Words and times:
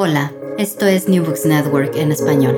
Hola, 0.00 0.32
esto 0.58 0.86
es 0.86 1.08
New 1.08 1.24
Books 1.24 1.44
Network 1.44 1.96
en 1.96 2.12
español. 2.12 2.54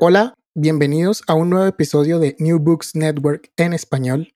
Hola, 0.00 0.34
bienvenidos 0.52 1.22
a 1.28 1.34
un 1.34 1.48
nuevo 1.48 1.68
episodio 1.68 2.18
de 2.18 2.34
New 2.40 2.58
Books 2.58 2.96
Network 2.96 3.52
en 3.56 3.72
español. 3.72 4.34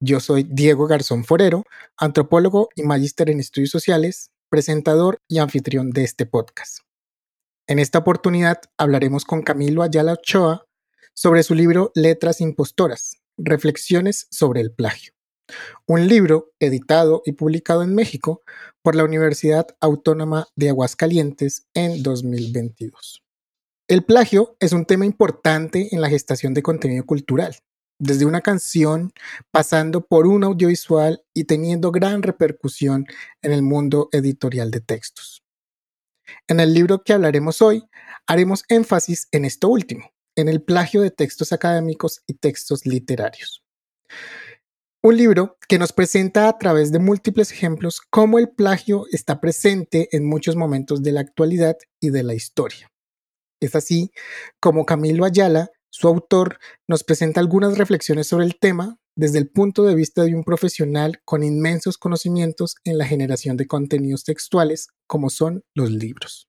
Yo 0.00 0.20
soy 0.20 0.42
Diego 0.42 0.86
Garzón 0.86 1.24
Forero, 1.24 1.64
antropólogo 1.96 2.68
y 2.76 2.82
magíster 2.82 3.30
en 3.30 3.40
estudios 3.40 3.70
sociales, 3.70 4.32
presentador 4.50 5.16
y 5.26 5.38
anfitrión 5.38 5.92
de 5.92 6.04
este 6.04 6.26
podcast. 6.26 6.80
En 7.66 7.78
esta 7.78 8.00
oportunidad 8.00 8.60
hablaremos 8.76 9.24
con 9.24 9.40
Camilo 9.40 9.82
Ayala 9.82 10.12
Ochoa 10.12 10.66
sobre 11.14 11.42
su 11.42 11.54
libro 11.54 11.90
Letras 11.94 12.42
Impostoras, 12.42 13.16
Reflexiones 13.38 14.26
sobre 14.30 14.60
el 14.60 14.74
plagio. 14.74 15.13
Un 15.86 16.08
libro 16.08 16.52
editado 16.58 17.22
y 17.26 17.32
publicado 17.32 17.82
en 17.82 17.94
México 17.94 18.42
por 18.82 18.94
la 18.94 19.04
Universidad 19.04 19.66
Autónoma 19.80 20.46
de 20.56 20.70
Aguascalientes 20.70 21.66
en 21.74 22.02
2022. 22.02 23.22
El 23.86 24.04
plagio 24.04 24.56
es 24.60 24.72
un 24.72 24.86
tema 24.86 25.04
importante 25.04 25.88
en 25.92 26.00
la 26.00 26.08
gestación 26.08 26.54
de 26.54 26.62
contenido 26.62 27.04
cultural, 27.04 27.56
desde 27.98 28.24
una 28.24 28.40
canción 28.40 29.12
pasando 29.50 30.06
por 30.06 30.26
un 30.26 30.44
audiovisual 30.44 31.22
y 31.34 31.44
teniendo 31.44 31.92
gran 31.92 32.22
repercusión 32.22 33.06
en 33.42 33.52
el 33.52 33.62
mundo 33.62 34.08
editorial 34.12 34.70
de 34.70 34.80
textos. 34.80 35.42
En 36.48 36.60
el 36.60 36.72
libro 36.72 37.02
que 37.04 37.12
hablaremos 37.12 37.60
hoy, 37.60 37.84
haremos 38.26 38.64
énfasis 38.68 39.28
en 39.32 39.44
esto 39.44 39.68
último, 39.68 40.10
en 40.36 40.48
el 40.48 40.62
plagio 40.62 41.02
de 41.02 41.10
textos 41.10 41.52
académicos 41.52 42.22
y 42.26 42.34
textos 42.34 42.86
literarios. 42.86 43.62
Un 45.06 45.18
libro 45.18 45.58
que 45.68 45.78
nos 45.78 45.92
presenta 45.92 46.48
a 46.48 46.56
través 46.56 46.90
de 46.90 46.98
múltiples 46.98 47.52
ejemplos 47.52 48.00
cómo 48.08 48.38
el 48.38 48.48
plagio 48.48 49.04
está 49.12 49.38
presente 49.38 50.08
en 50.12 50.24
muchos 50.24 50.56
momentos 50.56 51.02
de 51.02 51.12
la 51.12 51.20
actualidad 51.20 51.76
y 52.00 52.08
de 52.08 52.22
la 52.22 52.32
historia. 52.32 52.90
Es 53.60 53.74
así 53.74 54.12
como 54.60 54.86
Camilo 54.86 55.26
Ayala, 55.26 55.68
su 55.90 56.08
autor, 56.08 56.58
nos 56.88 57.04
presenta 57.04 57.40
algunas 57.40 57.76
reflexiones 57.76 58.28
sobre 58.28 58.46
el 58.46 58.58
tema 58.58 58.96
desde 59.14 59.36
el 59.36 59.50
punto 59.50 59.84
de 59.84 59.94
vista 59.94 60.22
de 60.22 60.34
un 60.34 60.42
profesional 60.42 61.20
con 61.26 61.42
inmensos 61.42 61.98
conocimientos 61.98 62.76
en 62.84 62.96
la 62.96 63.04
generación 63.04 63.58
de 63.58 63.66
contenidos 63.66 64.24
textuales 64.24 64.88
como 65.06 65.28
son 65.28 65.64
los 65.74 65.90
libros. 65.90 66.48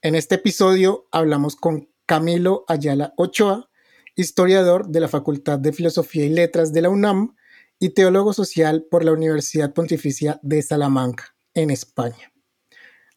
En 0.00 0.14
este 0.14 0.36
episodio 0.36 1.06
hablamos 1.12 1.54
con 1.54 1.90
Camilo 2.06 2.64
Ayala 2.66 3.12
Ochoa, 3.18 3.68
historiador 4.16 4.88
de 4.88 5.00
la 5.00 5.08
Facultad 5.08 5.58
de 5.58 5.74
Filosofía 5.74 6.24
y 6.24 6.30
Letras 6.30 6.72
de 6.72 6.80
la 6.80 6.88
UNAM, 6.88 7.36
y 7.78 7.90
teólogo 7.90 8.32
social 8.32 8.86
por 8.90 9.04
la 9.04 9.12
Universidad 9.12 9.72
Pontificia 9.74 10.38
de 10.42 10.62
Salamanca, 10.62 11.34
en 11.54 11.70
España. 11.70 12.32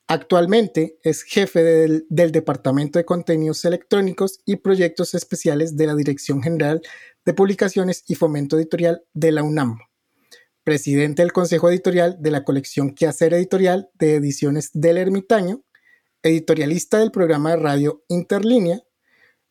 Actualmente 0.09 0.99
es 1.03 1.23
jefe 1.23 1.63
del, 1.63 2.05
Departamento 2.09 2.97
de 2.97 3.03
Contenidos 3.03 3.65
Electrónicos 3.65 4.39
y 4.45 4.55
Proyectos 4.55 5.13
Especiales 5.13 5.75
de 5.75 5.85
la 5.85 5.95
Dirección 5.95 6.41
General 6.41 6.81
de 7.25 7.33
Publicaciones 7.33 8.05
y 8.07 8.15
Fomento 8.15 8.57
Editorial 8.57 9.03
de 9.13 9.33
la 9.33 9.43
UNAM, 9.43 9.79
presidente 10.63 11.23
del 11.23 11.33
Consejo 11.33 11.69
Editorial 11.69 12.15
de 12.21 12.31
la 12.31 12.45
colección 12.45 12.95
Quehacer 12.95 13.33
Editorial 13.33 13.89
de 13.95 14.15
Ediciones 14.15 14.69
del 14.73 14.97
Ermitaño, 14.97 15.65
editorialista 16.23 16.99
del 16.99 17.11
programa 17.11 17.51
de 17.51 17.57
radio 17.57 18.03
Interlínea, 18.07 18.81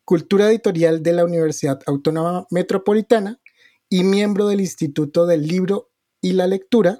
cultura 0.06 0.48
editorial 0.48 1.02
de 1.02 1.12
la 1.12 1.26
Universidad 1.26 1.80
Autónoma 1.84 2.46
Metropolitana 2.50 3.40
y 3.88 4.04
miembro 4.04 4.48
del 4.48 4.60
Instituto 4.60 5.26
del 5.26 5.46
Libro 5.46 5.90
y 6.20 6.32
la 6.32 6.46
Lectura 6.46 6.98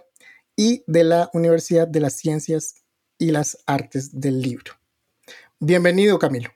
y 0.57 0.85
de 0.87 1.05
la 1.05 1.31
Universidad 1.35 1.89
de 1.89 2.01
las 2.01 2.15
Ciencias 2.15 2.75
y 3.19 3.31
las 3.31 3.59
Artes 3.67 4.21
del 4.21 4.41
Libro. 4.41 4.75
Bienvenido, 5.59 6.19
Camilo. 6.19 6.51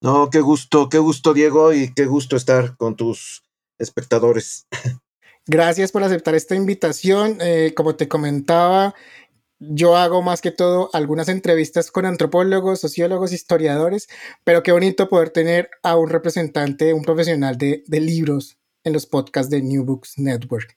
No, 0.00 0.30
qué 0.30 0.40
gusto, 0.40 0.88
qué 0.88 0.98
gusto, 0.98 1.34
Diego, 1.34 1.72
y 1.72 1.92
qué 1.92 2.06
gusto 2.06 2.36
estar 2.36 2.76
con 2.76 2.96
tus 2.96 3.42
espectadores. 3.78 4.66
Gracias 5.46 5.92
por 5.92 6.04
aceptar 6.04 6.34
esta 6.34 6.54
invitación. 6.54 7.38
Eh, 7.40 7.72
como 7.74 7.96
te 7.96 8.06
comentaba, 8.06 8.94
yo 9.58 9.96
hago 9.96 10.22
más 10.22 10.40
que 10.40 10.52
todo 10.52 10.90
algunas 10.92 11.28
entrevistas 11.28 11.90
con 11.90 12.06
antropólogos, 12.06 12.80
sociólogos, 12.80 13.32
historiadores, 13.32 14.08
pero 14.44 14.62
qué 14.62 14.72
bonito 14.72 15.08
poder 15.08 15.30
tener 15.30 15.70
a 15.82 15.96
un 15.96 16.10
representante, 16.10 16.92
un 16.92 17.02
profesional 17.02 17.58
de, 17.58 17.82
de 17.86 18.00
libros 18.00 18.57
en 18.88 18.92
los 18.92 19.06
podcasts 19.06 19.50
de 19.50 19.62
New 19.62 19.84
Books 19.84 20.18
Network. 20.18 20.76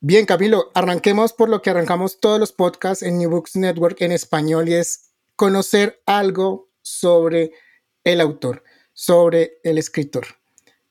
Bien, 0.00 0.24
Camilo, 0.24 0.70
arranquemos 0.74 1.34
por 1.34 1.50
lo 1.50 1.60
que 1.60 1.68
arrancamos 1.68 2.20
todos 2.20 2.40
los 2.40 2.52
podcasts 2.52 3.02
en 3.02 3.18
New 3.18 3.28
Books 3.28 3.56
Network 3.56 4.00
en 4.00 4.12
español 4.12 4.68
y 4.68 4.74
es 4.74 5.10
conocer 5.36 6.00
algo 6.06 6.70
sobre 6.80 7.52
el 8.04 8.22
autor, 8.22 8.64
sobre 8.94 9.58
el 9.62 9.76
escritor. 9.76 10.26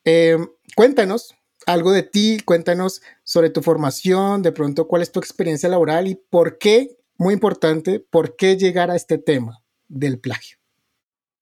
Eh, 0.06 0.38
cuéntanos 0.76 1.36
algo 1.66 1.92
de 1.92 2.04
ti, 2.04 2.40
cuéntanos 2.46 3.02
sobre 3.24 3.50
tu 3.50 3.62
formación, 3.62 4.42
de 4.42 4.52
pronto 4.52 4.88
cuál 4.88 5.02
es 5.02 5.12
tu 5.12 5.20
experiencia 5.20 5.70
laboral 5.70 6.08
y 6.08 6.16
por 6.16 6.58
qué, 6.58 6.98
muy 7.18 7.34
importante, 7.34 8.00
por 8.00 8.36
qué 8.36 8.58
llegar 8.58 8.92
a 8.92 8.96
este 8.96 9.18
tema 9.18 9.64
del 9.88 10.20
plagio. 10.20 10.58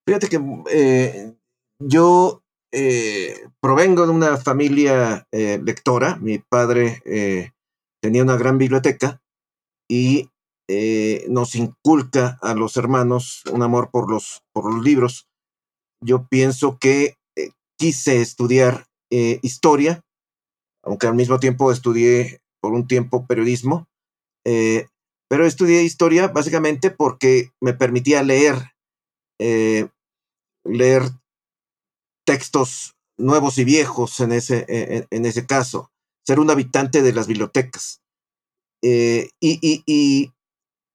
Fíjate 0.06 0.28
que 0.28 0.40
eh, 0.72 1.34
yo 1.80 2.44
eh, 2.74 3.48
provengo 3.62 4.06
de 4.06 4.12
una 4.12 4.38
familia 4.38 5.26
eh, 5.32 5.60
lectora. 5.64 6.18
Mi 6.18 6.40
padre 6.40 7.02
eh, 7.06 7.52
tenía 8.02 8.24
una 8.24 8.38
gran 8.38 8.58
biblioteca 8.58 9.22
y 9.90 10.30
nos 11.30 11.56
inculca 11.56 12.38
a 12.42 12.54
los 12.54 12.76
hermanos 12.76 13.44
un 13.54 13.64
amor 13.64 13.90
por 13.90 14.12
los, 14.12 14.44
por 14.54 14.74
los 14.74 14.84
libros. 14.84 15.30
Yo 16.04 16.28
pienso 16.28 16.78
que 16.78 17.16
quise 17.80 18.20
estudiar 18.20 18.86
historia, 19.10 20.02
aunque 20.84 21.08
al 21.08 21.16
mismo 21.16 21.40
tiempo 21.40 21.72
estudié 21.72 22.42
por 22.62 22.74
un 22.74 22.86
tiempo 22.86 23.26
periodismo, 23.26 23.88
pero 24.44 25.46
estudié 25.46 25.84
historia 25.84 26.28
básicamente 26.28 26.92
porque 26.92 27.52
me 27.62 27.74
permitía 27.74 28.22
leer, 28.24 28.74
leer 29.40 31.04
textos 32.28 32.98
nuevos 33.18 33.58
y 33.58 33.64
viejos 33.64 34.20
en 34.20 34.34
ese, 34.34 34.66
e, 34.68 34.98
e, 34.98 35.08
en, 35.10 35.26
ese 35.26 35.48
caso, 35.48 35.92
ser 36.26 36.40
un 36.40 36.52
habitante 36.52 37.02
de 37.02 37.14
las 37.14 37.26
bibliotecas. 37.26 38.02
Eh, 38.84 39.30
y, 39.40 40.34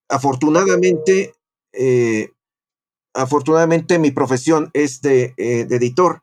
afortunadamente, 0.09 1.35
eh, 1.73 2.31
afortunadamente 3.15 3.99
mi 3.99 4.11
profesión 4.11 4.71
es 4.75 5.01
de, 5.01 5.35
eh, 5.39 5.65
de 5.65 5.77
editor. 5.77 6.23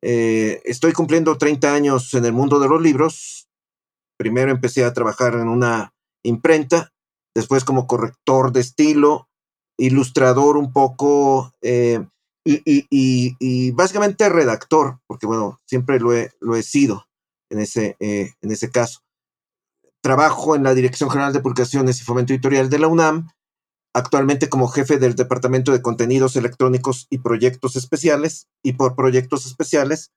estoy 0.00 0.92
cumpliendo 0.92 1.36
30 1.36 1.74
años 1.74 2.14
en 2.14 2.24
el 2.24 2.32
mundo 2.32 2.58
de 2.58 2.68
los 2.68 2.80
libros. 2.80 3.48
Primero 4.16 4.50
empecé 4.50 4.84
a 4.84 4.92
trabajar 4.94 5.34
en 5.34 5.48
una 5.48 5.92
imprenta, 6.24 6.92
después 7.34 7.64
como 7.64 7.86
corrector 7.86 8.52
de 8.52 8.60
estilo, 8.60 9.28
ilustrador 9.76 10.56
un 10.56 10.72
poco, 10.72 11.52
y, 12.48 13.70
básicamente 13.72 14.28
redactor, 14.28 15.00
porque 15.06 15.26
bueno, 15.26 15.60
siempre 15.66 16.00
lo 16.00 16.14
he, 16.14 16.32
lo 16.40 16.56
he 16.56 16.62
sido 16.62 17.06
en 17.50 17.60
ese, 17.60 17.96
eh, 18.00 18.32
en 18.40 18.50
ese 18.50 18.70
caso. 18.70 19.00
Trabajo 20.00 20.56
en 20.56 20.62
la 20.62 20.74
Dirección 20.74 21.10
General 21.10 21.32
de 21.32 21.40
Publicaciones 21.40 22.00
y 22.00 22.04
Fomento 22.04 22.32
Editorial 22.32 22.70
de 22.70 22.78
la 22.78 22.88
UNAM, 22.88 23.30
actualmente 23.94 24.48
como 24.48 24.68
jefe 24.68 24.98
del 24.98 25.14
Departamento 25.14 25.72
de 25.72 25.82
Contenidos 25.82 26.36
Electrónicos 26.36 27.06
y 27.10 27.18
Proyectos 27.18 27.76
Especiales, 27.76 28.46
y 28.62 28.74
por 28.74 28.94
proyectos 28.94 29.46
especiales 29.46 30.12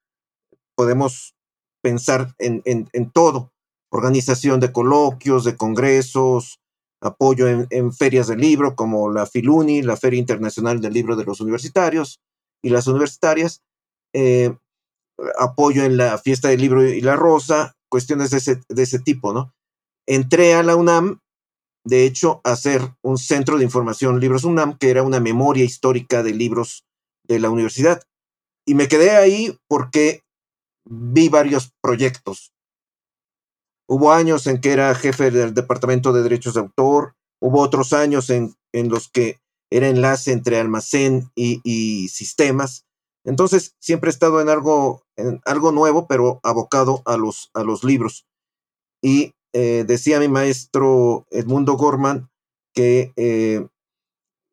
podemos 0.76 1.36
pensar 1.82 2.36
en, 2.38 2.62
en, 2.66 2.88
en 2.94 3.12
todo, 3.12 3.52
organización 3.92 4.60
de 4.60 4.72
coloquios, 4.72 5.44
de 5.44 5.58
congresos, 5.58 6.61
apoyo 7.02 7.48
en, 7.48 7.94
ferias 7.94 8.28
del 8.28 8.40
libro 8.40 8.76
como 8.76 9.12
la 9.12 9.26
Filuni, 9.26 9.82
la 9.82 9.98
Feria 9.98 10.20
Internacional 10.20 10.80
del 10.80 10.94
Libro 10.94 11.16
de 11.16 11.26
los 11.26 11.42
Universitarios 11.42 12.22
y 12.64 12.70
las 12.70 12.88
universitarias, 12.88 13.62
eh, 14.14 14.56
apoyo 15.40 15.84
en 15.84 15.98
la 15.98 16.18
Fiesta 16.18 16.50
del 16.50 16.62
Libro 16.62 16.84
y 16.84 17.02
la 17.02 17.16
Rosa, 17.16 17.76
cuestiones 17.90 18.30
de 18.30 18.38
ese, 18.38 18.62
de 18.70 18.84
ese 18.84 19.00
tipo, 19.00 19.34
¿no? 19.34 19.54
Entré 20.08 20.54
a 20.54 20.64
la 20.64 20.76
UNAM 20.76 21.20
de 21.84 22.06
hecho, 22.06 22.42
hacer 22.44 22.82
un 23.02 23.18
centro 23.18 23.58
de 23.58 23.64
información 23.64 24.20
Libros 24.20 24.44
UNAM, 24.44 24.78
que 24.78 24.90
era 24.90 25.04
una 25.04 25.20
memoria 25.20 25.64
histórica 25.64 26.22
de 26.22 26.34
libros 26.34 26.86
de 27.24 27.40
la 27.40 27.50
universidad. 27.50 28.04
Y 28.68 28.76
me 28.76 28.88
quedé 28.88 29.12
ahí 29.12 29.58
porque 29.68 30.24
vi 30.86 31.30
varios 31.30 31.72
proyectos. 31.82 32.54
Hubo 33.94 34.14
años 34.14 34.48
en 34.48 34.62
que 34.62 34.72
era 34.72 34.96
jefe 34.96 35.32
del 35.32 35.54
Departamento 35.54 36.14
de 36.14 36.24
Derechos 36.24 36.54
de 36.54 36.62
Autor, 36.62 37.14
hubo 37.42 37.60
otros 37.60 37.92
años 37.92 38.30
en, 38.30 38.56
en 38.72 38.88
los 38.88 39.10
que 39.10 39.42
era 39.70 39.90
enlace 39.90 40.32
entre 40.32 40.58
almacén 40.62 41.30
y, 41.36 42.08
sistemas. 42.08 42.86
Entonces, 43.26 43.76
siempre 43.80 44.10
he 44.10 44.14
estado 44.14 44.40
en 44.40 44.48
algo, 44.48 45.04
en 45.18 45.42
algo 45.44 45.74
nuevo, 45.74 46.08
pero 46.08 46.40
abocado 46.42 47.02
a 47.04 47.18
los, 47.18 47.52
a 47.54 47.64
los 47.64 47.84
libros. 47.84 48.26
Y 49.04 49.34
eh, 49.52 49.84
decía 49.86 50.22
mi 50.22 50.30
maestro 50.30 51.28
Edmundo 51.30 51.74
Gorman 51.74 52.30
que 52.74 53.12
eh, 53.18 53.68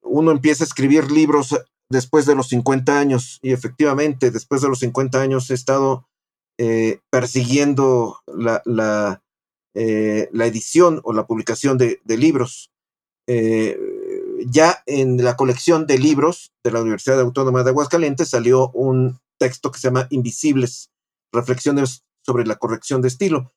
uno 0.03 0.33
empieza 0.33 0.65
a 0.65 0.67
escribir 0.67 1.13
libros 1.13 1.57
después 1.89 2.27
de 2.27 2.35
los 2.35 2.49
50 2.49 2.99
años 2.99 3.39
y 3.41 3.53
efectivamente 3.53 4.33
después 4.33 4.63
de 4.63 4.69
los 4.69 4.81
50 4.81 5.21
años 5.21 5.49
he 5.51 5.55
estado 5.55 6.09
eh, 6.59 6.99
persiguiendo 7.09 8.19
la, 8.27 8.63
la, 8.65 9.23
edición 9.81 11.01
o 11.05 11.13
la 11.13 11.27
publicación 11.27 11.79
de, 11.79 12.01
libros. 12.07 12.71
ya 13.27 14.83
en 14.87 15.23
la 15.23 15.37
colección 15.37 15.87
de 15.87 15.99
libros 15.99 16.53
de 16.65 16.73
la 16.73 16.81
Universidad 16.81 17.21
Autónoma 17.21 17.63
de 17.63 17.71
Aguascalientes 17.71 18.31
salió 18.31 18.71
un 18.71 19.21
texto 19.39 19.71
que 19.71 19.79
se 19.79 19.89
llama 19.89 20.07
Invisibles, 20.11 20.91
Reflexiones 21.33 22.05
sobre 22.25 22.47
la 22.47 22.57
corrección 22.57 23.01
de 23.01 23.09
estilo. 23.09 23.53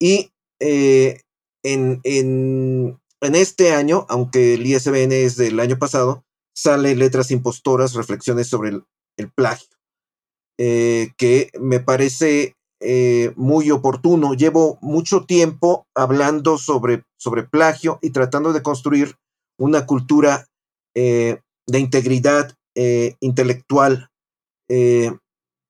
Y 0.00 0.30
eh, 0.60 1.20
en, 1.64 2.00
en, 2.04 3.00
este 3.20 3.72
año, 3.72 4.06
aunque 4.08 4.54
el 4.54 4.66
ISBN 4.66 5.12
es 5.12 5.36
del 5.36 5.58
año 5.60 5.78
pasado, 5.78 6.24
sale 6.54 6.94
Letras 6.94 7.30
Impostoras, 7.30 7.94
Reflexiones 7.94 8.48
sobre 8.48 8.70
el, 9.16 9.32
plagio, 9.32 9.68
eh, 10.58 11.10
que 11.16 11.50
me 11.60 11.80
parece 11.80 12.56
eh, 12.80 13.32
muy 13.36 13.70
oportuno. 13.70 14.34
Llevo 14.34 14.78
mucho 14.80 15.24
tiempo 15.24 15.86
hablando 15.94 16.58
sobre, 16.58 17.04
sobre 17.16 17.42
plagio 17.42 17.98
y 18.02 18.10
tratando 18.10 18.52
de 18.52 18.62
construir 18.62 19.16
una 19.58 19.86
cultura 19.86 20.46
de 20.94 21.78
integridad 21.78 22.54
intelectual, 23.20 24.08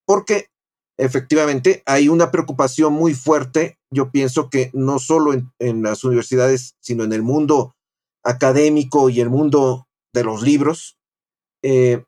porque 0.06 0.46
efectivamente 0.98 1.82
hay 1.86 2.08
una 2.08 2.30
preocupación 2.30 2.92
muy 2.92 3.14
fuerte, 3.14 3.78
yo 3.90 4.10
pienso 4.10 4.50
que 4.50 4.70
no 4.74 4.98
solo 4.98 5.32
en, 5.32 5.82
las 5.82 6.04
universidades, 6.04 6.74
sino 6.80 7.04
en 7.04 7.12
el 7.12 7.22
mundo 7.22 7.74
académico 8.24 9.08
y 9.08 9.20
el 9.20 9.30
mundo 9.30 9.86
de 10.12 10.24
los 10.24 10.42
libros, 10.42 10.98
eh, 11.62 12.04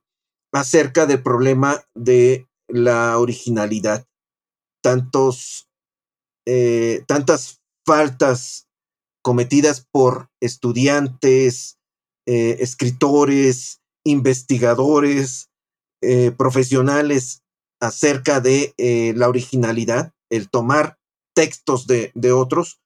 acerca 0.53 1.07
del 1.07 1.23
problema 1.23 1.83
de 1.95 2.49
la 2.69 3.19
originalidad. 3.19 4.05
Tantos, 4.83 5.69
eh, 6.47 7.03
tantas 7.07 7.61
faltas 7.87 8.69
cometidas 9.23 9.87
por 9.91 10.31
estudiantes, 10.41 11.79
eh, 12.27 12.57
escritores, 12.61 13.81
investigadores, 14.05 15.49
profesionales 16.39 17.43
acerca 17.81 18.41
de 18.41 18.75
eh, 18.77 19.15
la 19.17 19.29
originalidad, 19.29 20.13
el 20.31 20.51
tomar 20.51 20.99
textos 21.35 21.87
de, 21.87 22.33
otros, 22.33 22.81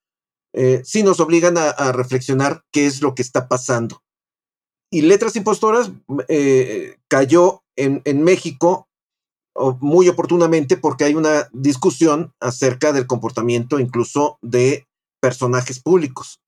eh, 0.55 0.83
sí 0.85 1.03
nos 1.03 1.19
obligan 1.19 1.59
a, 1.59 1.93
reflexionar 1.93 2.65
qué 2.73 2.87
es 2.87 3.03
lo 3.03 3.15
que 3.15 3.23
está 3.23 3.49
pasando. 3.49 4.03
Y 4.91 5.03
Letras 5.03 5.35
Impostoras 5.35 5.91
eh, 6.29 6.99
cayó 7.09 7.65
en 7.77 8.23
México 8.23 8.89
muy 9.81 10.09
oportunamente 10.09 10.77
porque 10.77 11.05
hay 11.05 11.15
una 11.15 11.49
discusión 11.53 12.33
acerca 12.41 12.93
del 12.93 13.07
comportamiento 13.07 13.79
incluso 13.79 14.39
de 14.43 14.87
personajes 15.21 15.81
públicos. 15.81 16.41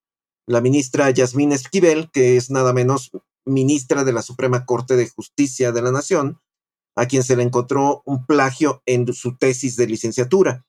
La 0.46 0.60
ministra 0.60 1.10
Yasmín 1.10 1.52
Esquivel, 1.52 2.10
que 2.12 2.36
es 2.36 2.50
nada 2.50 2.72
menos 2.72 3.10
ministra 3.44 4.04
de 4.04 4.12
la 4.12 4.22
Suprema 4.22 4.64
Corte 4.64 4.96
de 4.96 5.08
Justicia 5.08 5.72
de 5.72 5.82
la 5.82 5.92
Nación, 5.92 6.40
a 6.96 7.06
quien 7.06 7.22
se 7.22 7.36
le 7.36 7.42
encontró 7.42 8.02
un 8.04 8.26
plagio 8.26 8.82
en 8.86 9.12
su 9.12 9.36
tesis 9.36 9.76
de 9.76 9.86
licenciatura 9.86 10.66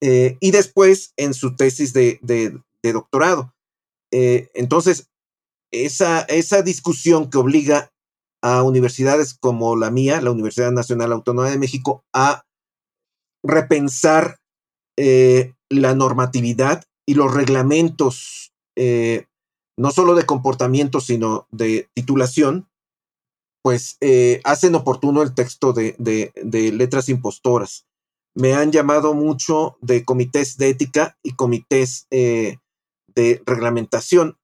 eh, 0.00 0.36
y 0.40 0.50
después 0.50 1.12
en 1.16 1.34
su 1.34 1.56
tesis 1.56 1.92
de, 1.92 2.20
doctorado. 2.82 3.54
Eh, 4.12 4.50
entonces, 4.54 5.08
esa, 5.72 6.22
esa 6.22 6.62
discusión 6.62 7.30
que 7.30 7.38
obliga 7.38 7.92
a 8.42 8.62
universidades 8.62 9.34
como 9.34 9.76
la 9.76 9.90
mía, 9.90 10.20
la 10.20 10.30
Universidad 10.30 10.72
Nacional 10.72 11.12
Autónoma 11.12 11.50
de 11.50 11.58
México, 11.58 12.04
a 12.12 12.44
repensar 13.42 14.38
eh, 14.96 15.54
la 15.68 15.94
normatividad 15.94 16.84
y 17.06 17.14
los 17.14 17.32
reglamentos, 17.34 18.52
no 19.76 19.90
solo 19.90 20.14
de 20.14 20.24
comportamiento, 20.24 21.00
sino 21.00 21.46
de 21.50 21.90
titulación, 21.94 22.70
pues 23.62 23.96
eh, 24.00 24.40
hacen 24.44 24.74
oportuno 24.74 25.22
el 25.22 25.34
texto 25.34 25.72
de, 25.72 25.94
letras 26.72 27.08
impostoras. 27.08 27.86
Me 28.34 28.54
han 28.54 28.72
llamado 28.72 29.12
mucho 29.12 29.76
de 29.80 30.04
comités 30.04 30.56
de 30.56 30.68
ética 30.70 31.18
y 31.22 31.32
comités 31.32 32.06
eh, 32.10 32.58
de 33.08 33.42
reglamentación 33.44 34.38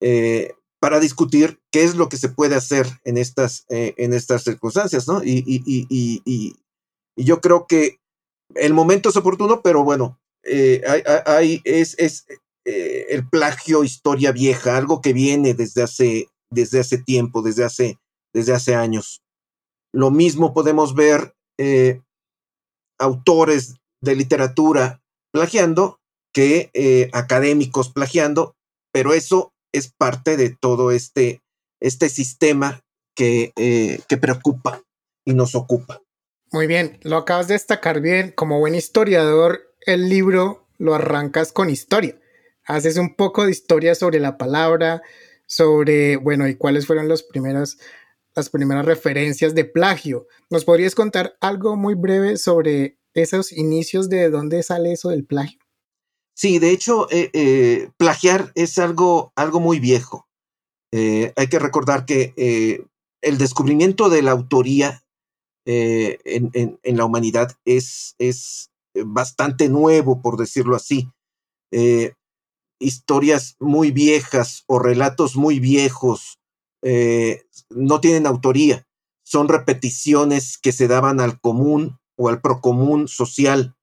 eh, 0.00 0.54
para 0.86 1.00
discutir 1.00 1.58
qué 1.72 1.82
es 1.82 1.96
lo 1.96 2.08
que 2.08 2.16
se 2.16 2.28
puede 2.28 2.54
hacer 2.54 2.86
en 3.02 3.18
estas, 3.18 3.64
en 3.68 4.14
estas 4.14 4.44
circunstancias, 4.44 5.08
¿no? 5.08 5.20
Y, 5.24 6.54
yo 7.18 7.40
creo 7.40 7.66
que 7.66 7.98
el 8.54 8.72
momento 8.72 9.08
es 9.08 9.16
oportuno, 9.16 9.62
pero 9.62 9.82
bueno, 9.82 10.20
hay, 10.44 11.60
es, 11.64 11.96
es 11.98 12.26
el 12.64 13.28
plagio 13.28 13.82
historia 13.82 14.30
vieja, 14.30 14.76
algo 14.76 15.00
que 15.00 15.12
viene 15.12 15.54
desde 15.54 15.82
hace, 15.82 16.28
desde 16.52 16.78
hace 16.78 16.98
tiempo, 16.98 17.42
desde 17.42 17.64
hace 17.64 17.98
desde 18.36 18.52
hace 18.52 18.74
años. 18.74 19.22
Lo 19.94 20.10
mismo 20.10 20.52
podemos 20.52 20.94
ver 20.94 21.34
eh, 21.58 22.02
autores 22.98 23.76
de 24.02 24.14
literatura 24.14 25.02
plagiando 25.32 26.00
que 26.34 26.70
eh, 26.74 27.08
académicos 27.14 27.90
plagiando, 27.90 28.54
pero 28.92 29.14
eso 29.14 29.54
es 29.78 29.92
parte 29.92 30.36
de 30.36 30.50
todo 30.50 30.90
este, 30.90 31.42
este 31.80 32.08
sistema 32.08 32.82
que, 33.14 33.52
eh, 33.56 34.00
que 34.08 34.16
preocupa 34.16 34.82
y 35.24 35.34
nos 35.34 35.54
ocupa. 35.54 36.02
Muy 36.52 36.66
bien, 36.66 36.98
lo 37.02 37.16
acabas 37.16 37.48
de 37.48 37.54
destacar 37.54 38.00
bien. 38.00 38.32
Como 38.32 38.58
buen 38.58 38.74
historiador, 38.74 39.74
el 39.80 40.08
libro 40.08 40.68
lo 40.78 40.94
arrancas 40.94 41.52
con 41.52 41.70
historia. 41.70 42.18
Haces 42.64 42.96
un 42.96 43.14
poco 43.14 43.44
de 43.44 43.50
historia 43.50 43.94
sobre 43.94 44.20
la 44.20 44.38
palabra, 44.38 45.02
sobre, 45.46 46.16
bueno, 46.16 46.48
y 46.48 46.56
cuáles 46.56 46.86
fueron 46.86 47.08
los 47.08 47.22
primeros 47.22 47.78
las 48.36 48.50
primeras 48.50 48.84
referencias 48.84 49.54
de 49.54 49.64
plagio. 49.64 50.28
¿Nos 50.50 50.64
podrías 50.64 50.94
contar 50.94 51.36
algo 51.40 51.74
muy 51.74 51.94
breve 51.94 52.36
sobre 52.36 52.98
esos 53.14 53.50
inicios 53.50 54.10
de 54.10 54.28
dónde 54.28 54.62
sale 54.62 54.92
eso 54.92 55.08
del 55.08 55.24
plagio? 55.24 55.58
Sí, 56.36 56.58
de 56.58 56.70
hecho, 56.70 57.10
eh, 57.10 57.30
eh, 57.32 57.90
plagiar 57.96 58.52
es 58.54 58.76
algo, 58.76 59.32
algo 59.36 59.58
muy 59.58 59.80
viejo. 59.80 60.28
Eh, 60.92 61.32
hay 61.34 61.46
que 61.48 61.58
recordar 61.58 62.04
que 62.04 62.86
el 63.22 63.38
descubrimiento 63.38 64.10
de 64.10 64.22
la 64.22 64.32
autoría 64.32 65.02
en, 65.64 66.50
en, 66.54 66.96
la 66.96 67.04
humanidad 67.04 67.56
es, 67.64 68.14
es 68.18 68.70
bastante 68.94 69.68
nuevo, 69.68 70.20
por 70.20 70.36
decirlo 70.36 70.76
así. 70.76 71.10
historias 72.78 73.56
muy 73.58 73.90
viejas 73.90 74.62
o 74.66 74.78
relatos 74.78 75.36
muy 75.36 75.58
viejos 75.58 76.38
no 77.70 78.00
tienen 78.00 78.26
autoría, 78.26 78.86
son 79.24 79.48
repeticiones 79.48 80.56
que 80.58 80.70
se 80.70 80.86
daban 80.86 81.20
al 81.20 81.40
común 81.40 81.98
o 82.16 82.28
al 82.28 82.40
procomún 82.40 83.08
social 83.08 83.74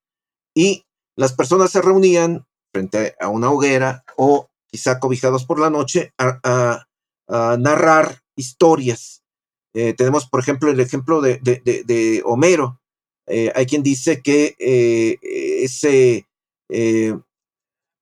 y 0.55 0.85
las 1.15 1.33
personas 1.33 1.71
se 1.71 1.81
reunían 1.81 2.45
frente 2.73 3.15
a 3.19 3.29
una 3.29 3.51
hoguera 3.51 4.03
o 4.17 4.49
quizá 4.69 4.99
cobijados 4.99 5.45
por 5.45 5.59
la 5.59 5.69
noche 5.69 6.13
a, 6.17 6.85
narrar 7.57 8.21
historias. 8.35 9.23
Eh, 9.73 9.93
tenemos, 9.93 10.27
por 10.27 10.39
ejemplo, 10.39 10.69
el 10.69 10.79
ejemplo 10.79 11.21
de, 11.21 12.21
Homero. 12.25 12.79
Eh, 13.27 13.51
hay 13.55 13.65
quien 13.65 13.81
dice 13.81 14.21
que 14.21 14.55
ese 15.63 16.27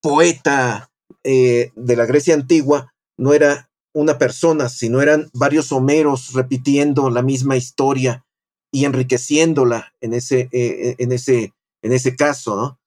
poeta 0.01 0.91
de 1.23 1.95
la 1.95 2.05
Grecia 2.05 2.33
antigua 2.33 2.93
no 3.17 3.33
era 3.33 3.69
una 3.93 4.17
persona, 4.17 4.69
sino 4.69 5.01
eran 5.01 5.29
varios 5.33 5.71
Homeros 5.71 6.33
repitiendo 6.33 7.09
la 7.09 7.21
misma 7.21 7.57
historia 7.57 8.25
y 8.71 8.85
enriqueciéndola 8.85 9.93
en 9.99 10.13
ese, 10.13 10.49
eh, 10.51 10.95
en 10.97 11.11
ese, 11.11 11.53
en 11.81 11.91
ese 11.91 12.15
caso, 12.15 12.79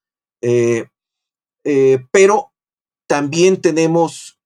eh, 0.47 0.87
eh, 1.65 2.05
pero 2.11 2.53
también 3.09 3.59
tenemos 3.59 4.39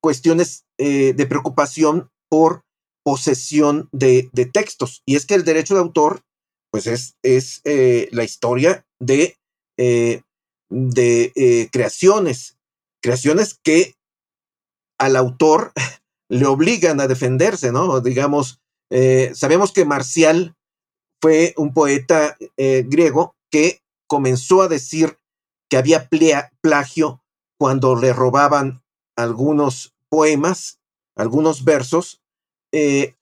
cuestiones 0.00 0.66
eh, 0.78 1.14
de 1.14 1.26
preocupación 1.26 2.10
por 2.30 2.62
posesión 3.04 3.88
de, 3.90 4.30
textos. 4.52 5.02
Y 5.04 5.16
es 5.16 5.26
que 5.26 5.34
el 5.34 5.44
derecho 5.44 5.74
de 5.74 5.80
autor, 5.80 6.22
pues 6.70 6.86
es, 6.86 7.16
es 7.24 7.60
la 8.12 8.22
historia 8.22 8.86
de, 9.00 9.36
de 9.76 11.68
creaciones, 11.72 12.56
creaciones 13.02 13.58
que 13.60 13.96
al 14.98 15.16
autor 15.16 15.72
le 16.30 16.46
obligan 16.46 17.00
a 17.00 17.08
defenderse, 17.08 17.72
¿no? 17.72 18.00
Digamos, 18.00 18.60
sabemos 19.34 19.72
que 19.72 19.84
Marcial 19.84 20.54
fue 21.20 21.52
un 21.56 21.74
poeta 21.74 22.36
griego 22.56 23.34
que 23.50 23.82
comenzó 24.08 24.62
a 24.62 24.68
decir 24.68 25.18
que 25.72 25.78
había 25.78 26.06
plagio 26.60 27.24
cuando 27.58 27.96
le 27.96 28.12
robaban 28.12 28.82
algunos 29.16 29.94
poemas, 30.10 30.78
algunos 31.16 31.64
versos, 31.64 32.20
eh, 32.74 33.16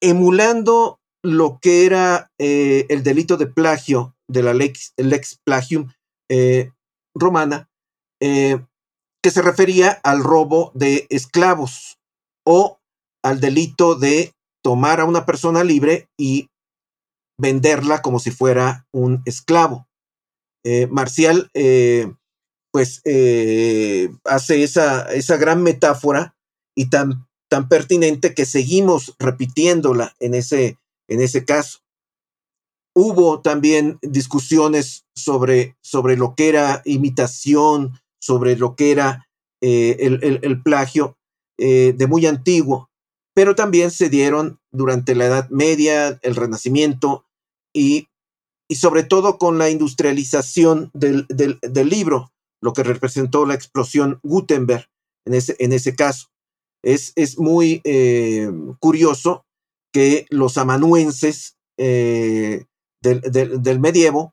emulando 0.00 0.98
lo 1.22 1.60
que 1.60 1.86
era 1.86 2.32
eh, 2.40 2.86
el 2.88 3.04
delito 3.04 3.36
de 3.36 3.46
plagio 3.46 4.16
de 4.26 4.42
la 4.42 4.54
lex, 4.54 4.92
plagium 5.44 5.92
eh, 6.28 6.72
romana, 7.14 7.70
que 8.18 9.30
se 9.30 9.42
refería 9.42 10.00
al 10.02 10.24
robo 10.24 10.72
de 10.74 11.06
esclavos 11.10 12.00
o 12.44 12.80
al 13.22 13.38
delito 13.38 13.94
de 13.94 14.32
tomar 14.64 14.98
a 14.98 15.04
una 15.04 15.26
persona 15.26 15.62
libre 15.62 16.08
y 16.18 16.48
venderla 17.38 18.02
como 18.02 18.18
si 18.18 18.32
fuera 18.32 18.88
un 18.90 19.22
esclavo. 19.26 19.86
Marcial 20.90 21.50
pues 22.72 23.02
eh, 23.04 24.10
hace 24.24 24.64
esa, 24.64 25.12
esa 25.12 25.36
gran 25.36 25.62
metáfora 25.62 26.34
y 26.74 26.88
tan, 26.88 27.28
tan 27.48 27.68
pertinente 27.68 28.34
que 28.34 28.46
seguimos 28.46 29.14
repitiéndola 29.18 30.16
en 30.18 30.34
ese, 30.34 30.78
en 31.06 31.20
ese 31.20 31.44
caso. 31.44 31.80
Hubo 32.94 33.40
también 33.40 33.98
discusiones 34.00 35.04
sobre, 35.14 35.76
sobre 35.82 36.16
lo 36.16 36.34
que 36.34 36.48
era 36.48 36.82
imitación, 36.84 38.00
sobre 38.20 38.56
lo 38.56 38.74
que 38.74 38.90
era 38.90 39.28
eh, 39.60 39.96
el, 40.42 40.62
plagio 40.62 41.16
eh, 41.58 41.94
de 41.96 42.06
muy 42.06 42.26
antiguo, 42.26 42.90
pero 43.34 43.54
también 43.54 43.90
se 43.90 44.08
dieron 44.08 44.60
durante 44.72 45.14
la 45.14 45.26
Edad 45.26 45.50
Media, 45.50 46.18
el 46.22 46.36
Renacimiento 46.36 47.26
y, 47.74 48.08
y 48.72 48.76
sobre 48.76 49.02
todo 49.02 49.36
con 49.36 49.58
la 49.58 49.68
industrialización 49.68 50.90
del, 50.94 51.26
del 51.28 51.88
libro 51.90 52.32
lo 52.62 52.72
que 52.72 52.82
representó 52.82 53.44
la 53.44 53.52
explosión 53.52 54.18
Gutenberg 54.22 54.88
en 55.26 55.34
ese, 55.34 55.56
en 55.58 55.74
ese 55.74 55.94
caso. 55.94 56.28
Es, 56.82 57.12
es 57.14 57.38
muy 57.38 57.82
eh, 57.84 58.50
curioso 58.78 59.44
que 59.92 60.24
los 60.30 60.56
amanuenses 60.56 61.58
eh, 61.78 62.64
del, 63.02 63.78
medievo 63.78 64.32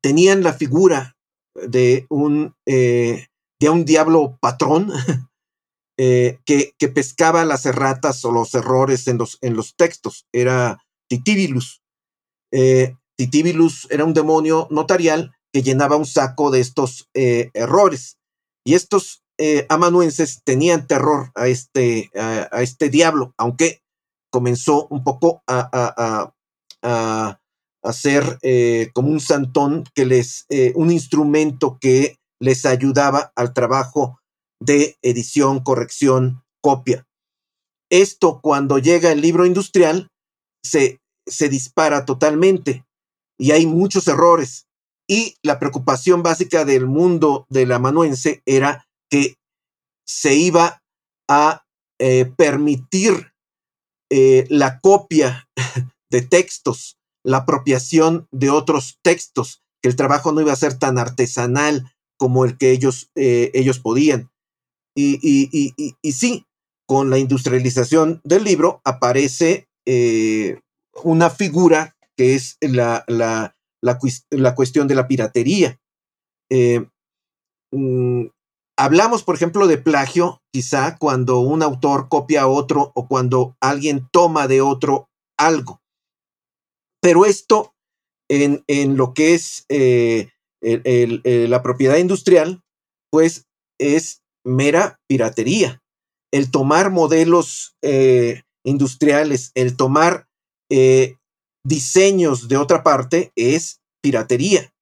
tenían 0.00 0.44
la 0.44 0.52
figura 0.52 1.16
de 1.56 2.06
un, 2.10 2.54
eh, 2.64 3.26
de 3.58 3.70
un 3.70 3.84
diablo 3.84 4.38
patrón 4.40 4.92
que, 5.98 6.74
que, 6.78 6.88
pescaba 6.88 7.44
las 7.44 7.66
erratas 7.66 8.24
o 8.24 8.30
los 8.30 8.54
errores 8.54 9.08
en 9.08 9.18
los, 9.18 9.36
en 9.40 9.56
los 9.56 9.74
textos. 9.74 10.28
Era 10.32 10.78
Titibilus. 11.08 11.82
Titibilus 13.20 13.86
era 13.90 14.06
un 14.06 14.14
demonio 14.14 14.66
notarial 14.70 15.34
que 15.52 15.60
llenaba 15.60 15.96
un 15.96 16.06
saco 16.06 16.50
de 16.50 16.60
estos 16.60 17.06
eh, 17.12 17.50
errores. 17.52 18.16
Y 18.64 18.72
estos 18.72 19.22
eh, 19.36 19.66
amanuenses 19.68 20.40
tenían 20.42 20.86
terror 20.86 21.30
a 21.34 21.48
este, 21.48 22.08
a, 22.14 22.62
este 22.62 22.88
diablo, 22.88 23.34
aunque 23.36 23.82
comenzó 24.32 24.86
un 24.88 25.04
poco 25.04 25.42
a, 25.46 26.32
a, 26.82 27.92
ser 27.92 28.38
eh, 28.40 28.88
como 28.94 29.10
un 29.10 29.20
santón 29.20 29.84
que 29.94 30.06
les, 30.06 30.46
un 30.74 30.90
instrumento 30.90 31.76
que 31.78 32.16
les 32.40 32.64
ayudaba 32.64 33.32
al 33.36 33.52
trabajo 33.52 34.18
de 34.62 34.96
edición, 35.02 35.60
corrección, 35.60 36.42
copia. 36.62 37.06
Esto 37.90 38.40
cuando 38.40 38.78
llega 38.78 39.12
el 39.12 39.20
libro 39.20 39.44
industrial 39.44 40.08
se, 40.64 41.00
se 41.26 41.50
dispara 41.50 42.06
totalmente 42.06 42.84
y 43.40 43.52
hay 43.52 43.66
muchos 43.66 44.06
errores 44.06 44.66
y 45.08 45.34
la 45.42 45.58
preocupación 45.58 46.22
básica 46.22 46.66
del 46.66 46.86
mundo 46.86 47.46
del 47.48 47.72
amanuense 47.72 48.42
era 48.44 48.86
que 49.08 49.38
se 50.06 50.34
iba 50.34 50.82
a 51.26 51.64
eh, 51.98 52.30
permitir 52.36 53.32
eh, 54.10 54.46
la 54.50 54.78
copia 54.80 55.48
de 56.10 56.20
textos, 56.20 56.98
la 57.24 57.38
apropiación 57.38 58.28
de 58.30 58.50
otros 58.50 58.98
textos, 59.02 59.62
que 59.82 59.88
el 59.88 59.96
trabajo 59.96 60.32
no 60.32 60.42
iba 60.42 60.52
a 60.52 60.56
ser 60.56 60.78
tan 60.78 60.98
artesanal 60.98 61.90
como 62.18 62.44
el 62.44 62.58
que 62.58 62.72
ellos, 62.72 63.10
eh, 63.14 63.50
ellos 63.54 63.78
podían. 63.78 64.30
Y, 64.94 65.18
y, 66.02 66.12
sí, 66.12 66.44
con 66.86 67.08
la 67.08 67.16
industrialización 67.16 68.20
del 68.22 68.44
libro 68.44 68.82
aparece 68.84 69.68
una 71.02 71.30
figura 71.30 71.96
que 72.20 72.34
es 72.34 72.58
la, 72.60 73.02
la, 73.06 73.56
la, 73.80 74.54
cuestión 74.54 74.86
de 74.88 74.94
la 74.94 75.08
piratería. 75.08 75.80
Eh, 76.50 76.86
mm, 77.72 78.26
hablamos, 78.78 79.22
por 79.22 79.36
ejemplo, 79.36 79.66
de 79.66 79.78
plagio, 79.78 80.42
quizá 80.52 80.98
cuando 80.98 81.40
un 81.40 81.62
autor 81.62 82.10
copia 82.10 82.42
a 82.42 82.46
otro 82.46 82.92
o 82.94 83.08
cuando 83.08 83.56
alguien 83.58 84.06
toma 84.12 84.48
de 84.48 84.60
otro 84.60 85.08
algo. 85.38 85.80
Pero 87.00 87.24
esto 87.24 87.72
en, 88.28 88.64
en 88.66 88.98
lo 88.98 89.14
que 89.14 89.32
es 89.32 89.64
eh, 89.70 90.28
la 90.60 91.62
propiedad 91.62 91.96
industrial, 91.96 92.60
pues 93.10 93.46
es 93.78 94.20
mera 94.44 95.00
piratería. 95.08 95.82
El 96.30 96.50
tomar 96.50 96.90
modelos 96.90 97.78
eh, 97.80 98.42
industriales, 98.62 99.52
el 99.54 99.78
tomar 99.78 100.26
diseños 101.64 102.48
de 102.48 102.56
otra 102.56 102.82
parte 102.82 103.32
es 103.36 103.80
piratería. 104.02 104.72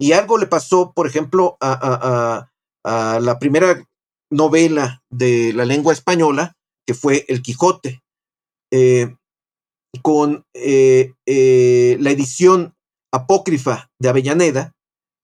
Y 0.00 0.12
algo 0.12 0.38
le 0.38 0.46
pasó, 0.46 0.92
por 0.92 1.06
ejemplo, 1.06 1.56
a, 1.60 2.50
la 2.84 3.38
primera 3.38 3.84
novela 4.30 5.02
de 5.10 5.52
la 5.52 5.64
lengua 5.64 5.92
española, 5.92 6.56
que 6.86 6.94
fue 6.94 7.26
El 7.28 7.42
Quijote, 7.42 8.02
eh, 8.72 9.14
con 10.02 10.44
eh, 10.54 11.12
eh, 11.26 11.96
la 12.00 12.10
edición 12.10 12.74
apócrifa 13.12 13.90
de 14.00 14.08
Avellaneda, 14.08 14.72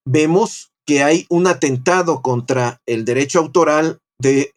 vemos 0.07 0.73
que 0.87 1.03
hay 1.03 1.27
un 1.31 1.47
atentado 1.47 2.21
contra 2.21 2.83
el 2.87 3.05
derecho 3.05 3.39
autoral 3.39 4.01
de, 4.21 4.53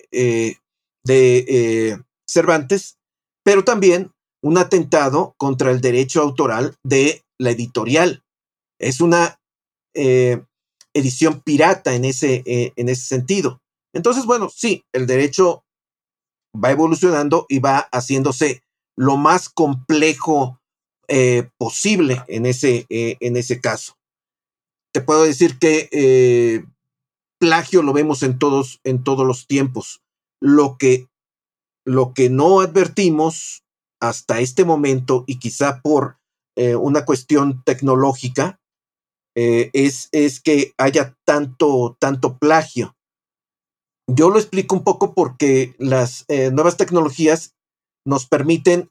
de 1.06 2.04
Cervantes, 2.28 2.98
pero 3.46 3.64
también 3.64 4.12
un 4.42 4.58
atentado 4.58 5.34
contra 5.38 5.72
el 5.72 5.82
derecho 5.82 6.22
autoral 6.22 6.76
de 6.84 7.24
la 7.38 7.52
editorial. 7.52 8.24
Es 8.80 9.02
una 9.02 9.40
eh, 9.94 10.44
edición 10.94 11.42
pirata 11.42 11.94
en 11.94 12.06
ese, 12.06 12.44
eh, 12.46 12.74
en 12.76 12.90
ese 12.90 13.06
sentido. 13.06 13.62
Entonces, 13.94 14.26
bueno, 14.26 14.50
sí, 14.50 14.84
el 14.94 15.08
derecho 15.08 15.64
va 16.54 16.72
evolucionando 16.72 17.46
y 17.50 17.60
va 17.60 17.88
haciéndose 17.92 18.64
lo 18.96 19.18
más 19.18 19.50
complejo 19.50 20.60
eh, 21.08 21.50
posible 21.58 22.24
en 22.28 22.46
ese, 22.46 22.86
en 22.90 23.38
ese 23.38 23.62
caso. 23.62 23.98
Te 24.92 25.02
puedo 25.02 25.24
decir 25.24 25.60
que 25.60 26.66
plagio 27.40 27.84
lo 27.84 27.94
vemos 27.94 28.24
en 28.24 28.40
todos, 28.40 28.80
en 28.84 29.04
todos 29.04 29.26
los 29.26 29.48
tiempos. 29.48 30.02
Lo 30.42 30.78
que, 30.78 31.08
lo 31.86 32.14
que 32.14 32.30
no 32.30 32.62
advertimos 32.62 33.64
hasta 34.00 34.40
este 34.40 34.66
momento 34.66 35.24
y 35.28 35.40
quizá 35.40 35.82
por 35.82 36.18
eh, 36.56 36.76
una 36.76 37.06
cuestión 37.06 37.64
tecnológica 37.64 38.60
eh, 39.36 39.70
es, 39.74 40.10
es, 40.12 40.42
que 40.42 40.74
haya 40.78 41.16
tanto, 41.24 41.96
tanto 42.00 42.38
plagio. 42.38 42.96
Yo 44.10 44.30
lo 44.30 44.40
explico 44.40 44.76
un 44.76 44.84
poco 44.84 45.14
porque 45.14 45.76
las 45.78 46.26
eh, 46.28 46.50
nuevas 46.52 46.78
tecnologías 46.78 47.56
nos 48.06 48.26
permiten 48.26 48.90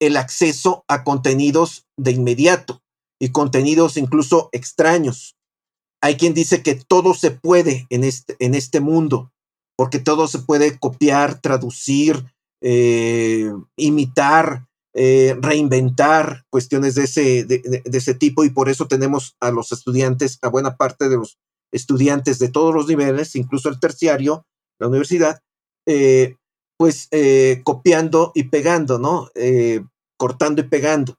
el 0.00 0.16
acceso 0.16 0.84
a 0.88 1.04
contenidos 1.04 1.86
de 1.96 2.12
inmediato 2.12 2.82
y 3.20 3.32
contenidos 3.32 3.96
incluso 3.96 4.48
extraños. 4.52 5.36
Hay 6.02 6.16
quien 6.16 6.32
dice 6.32 6.62
que 6.62 6.74
todo 6.74 7.14
se 7.14 7.30
puede 7.30 7.86
en 7.90 8.04
este, 8.04 8.36
en 8.38 8.54
este 8.54 8.80
mundo, 8.80 9.32
porque 9.76 9.98
todo 9.98 10.28
se 10.28 10.38
puede 10.38 10.78
copiar, 10.78 11.40
traducir, 11.40 12.32
eh, 12.62 13.50
imitar, 13.76 14.66
eh, 14.94 15.36
reinventar 15.40 16.44
cuestiones 16.50 16.94
de 16.94 17.04
ese, 17.04 17.44
de, 17.44 17.82
ese 17.84 18.14
tipo 18.14 18.44
y 18.44 18.50
por 18.50 18.68
eso 18.68 18.86
tenemos 18.86 19.36
a 19.40 19.50
los 19.50 19.72
estudiantes, 19.72 20.38
a 20.42 20.48
buena 20.48 20.76
parte 20.76 21.08
de 21.08 21.16
los 21.16 21.38
estudiantes 21.72 22.38
de 22.38 22.48
todos 22.48 22.74
los 22.74 22.86
niveles, 22.88 23.36
incluso 23.36 23.68
el 23.68 23.80
terciario, 23.80 24.44
la 24.78 24.88
universidad, 24.88 25.40
eh, 25.86 26.36
pues 26.76 27.08
copiando 27.62 28.32
y 28.34 28.44
pegando, 28.44 28.98
¿no? 28.98 29.28
Cortando 30.18 30.62
y 30.62 30.64
pegando. 30.64 31.16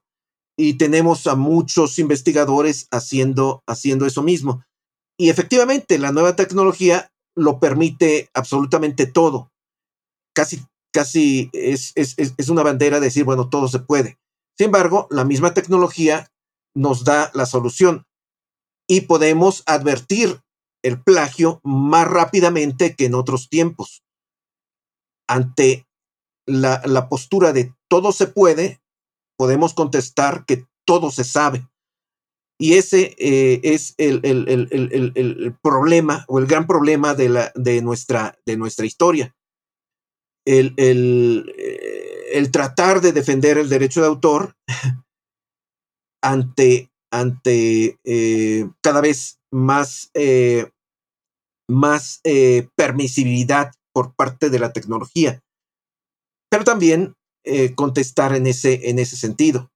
Y 0.58 0.74
tenemos 0.74 1.28
a 1.28 1.36
muchos 1.36 2.00
investigadores 2.00 2.88
haciendo, 2.92 3.62
haciendo 3.68 4.08
eso 4.08 4.24
mismo. 4.24 4.64
Y 5.20 5.30
efectivamente, 5.30 6.00
la 6.00 6.12
nueva 6.12 6.36
tecnología 6.36 7.12
lo 7.36 7.60
permite 7.60 8.30
absolutamente 8.34 9.06
todo. 9.06 9.52
Casi, 10.34 10.64
casi 10.92 11.50
es, 11.54 11.94
es, 11.96 12.16
es 12.18 12.50
una 12.50 12.64
bandera 12.64 13.00
de 13.00 13.08
decir, 13.08 13.24
bueno, 13.24 13.50
todo 13.50 13.68
se 13.68 13.80
puede. 13.80 14.20
Sin 14.58 14.66
embargo, 14.66 15.08
la 15.10 15.24
misma 15.26 15.54
tecnología 15.54 16.32
nos 16.76 17.04
da 17.04 17.32
la 17.34 17.46
solución 17.46 18.06
y 18.88 19.02
podemos 19.02 19.64
advertir 19.66 20.42
el 20.84 21.02
plagio 21.02 21.62
más 21.64 22.08
rápidamente 22.08 22.96
que 22.96 23.06
en 23.06 23.16
otros 23.16 23.50
tiempos. 23.50 24.04
Ante 25.28 25.88
la, 26.46 26.82
la 26.86 27.08
postura 27.08 27.54
de 27.54 27.74
todo 27.88 28.12
se 28.12 28.28
puede, 28.28 28.82
podemos 29.38 29.74
contestar 29.74 30.46
que 30.46 30.66
todo 30.86 31.12
se 31.12 31.24
sabe. 31.24 31.68
Y 32.60 32.76
ese 32.76 33.16
eh, 33.18 33.60
es 33.64 33.96
el, 33.98 34.20
el, 34.24 34.48
el, 34.48 35.12
el, 35.16 35.58
problema 35.64 36.26
o 36.28 36.38
el 36.38 36.46
gran 36.46 36.68
problema 36.68 37.16
de, 37.16 37.30
la, 37.30 37.52
de, 37.56 37.82
nuestra, 37.82 38.38
de 38.46 38.56
nuestra 38.56 38.86
historia. 38.86 39.36
El, 40.46 40.74
el, 40.78 42.52
tratar 42.52 43.02
de 43.02 43.12
defender 43.12 43.58
el 43.58 43.70
derecho 43.70 44.02
de 44.02 44.08
autor 44.08 44.56
ante, 46.24 46.92
ante 47.12 48.00
eh, 48.04 48.70
cada 48.82 49.02
vez 49.02 49.40
más, 49.52 50.10
eh, 50.14 50.72
más 51.70 52.22
permisibilidad 52.76 53.72
por 53.94 54.16
parte 54.16 54.50
de 54.50 54.60
la 54.60 54.74
tecnología. 54.74 55.42
Pero 56.50 56.64
también 56.64 57.16
contestar 57.76 58.36
en 58.36 58.48
ese, 58.48 58.90
en 58.90 59.00
ese 59.00 59.16
sentido. 59.16 59.72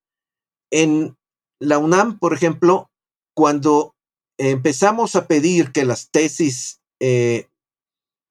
En, 0.71 1.15
la 1.59 1.77
UNAM, 1.77 2.19
por 2.19 2.33
ejemplo, 2.33 2.89
cuando 3.35 3.95
empezamos 4.37 5.15
a 5.15 5.27
pedir 5.27 5.71
que 5.71 5.85
las 5.85 6.09
tesis 6.11 6.81
eh, 7.01 7.47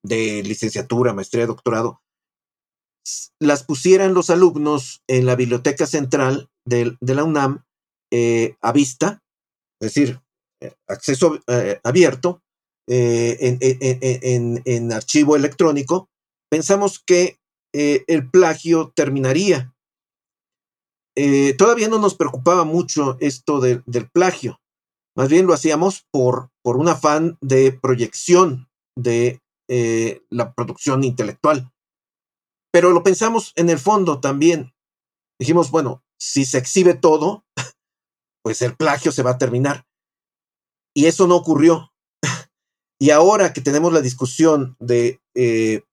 de 0.02 0.42
licenciatura, 0.42 1.14
maestría, 1.14 1.46
doctorado, 1.46 2.02
las 3.40 3.62
pusieran 3.62 4.14
los 4.14 4.30
alumnos 4.30 5.02
en 5.08 5.26
la 5.26 5.36
biblioteca 5.36 5.86
central 5.86 6.48
de, 6.66 6.96
la 7.00 7.24
UNAM 7.24 7.64
eh, 8.12 8.56
a 8.60 8.72
vista, 8.72 9.22
es 9.80 9.94
decir, 9.94 10.20
eh, 10.62 10.74
acceso 10.88 11.40
abierto 11.82 12.42
en, 12.86 13.58
en, 14.64 14.92
archivo 14.92 15.36
electrónico, 15.36 16.08
pensamos 16.50 17.02
que 17.04 17.38
el 17.72 18.30
plagio 18.30 18.92
terminaría 18.94 19.74
eh, 21.16 21.54
todavía 21.54 21.88
no 21.88 21.98
nos 21.98 22.16
preocupaba 22.16 22.64
mucho 22.64 23.16
esto 23.20 23.60
del 23.60 24.10
plagio. 24.12 24.60
Más 25.16 25.28
bien 25.28 25.46
lo 25.46 25.54
hacíamos 25.54 26.06
por, 26.10 26.50
por 26.62 26.76
un 26.76 26.88
afán 26.88 27.38
de 27.40 27.72
proyección 27.72 28.68
de 28.96 29.40
eh, 29.68 30.22
la 30.28 30.54
producción 30.54 31.04
intelectual. 31.04 31.70
Pero 32.74 32.90
lo 32.90 33.04
pensamos 33.04 33.52
en 33.54 33.70
el 33.70 33.78
fondo 33.78 34.18
también. 34.18 34.74
Dijimos, 35.38 35.70
bueno, 35.70 36.02
si 36.18 36.44
se 36.44 36.58
exhibe 36.58 36.94
todo, 36.94 37.44
pues 38.42 38.62
el 38.62 38.74
plagio 38.74 39.12
se 39.12 39.22
va 39.22 39.30
a 39.30 39.38
terminar. 39.38 39.86
Y 40.92 41.06
eso 41.06 41.28
no 41.28 41.36
ocurrió. 41.36 41.92
y 43.00 43.10
ahora 43.10 43.52
que 43.52 43.60
tenemos 43.60 43.92
la 43.92 44.00
discusión 44.00 44.76
de 44.80 45.20
eh, 45.36 45.84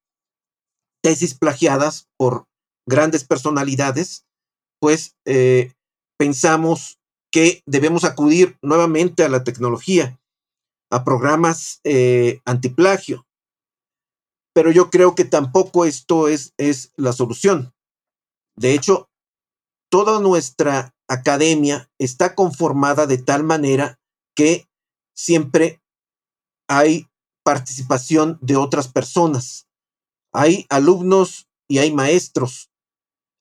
tesis 1.03 1.35
plagiadas 1.35 2.09
por 2.17 2.47
grandes 2.87 3.25
personalidades, 3.25 4.25
pues 4.79 5.15
eh, 5.25 5.73
pensamos 6.17 6.97
que 7.31 7.61
debemos 7.67 8.05
acudir 8.05 8.57
nuevamente 8.63 9.23
a 9.23 9.29
la 9.29 9.43
tecnología, 9.43 10.19
a 10.89 11.03
programas 11.03 11.79
eh, 11.83 12.41
antiplagio. 12.43 13.27
Pero 14.53 14.71
yo 14.71 14.89
creo 14.89 15.15
que 15.15 15.25
tampoco 15.25 15.85
esto 15.85 16.27
es, 16.27 16.53
es 16.57 16.91
la 16.95 17.13
solución. 17.13 17.73
De 18.55 18.73
hecho, 18.73 19.09
toda 19.89 20.19
nuestra 20.19 20.93
academia 21.07 21.89
está 21.97 22.35
conformada 22.35 23.07
de 23.07 23.17
tal 23.17 23.43
manera 23.43 23.99
que 24.35 24.67
siempre 25.15 25.81
hay 26.67 27.07
participación 27.43 28.37
de 28.41 28.57
otras 28.57 28.87
personas. 28.87 29.67
Hay 30.33 30.65
alumnos 30.69 31.47
y 31.67 31.79
hay 31.79 31.93
maestros 31.93 32.71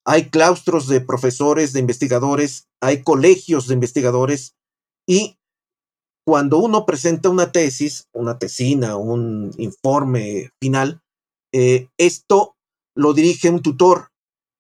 hay 0.04 0.30
claustros 0.30 0.88
de 0.88 1.00
profesores, 1.00 1.72
de 1.72 1.80
investigadores, 1.80 2.68
hay 2.80 3.02
colegios 3.02 3.66
de 3.66 3.74
investigadores 3.74 4.56
y 5.06 5.38
cuando 6.26 6.58
uno 6.58 6.86
presenta 6.86 7.28
una 7.28 7.50
tesis, 7.50 8.08
una 8.12 8.38
tesina, 8.38 8.96
un 8.96 9.52
informe 9.58 10.50
final, 10.60 11.00
eh, 11.52 11.88
esto 11.98 12.56
lo 12.94 13.12
dirige 13.12 13.50
un 13.50 13.62
tutor, 13.62 14.10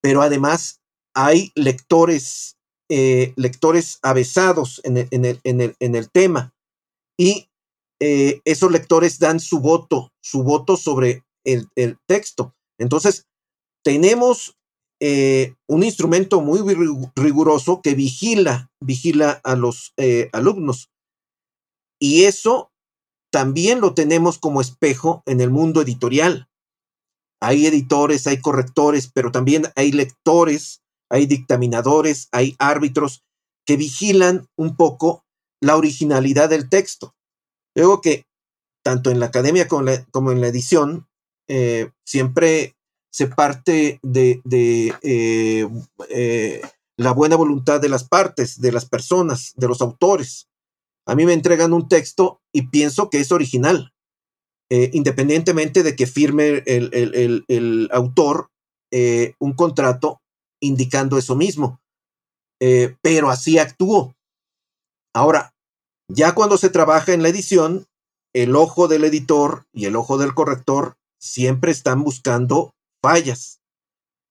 pero 0.02 0.22
además 0.22 0.80
hay 1.14 1.52
lectores, 1.54 2.56
eh, 2.88 3.32
lectores 3.36 3.98
avesados 4.02 4.80
en 4.84 4.96
el, 4.96 6.10
tema 6.10 6.52
y 7.18 7.48
eh, 8.00 8.40
esos 8.44 8.70
lectores 8.72 9.18
dan 9.18 9.40
su 9.40 9.60
voto, 9.60 10.12
su 10.22 10.42
voto 10.42 10.76
sobre 10.76 11.24
el, 11.44 11.68
texto. 12.06 12.54
Entonces, 12.78 13.26
tenemos 13.84 14.56
un 15.66 15.82
instrumento 15.82 16.42
muy 16.42 16.60
riguroso 17.16 17.80
que 17.80 17.94
vigila, 17.94 18.70
vigila 18.82 19.40
a 19.44 19.56
los 19.56 19.94
alumnos. 20.32 20.90
Y 22.00 22.24
eso 22.24 22.72
también 23.30 23.80
lo 23.80 23.94
tenemos 23.94 24.38
como 24.38 24.60
espejo 24.60 25.22
en 25.26 25.40
el 25.40 25.50
mundo 25.50 25.82
editorial. 25.82 26.48
Hay 27.40 27.66
editores, 27.66 28.26
hay 28.26 28.40
correctores, 28.40 29.10
pero 29.12 29.30
también 29.30 29.66
hay 29.76 29.92
lectores, 29.92 30.82
hay 31.08 31.26
dictaminadores, 31.26 32.28
hay 32.32 32.56
árbitros 32.58 33.24
que 33.66 33.76
vigilan 33.76 34.48
un 34.56 34.76
poco 34.76 35.24
la 35.60 35.76
originalidad 35.76 36.48
del 36.48 36.68
texto. 36.68 37.14
Luego 37.74 38.00
que 38.00 38.26
tanto 38.82 39.10
en 39.10 39.20
la 39.20 39.26
academia 39.26 39.68
como, 39.68 40.32
en 40.32 40.40
la 40.40 40.48
edición, 40.48 41.06
eh, 41.48 41.90
siempre 42.04 42.76
se 43.12 43.26
parte 43.26 43.98
de, 44.02 44.40
eh, 45.02 45.68
eh, 46.08 46.62
la 46.96 47.12
buena 47.12 47.36
voluntad 47.36 47.80
de 47.80 47.88
las 47.88 48.04
partes, 48.04 48.60
de 48.60 48.72
las 48.72 48.86
personas, 48.86 49.52
de 49.56 49.68
los 49.68 49.80
autores. 49.80 50.49
A 51.06 51.14
mí 51.14 51.26
me 51.26 51.32
entregan 51.32 51.72
un 51.72 51.88
texto 51.88 52.40
y 52.52 52.68
pienso 52.68 53.10
que 53.10 53.20
es 53.20 53.32
original, 53.32 53.92
eh, 54.70 54.90
independientemente 54.92 55.82
de 55.82 55.96
que 55.96 56.06
firme 56.06 56.62
el, 56.66 57.88
autor 57.92 58.50
un 59.38 59.52
contrato 59.52 60.20
indicando 60.60 61.16
eso 61.16 61.36
mismo. 61.36 61.80
pero 62.58 63.30
así 63.30 63.58
actúo. 63.58 64.14
Ahora, 65.14 65.54
ya 66.08 66.34
cuando 66.34 66.58
se 66.58 66.70
trabaja 66.70 67.12
en 67.12 67.22
la 67.22 67.28
edición, 67.28 67.86
el 68.32 68.54
ojo 68.56 68.88
del 68.88 69.04
editor 69.04 69.66
y 69.72 69.86
el 69.86 69.96
ojo 69.96 70.18
del 70.18 70.34
corrector 70.34 70.96
siempre 71.20 71.70
están 71.72 72.02
buscando 72.02 72.74
fallas. 73.02 73.60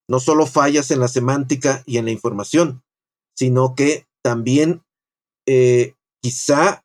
No 0.08 0.20
solo 0.20 0.46
fallas 0.46 0.92
en 0.92 1.00
la 1.00 1.08
semántica 1.08 1.84
y 1.86 1.98
en 1.98 2.06
la 2.06 2.12
información, 2.12 2.84
sino 3.36 3.76
que 3.76 4.08
también 4.24 4.84
eh, 5.46 5.96
quizá 6.22 6.84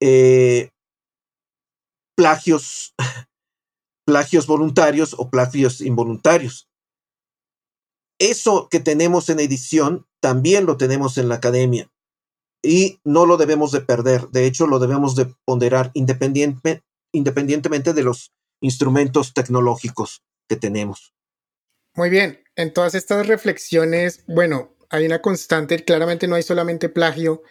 eh, 0.00 0.70
plagios, 2.16 2.94
plagios 4.06 4.46
voluntarios 4.46 5.14
o 5.18 5.30
plagios 5.30 5.80
involuntarios. 5.80 6.68
Eso 8.18 8.68
que 8.70 8.80
tenemos 8.80 9.28
en 9.28 9.40
edición 9.40 10.06
también 10.20 10.64
lo 10.66 10.76
tenemos 10.76 11.18
en 11.18 11.28
la 11.28 11.34
academia 11.36 11.90
y 12.62 12.98
no 13.04 13.26
lo 13.26 13.36
debemos 13.36 13.72
de 13.72 13.82
perder. 13.82 14.28
De 14.28 14.46
hecho, 14.46 14.66
lo 14.66 14.78
debemos 14.78 15.14
de 15.14 15.26
ponderar 15.44 15.90
independientemente 15.94 17.92
de 17.92 18.02
los 18.02 18.32
instrumentos 18.60 19.34
tecnológicos 19.34 20.22
que 20.48 20.56
tenemos. 20.56 21.14
Muy 21.94 22.10
bien, 22.10 22.42
en 22.56 22.72
todas 22.72 22.94
estas 22.94 23.26
reflexiones, 23.26 24.24
bueno, 24.26 24.74
hay 24.90 25.06
una 25.06 25.20
constante, 25.20 25.84
claramente 25.84 26.26
no 26.28 26.34
hay 26.34 26.42
solamente 26.42 26.88
plagio 26.88 27.42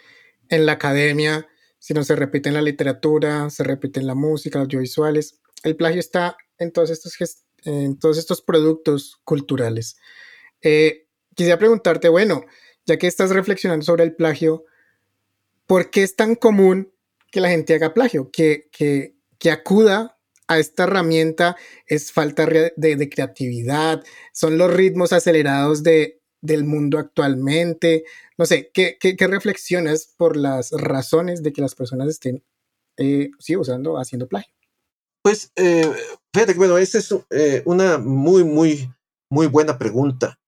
en 0.49 0.65
la 0.65 0.73
academia, 0.73 1.47
sino 1.79 2.03
se 2.03 2.15
repite 2.15 2.49
en 2.49 2.55
la 2.55 2.61
literatura, 2.61 3.49
se 3.49 3.63
repite 3.63 3.99
en 3.99 4.07
la 4.07 4.15
música, 4.15 4.59
audiovisuales. 4.59 5.39
El 5.63 5.75
plagio 5.75 5.99
está 5.99 6.37
en 6.57 6.71
todos 6.71 6.89
estos, 6.89 7.17
en 7.63 7.97
todos 7.99 8.17
estos 8.17 8.41
productos 8.41 9.19
culturales. 9.23 9.97
Eh, 10.61 11.07
quisiera 11.35 11.59
preguntarte, 11.59 12.09
bueno, 12.09 12.45
ya 12.85 12.97
que 12.97 13.07
estás 13.07 13.31
reflexionando 13.31 13.85
sobre 13.85 14.03
el 14.03 14.15
plagio, 14.15 14.65
¿por 15.65 15.89
qué 15.89 16.03
es 16.03 16.15
tan 16.15 16.35
común 16.35 16.93
que 17.31 17.41
la 17.41 17.49
gente 17.49 17.73
haga 17.73 17.93
plagio? 17.93 18.29
Que, 18.31 18.69
que, 18.71 19.15
que 19.39 19.51
acuda 19.51 20.15
a 20.47 20.59
esta 20.59 20.83
herramienta 20.83 21.55
es 21.87 22.11
falta 22.11 22.45
de, 22.45 23.09
creatividad, 23.09 24.03
son 24.31 24.57
los 24.57 24.73
ritmos 24.73 25.13
acelerados 25.13 25.83
de, 25.83 26.21
del 26.41 26.65
mundo 26.65 26.99
actualmente. 26.99 28.03
No 28.37 28.45
sé, 28.45 28.69
¿qué, 28.73 28.97
qué, 28.99 29.27
reflexiones 29.27 30.13
por 30.17 30.35
las 30.35 30.71
razones 30.71 31.41
de 31.41 31.53
que 31.53 31.61
las 31.61 31.75
personas 31.75 32.09
estén 32.09 32.43
eh, 32.97 33.31
sí, 33.39 33.55
usando, 33.55 33.97
haciendo 33.97 34.27
plagio? 34.27 34.53
Pues, 35.23 35.51
eh, 35.55 35.89
fíjate 36.33 36.53
que, 36.53 36.59
bueno, 36.59 36.77
esa 36.77 36.97
es 36.97 37.15
eh, 37.29 37.63
una 37.65 37.97
muy, 37.97 38.43
muy, 38.43 38.91
muy 39.31 39.47
buena 39.47 39.77
pregunta. 39.77 40.39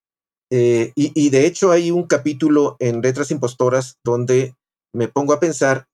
y, 0.50 0.92
y, 0.94 1.30
de 1.30 1.46
hecho 1.46 1.70
hay 1.70 1.90
un 1.90 2.06
capítulo 2.06 2.76
en 2.78 3.02
Letras 3.02 3.30
Impostoras 3.30 3.98
donde 4.02 4.54
me 4.94 5.08
pongo 5.08 5.34
a 5.34 5.40
pensar 5.40 5.86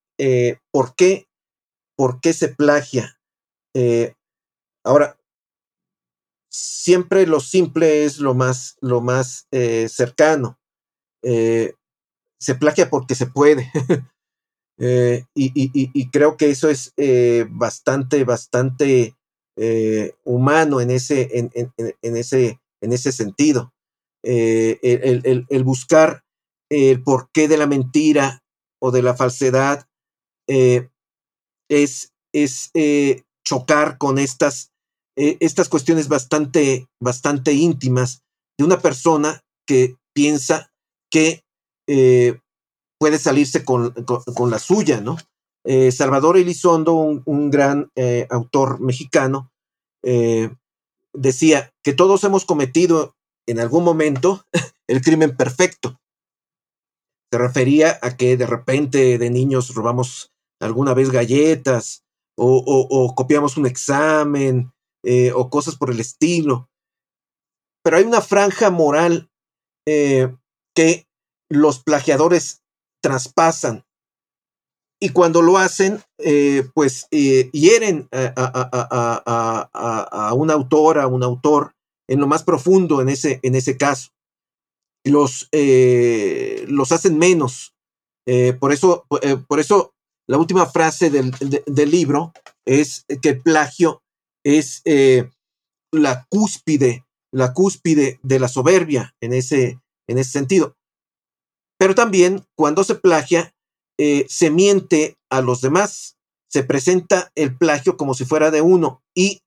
por 0.70 0.94
qué, 0.94 1.26
por 1.96 2.20
qué 2.20 2.32
se 2.32 2.48
plagia 2.48 3.18
eh, 3.74 4.14
ahora, 4.84 5.18
siempre 6.50 7.26
lo 7.26 7.40
simple 7.40 8.04
es 8.04 8.18
lo 8.18 8.34
más, 8.34 8.76
lo 8.80 9.00
más 9.00 9.48
eh, 9.50 9.88
cercano. 9.88 10.58
Eh, 11.22 11.74
se 12.44 12.54
plagia 12.54 12.90
porque 12.90 13.14
se 13.14 13.26
puede. 13.26 13.70
y, 15.34 16.10
creo 16.10 16.36
que 16.36 16.50
eso 16.50 16.68
es 16.68 16.92
bastante, 17.50 18.24
bastante 18.24 19.14
humano 20.24 20.80
en 20.80 20.90
ese, 20.90 21.30
en, 21.38 22.16
ese, 22.16 22.60
en 22.82 22.92
ese 22.92 23.12
sentido. 23.12 23.72
El, 24.22 25.46
el, 25.48 25.64
buscar 25.64 26.22
el 26.70 27.02
porqué 27.02 27.48
de 27.48 27.56
la 27.56 27.66
mentira 27.66 28.42
o 28.80 28.90
de 28.90 29.02
la 29.02 29.14
falsedad 29.14 29.86
es, 30.48 32.12
es 32.32 32.70
chocar 33.44 33.98
con 33.98 34.18
estas, 34.18 34.72
eh, 35.16 35.36
estas 35.40 35.68
cuestiones 35.68 36.08
bastante, 36.08 36.88
bastante 37.00 37.52
íntimas 37.52 38.22
de 38.58 38.64
una 38.64 38.80
persona 38.80 39.40
que 39.66 39.96
piensa 40.14 40.72
que 41.10 41.43
eh, 41.86 42.40
puede 42.98 43.18
salirse 43.18 43.64
con, 43.64 43.92
con, 43.92 44.50
la 44.50 44.58
suya, 44.58 45.00
¿no? 45.00 45.16
Eh, 45.64 45.92
Salvador 45.92 46.36
Elizondo, 46.36 46.94
un, 46.94 47.50
gran 47.50 47.90
autor 48.30 48.80
mexicano, 48.80 49.50
decía 51.14 51.72
que 51.82 51.94
todos 51.94 52.24
hemos 52.24 52.44
cometido 52.44 53.14
en 53.46 53.60
algún 53.60 53.84
momento 53.84 54.44
el 54.88 55.00
crimen 55.02 55.36
perfecto. 55.36 56.00
Se 57.32 57.38
refería 57.38 57.98
a 58.02 58.16
que 58.16 58.36
de 58.36 58.46
repente 58.46 59.18
de 59.18 59.30
niños 59.30 59.74
robamos 59.74 60.32
alguna 60.60 60.94
vez 60.94 61.10
galletas 61.10 62.04
o, 62.36 63.14
copiamos 63.14 63.56
un 63.56 63.66
examen 63.66 64.72
eh, 65.04 65.32
o 65.32 65.50
cosas 65.50 65.76
por 65.76 65.90
el 65.90 66.00
estilo. 66.00 66.68
Pero 67.82 67.96
hay 67.96 68.04
una 68.04 68.20
franja 68.20 68.70
moral 68.70 69.30
eh, 69.86 70.34
que 70.74 71.03
los 71.50 71.82
plagiadores 71.82 72.62
traspasan 73.02 73.84
y 75.00 75.10
cuando 75.10 75.42
lo 75.42 75.58
hacen, 75.58 76.00
eh, 76.18 76.66
pues 76.72 77.08
hieren 77.10 78.08
a, 78.10 78.72
un 80.34 80.50
autor, 80.50 80.98
a 80.98 81.06
un 81.06 81.22
autor 81.22 81.74
en 82.08 82.20
lo 82.20 82.26
más 82.26 82.42
profundo 82.42 83.02
en 83.02 83.10
ese, 83.10 83.40
en 83.42 83.54
ese 83.54 83.76
caso. 83.76 84.10
Los, 85.04 85.50
los 85.52 86.92
hacen 86.92 87.18
menos. 87.18 87.74
por, 88.58 88.72
eso, 88.72 89.04
por 89.46 89.60
eso 89.60 89.94
la 90.26 90.38
última 90.38 90.66
frase 90.66 91.10
del, 91.10 91.90
libro 91.90 92.32
es 92.64 93.04
que 93.20 93.28
el 93.30 93.42
plagio 93.42 94.02
es 94.44 94.80
eh, 94.84 95.28
la 95.92 96.26
cúspide, 96.30 97.04
la 97.32 97.52
cúspide 97.52 98.18
de 98.22 98.38
la 98.38 98.48
soberbia 98.48 99.14
en 99.20 99.34
ese, 99.34 99.80
en 100.08 100.18
ese 100.18 100.30
sentido. 100.30 100.76
Pero 101.78 101.94
también 101.94 102.44
cuando 102.56 102.84
se 102.84 102.94
plagia, 102.94 103.54
eh, 103.98 104.26
se 104.28 104.50
miente 104.50 105.16
a 105.30 105.40
los 105.40 105.60
demás, 105.60 106.16
se 106.48 106.62
presenta 106.62 107.30
el 107.34 107.56
plagio 107.56 107.96
como 107.96 108.14
si 108.14 108.24
fuera 108.24 108.50
de 108.50 108.60
uno 108.60 109.02
y 109.14 109.42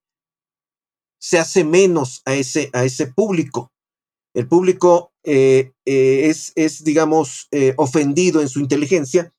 se 1.20 1.38
hace 1.38 1.64
menos 1.64 2.22
a 2.26 2.34
ese, 2.34 2.70
a 2.72 2.84
ese 2.84 3.06
público. 3.06 3.70
El 4.34 4.46
público 4.46 5.10
eh, 5.24 5.72
es, 5.84 6.52
es, 6.54 6.84
digamos, 6.84 7.48
ofendido 7.76 8.40
en 8.40 8.48
su 8.48 8.60
inteligencia 8.60 9.32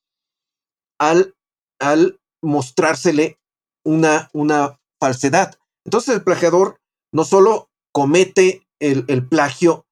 al, 0.98 1.34
al 1.80 2.20
mostrársele 2.42 3.38
una, 3.84 4.30
una 4.32 4.78
falsedad. 5.00 5.54
Entonces 5.84 6.14
el 6.14 6.24
plagiador 6.24 6.80
no 7.12 7.24
solo 7.24 7.70
comete 7.92 8.66
el, 8.80 9.28
plagio 9.28 9.86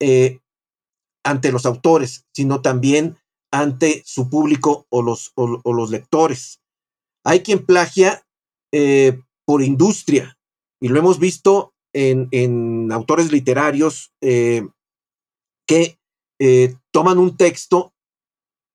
eh, 0.00 0.40
ante 1.24 1.50
los 1.50 1.66
autores, 1.66 2.26
sino 2.32 2.60
también 2.60 3.18
ante 3.52 4.02
su 4.04 4.28
público 4.28 4.86
o 4.90 5.02
los, 5.02 5.90
lectores. 5.90 6.60
Hay 7.24 7.40
quien 7.40 7.64
plagia 7.64 8.26
eh, 8.72 9.20
por 9.46 9.62
industria 9.62 10.36
y 10.80 10.88
lo 10.88 10.98
hemos 10.98 11.18
visto 11.18 11.72
en, 11.92 12.90
autores 12.92 13.32
literarios 13.32 14.12
eh, 14.20 14.66
que 15.66 15.98
toman 16.90 17.18
un 17.18 17.36
texto 17.36 17.94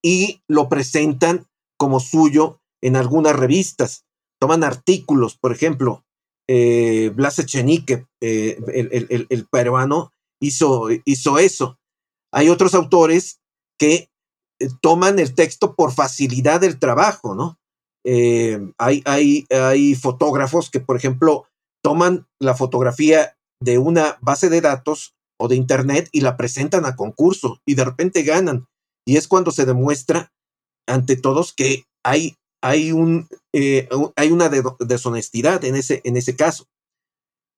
y 0.02 0.42
lo 0.48 0.70
presentan 0.70 1.46
como 1.78 2.00
suyo 2.00 2.62
en 2.82 2.96
algunas 2.96 3.36
revistas. 3.36 4.06
Toman 4.40 4.64
artículos, 4.64 5.38
por 5.38 5.52
ejemplo, 5.52 6.06
eh, 6.48 7.12
Blas 7.14 7.40
Echenique, 7.40 8.06
eh, 8.22 8.60
el, 9.30 9.48
peruano, 9.52 10.14
hizo 10.42 10.90
eso. 11.38 11.78
Hay 12.32 12.50
otros 12.50 12.76
autores 12.76 13.40
que 13.78 14.10
eh, 14.60 14.70
toman 14.82 15.20
el 15.20 15.36
texto 15.36 15.76
por 15.76 15.94
facilidad 15.94 16.62
del 16.62 16.80
trabajo, 16.80 17.36
¿no? 17.36 17.58
hay, 18.80 19.04
hay, 19.06 19.46
hay 19.52 19.94
fotógrafos 19.94 20.72
que, 20.72 20.80
por 20.80 20.96
ejemplo, 20.96 21.46
toman 21.84 22.28
la 22.40 22.56
fotografía 22.56 23.38
de 23.62 23.78
una 23.78 24.18
base 24.22 24.50
de 24.50 24.62
datos 24.62 25.16
o 25.40 25.48
de 25.48 25.56
internet 25.56 26.10
y 26.12 26.22
la 26.22 26.38
presentan 26.38 26.86
a 26.86 26.96
concurso 26.96 27.62
y 27.66 27.76
de 27.76 27.86
repente 27.86 28.24
ganan. 28.24 28.68
Y 29.06 29.18
es 29.18 29.28
cuando 29.28 29.52
se 29.52 29.66
demuestra 29.66 30.32
ante 30.88 31.16
todos 31.16 31.54
que 31.54 31.86
hay, 32.04 32.36
hay, 32.62 32.92
un, 32.92 33.28
eh, 33.54 33.88
hay 34.16 34.32
una 34.32 34.50
deshonestidad 34.50 35.64
en 35.64 35.76
ese, 35.76 36.02
en 36.04 36.18
ese 36.18 36.36
caso. 36.36 36.68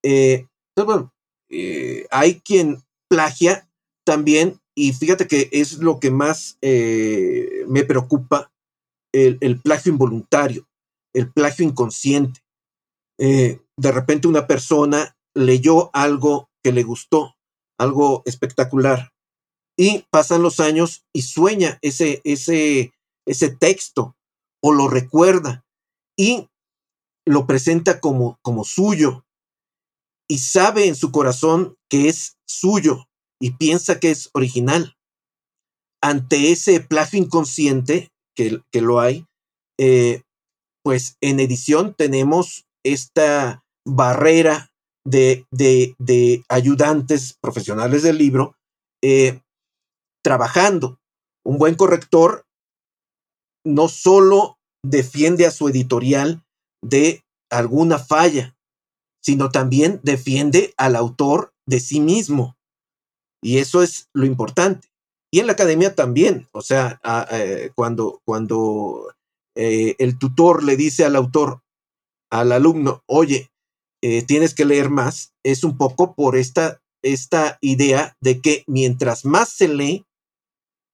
Eh, 0.03 0.47
bueno, 0.75 1.13
eh, 1.49 2.07
hay 2.11 2.39
quien 2.39 2.83
plagia 3.09 3.69
también, 4.05 4.59
y 4.81 4.93
fíjate 4.93 5.27
que 5.27 5.47
es 5.51 5.77
lo 5.77 5.99
que 5.99 6.09
más 6.09 6.57
me 6.63 7.83
preocupa, 7.85 8.51
el, 9.13 9.61
plagio 9.61 9.91
involuntario, 9.91 10.67
el 11.13 11.31
plagio 11.31 11.63
inconsciente. 11.63 12.41
de 13.19 13.91
repente 13.91 14.27
una 14.27 14.47
persona 14.47 15.15
leyó 15.35 15.95
algo 15.95 16.49
que 16.63 16.71
le 16.71 16.81
gustó, 16.81 17.35
algo 17.77 18.23
espectacular, 18.25 19.11
y 19.77 20.03
pasan 20.09 20.41
los 20.41 20.59
años 20.59 21.05
y 21.13 21.21
sueña 21.21 21.77
ese, 21.83 22.21
ese, 22.23 22.91
ese 23.27 23.49
texto 23.49 24.15
o 24.63 24.71
lo 24.71 24.87
recuerda 24.87 25.63
y 26.17 26.49
lo 27.27 27.45
presenta 27.45 27.99
como, 27.99 28.39
como 28.41 28.63
suyo 28.63 29.27
y 30.27 30.39
sabe 30.39 30.87
en 30.87 30.95
su 30.95 31.11
corazón 31.11 31.77
que 31.87 32.09
es 32.09 32.39
suyo 32.47 33.07
y 33.41 33.51
piensa 33.51 33.99
que 33.99 34.11
es 34.11 34.29
original. 34.33 34.95
Ante 36.01 36.51
ese 36.51 36.79
plagio 36.79 37.19
inconsciente, 37.19 38.09
que, 38.35 38.61
que 38.71 38.81
lo 38.81 38.99
hay, 38.99 39.25
eh, 39.79 40.21
pues 40.83 41.17
en 41.21 41.39
edición 41.39 41.93
tenemos 41.95 42.65
esta 42.83 43.63
barrera 43.85 44.69
de, 45.05 45.45
de, 45.51 46.43
ayudantes 46.49 47.35
profesionales 47.41 48.03
del 48.03 48.17
libro 48.17 48.55
eh, 49.03 49.41
trabajando. 50.23 50.99
Un 51.43 51.57
buen 51.57 51.75
corrector 51.75 52.45
no 53.65 53.87
solo 53.87 54.57
defiende 54.83 55.45
a 55.45 55.51
su 55.51 55.67
editorial 55.67 56.43
de 56.83 57.23
alguna 57.51 57.99
falla, 57.99 58.55
sino 59.23 59.49
también 59.49 59.99
defiende 60.03 60.73
al 60.77 60.95
autor 60.95 61.53
de 61.67 61.79
sí 61.79 61.99
mismo. 61.99 62.55
Y 63.41 63.57
eso 63.57 63.81
es 63.81 64.09
lo 64.13 64.25
importante. 64.25 64.89
Y 65.33 65.39
en 65.39 65.47
la 65.47 65.53
academia 65.53 65.95
también, 65.95 66.49
o 66.51 66.61
sea, 66.61 66.99
eh, 67.31 67.71
cuando, 67.75 68.21
cuando 68.25 69.13
eh, 69.55 69.95
el 69.97 70.19
tutor 70.19 70.63
le 70.63 70.75
dice 70.75 71.05
al 71.05 71.15
autor, 71.15 71.63
al 72.29 72.51
alumno, 72.51 73.03
oye, 73.07 73.51
eh, 74.03 74.23
tienes 74.23 74.53
que 74.53 74.65
leer 74.65 74.89
más, 74.89 75.33
es 75.43 75.63
un 75.63 75.77
poco 75.77 76.15
por 76.15 76.35
esta, 76.35 76.81
esta 77.01 77.57
idea 77.61 78.17
de 78.19 78.41
que 78.41 78.63
mientras 78.67 79.25
más 79.25 79.49
se 79.49 79.67
lee, 79.67 80.05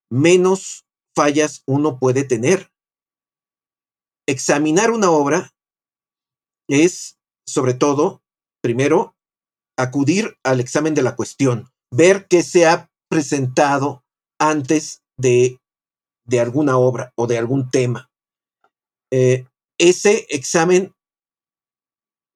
menos 0.10 0.86
fallas 1.16 1.64
uno 1.66 2.00
puede 2.00 2.24
tener. 2.24 2.72
Examinar 4.28 4.92
una 4.92 5.10
obra 5.10 5.54
es 6.70 7.18
sobre 7.48 7.74
todo, 7.74 8.22
primero, 8.62 9.16
acudir 9.78 10.38
al 10.44 10.60
examen 10.60 10.94
de 10.94 11.02
la 11.02 11.16
cuestión, 11.16 11.72
ver 11.92 12.28
qué 12.28 12.44
se 12.44 12.66
ha 12.66 12.90
presentado 13.10 14.04
antes 14.40 15.02
de, 15.18 15.60
de 16.26 16.40
alguna 16.40 16.78
obra 16.78 17.12
o 17.16 17.28
de 17.28 17.38
algún 17.38 17.70
tema. 17.70 18.10
Eh, 19.12 19.46
ese 19.80 20.26
examen 20.30 20.94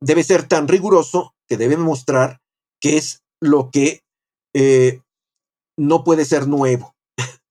debe 0.01 0.23
ser 0.23 0.47
tan 0.47 0.67
riguroso 0.67 1.33
que 1.47 1.57
debe 1.57 1.77
mostrar 1.77 2.39
qué 2.81 2.97
es 2.97 3.23
lo 3.41 3.69
que 3.71 4.01
eh, 4.55 5.01
no 5.77 6.03
puede 6.03 6.25
ser 6.25 6.47
nuevo. 6.47 6.95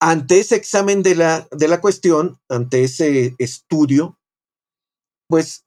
ante 0.00 0.40
ese 0.40 0.56
examen 0.56 1.02
de 1.02 1.14
la, 1.14 1.48
de 1.50 1.68
la 1.68 1.80
cuestión, 1.80 2.38
ante 2.48 2.84
ese 2.84 3.34
estudio, 3.38 4.18
pues, 5.28 5.64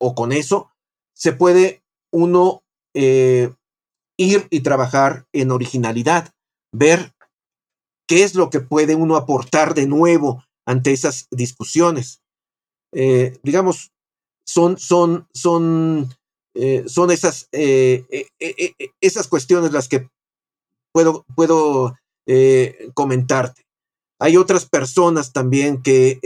o 0.00 0.14
con 0.14 0.32
eso, 0.32 0.70
se 1.14 1.32
puede 1.32 1.82
uno 2.12 2.62
eh, 2.94 3.54
ir 4.16 4.46
y 4.50 4.60
trabajar 4.60 5.26
en 5.32 5.50
originalidad, 5.50 6.32
ver 6.72 7.14
qué 8.06 8.24
es 8.24 8.34
lo 8.34 8.50
que 8.50 8.60
puede 8.60 8.94
uno 8.94 9.16
aportar 9.16 9.74
de 9.74 9.86
nuevo 9.86 10.44
ante 10.66 10.92
esas 10.92 11.26
discusiones. 11.30 12.22
Eh, 12.92 13.38
digamos, 13.42 13.92
son, 14.44 14.78
son, 14.78 15.26
son, 15.32 16.14
eh, 16.54 16.84
son 16.86 17.10
esas, 17.10 17.48
esas 17.52 19.28
cuestiones 19.28 19.72
las 19.72 19.88
que 19.88 20.08
puedo, 20.92 21.24
puedo 21.34 21.96
comentarte. 22.94 23.62
Hay 24.20 24.36
otras 24.36 24.66
personas 24.66 25.32
también 25.32 25.82
que, 25.82 26.18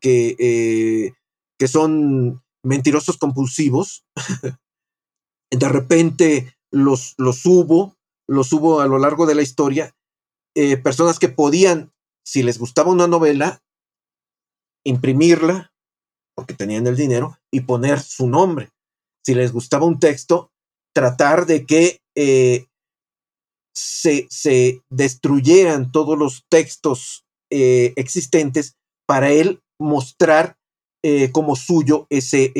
que, 0.00 1.12
que 1.58 1.68
son 1.68 2.42
mentirosos 2.62 3.18
compulsivos. 3.18 4.04
de 5.50 5.68
repente 5.68 6.54
los, 6.70 7.14
los 7.18 7.44
hubo, 7.46 7.96
los 8.28 8.52
hubo 8.52 8.80
a 8.80 8.86
lo 8.86 8.98
largo 8.98 9.26
de 9.26 9.34
la 9.34 9.42
historia, 9.42 9.94
eh, 10.54 10.76
personas 10.76 11.18
que 11.18 11.28
podían, 11.28 11.92
si 12.24 12.42
les 12.42 12.58
gustaba 12.58 12.90
una 12.90 13.06
novela, 13.06 13.62
imprimirla, 14.84 15.72
porque 16.34 16.54
tenían 16.54 16.86
el 16.86 16.96
dinero, 16.96 17.38
y 17.52 17.62
poner 17.62 18.00
su 18.00 18.26
nombre. 18.26 18.70
Si 19.24 19.34
les 19.34 19.52
gustaba 19.52 19.86
un 19.86 19.98
texto, 19.98 20.50
tratar 20.94 21.46
de 21.46 21.66
que 21.66 22.00
eh, 22.16 22.66
se, 23.74 24.26
se, 24.30 24.82
destruyeran 24.90 25.92
todos 25.92 26.18
los 26.18 26.44
textos 26.48 27.24
eh, 27.50 27.92
existentes 27.96 28.76
para 29.06 29.30
él 29.30 29.60
mostrar 29.78 30.56
eh, 31.02 31.30
como 31.32 31.56
suyo 31.56 32.06
ese, 32.10 32.52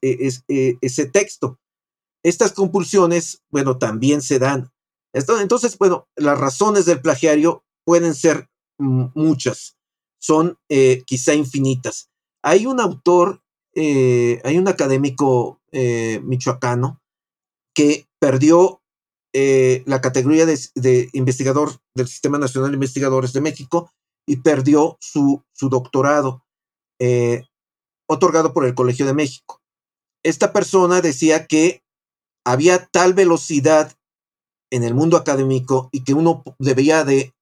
ese 0.00 1.06
texto. 1.06 1.58
Estas 2.26 2.50
compulsiones, 2.50 3.44
bueno, 3.50 3.78
también 3.78 4.20
se 4.20 4.40
dan. 4.40 4.72
Entonces, 5.12 5.78
bueno, 5.78 6.08
las 6.16 6.36
razones 6.36 6.84
del 6.84 7.00
plagiario 7.00 7.64
pueden 7.84 8.16
ser 8.16 8.50
muchas, 8.78 9.76
son 10.18 10.58
quizá 11.06 11.34
infinitas. 11.34 12.10
Hay 12.42 12.66
un 12.66 12.80
autor, 12.80 13.44
hay 13.76 14.58
un 14.58 14.66
académico 14.66 15.60
michoacano 15.72 17.00
que 17.72 18.08
perdió 18.18 18.82
la 19.32 20.00
categoría 20.00 20.46
de, 20.46 21.08
investigador 21.12 21.78
del 21.94 22.08
Sistema 22.08 22.38
Nacional 22.38 22.72
de 22.72 22.76
Investigadores 22.76 23.32
de 23.34 23.40
México 23.40 23.92
y 24.26 24.38
perdió 24.38 24.98
su, 25.00 25.44
su 25.52 25.68
doctorado 25.68 26.44
otorgado 28.08 28.52
por 28.52 28.66
el 28.66 28.74
Colegio 28.74 29.06
de 29.06 29.14
México. 29.14 29.62
Esta 30.24 30.52
persona 30.52 31.00
decía 31.00 31.46
que 31.46 31.85
había 32.46 32.86
tal 32.86 33.12
velocidad 33.12 33.92
en 34.70 34.84
el 34.84 34.94
mundo 34.94 35.16
académico 35.16 35.88
y 35.90 36.04
que 36.04 36.14
uno 36.14 36.44
debía 36.60 37.04
de 37.04 37.34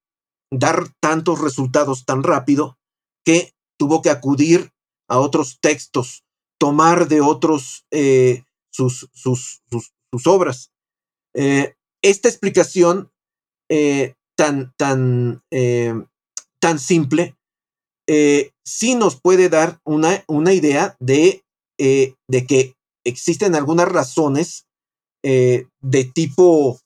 dar 0.50 0.88
tantos 0.98 1.40
resultados 1.40 2.06
tan 2.06 2.22
rápido 2.22 2.78
que 3.22 3.52
tuvo 3.78 4.00
que 4.00 4.08
acudir 4.08 4.72
a 5.08 5.18
otros 5.18 5.58
textos, 5.60 6.24
tomar 6.58 7.06
de 7.06 7.20
otros 7.20 7.84
eh, 7.90 8.44
sus, 8.72 9.10
sus, 9.12 9.62
sus, 9.70 10.26
obras. 10.26 10.70
Eh, 11.34 11.74
esta 12.02 12.28
explicación 12.28 13.10
eh, 13.68 14.14
tan, 14.36 14.72
tan, 14.78 15.42
tan 16.60 16.78
simple 16.78 17.36
sí 18.06 18.94
nos 18.94 19.20
puede 19.20 19.48
dar 19.48 19.80
una, 19.84 20.24
una 20.28 20.52
idea 20.54 20.96
de, 20.98 21.42
de, 21.78 22.46
que 22.46 22.74
existen 23.04 23.54
algunas 23.54 23.88
razones 23.88 24.66
eh, 25.24 25.66
de 25.80 26.04
tipo, 26.04 26.78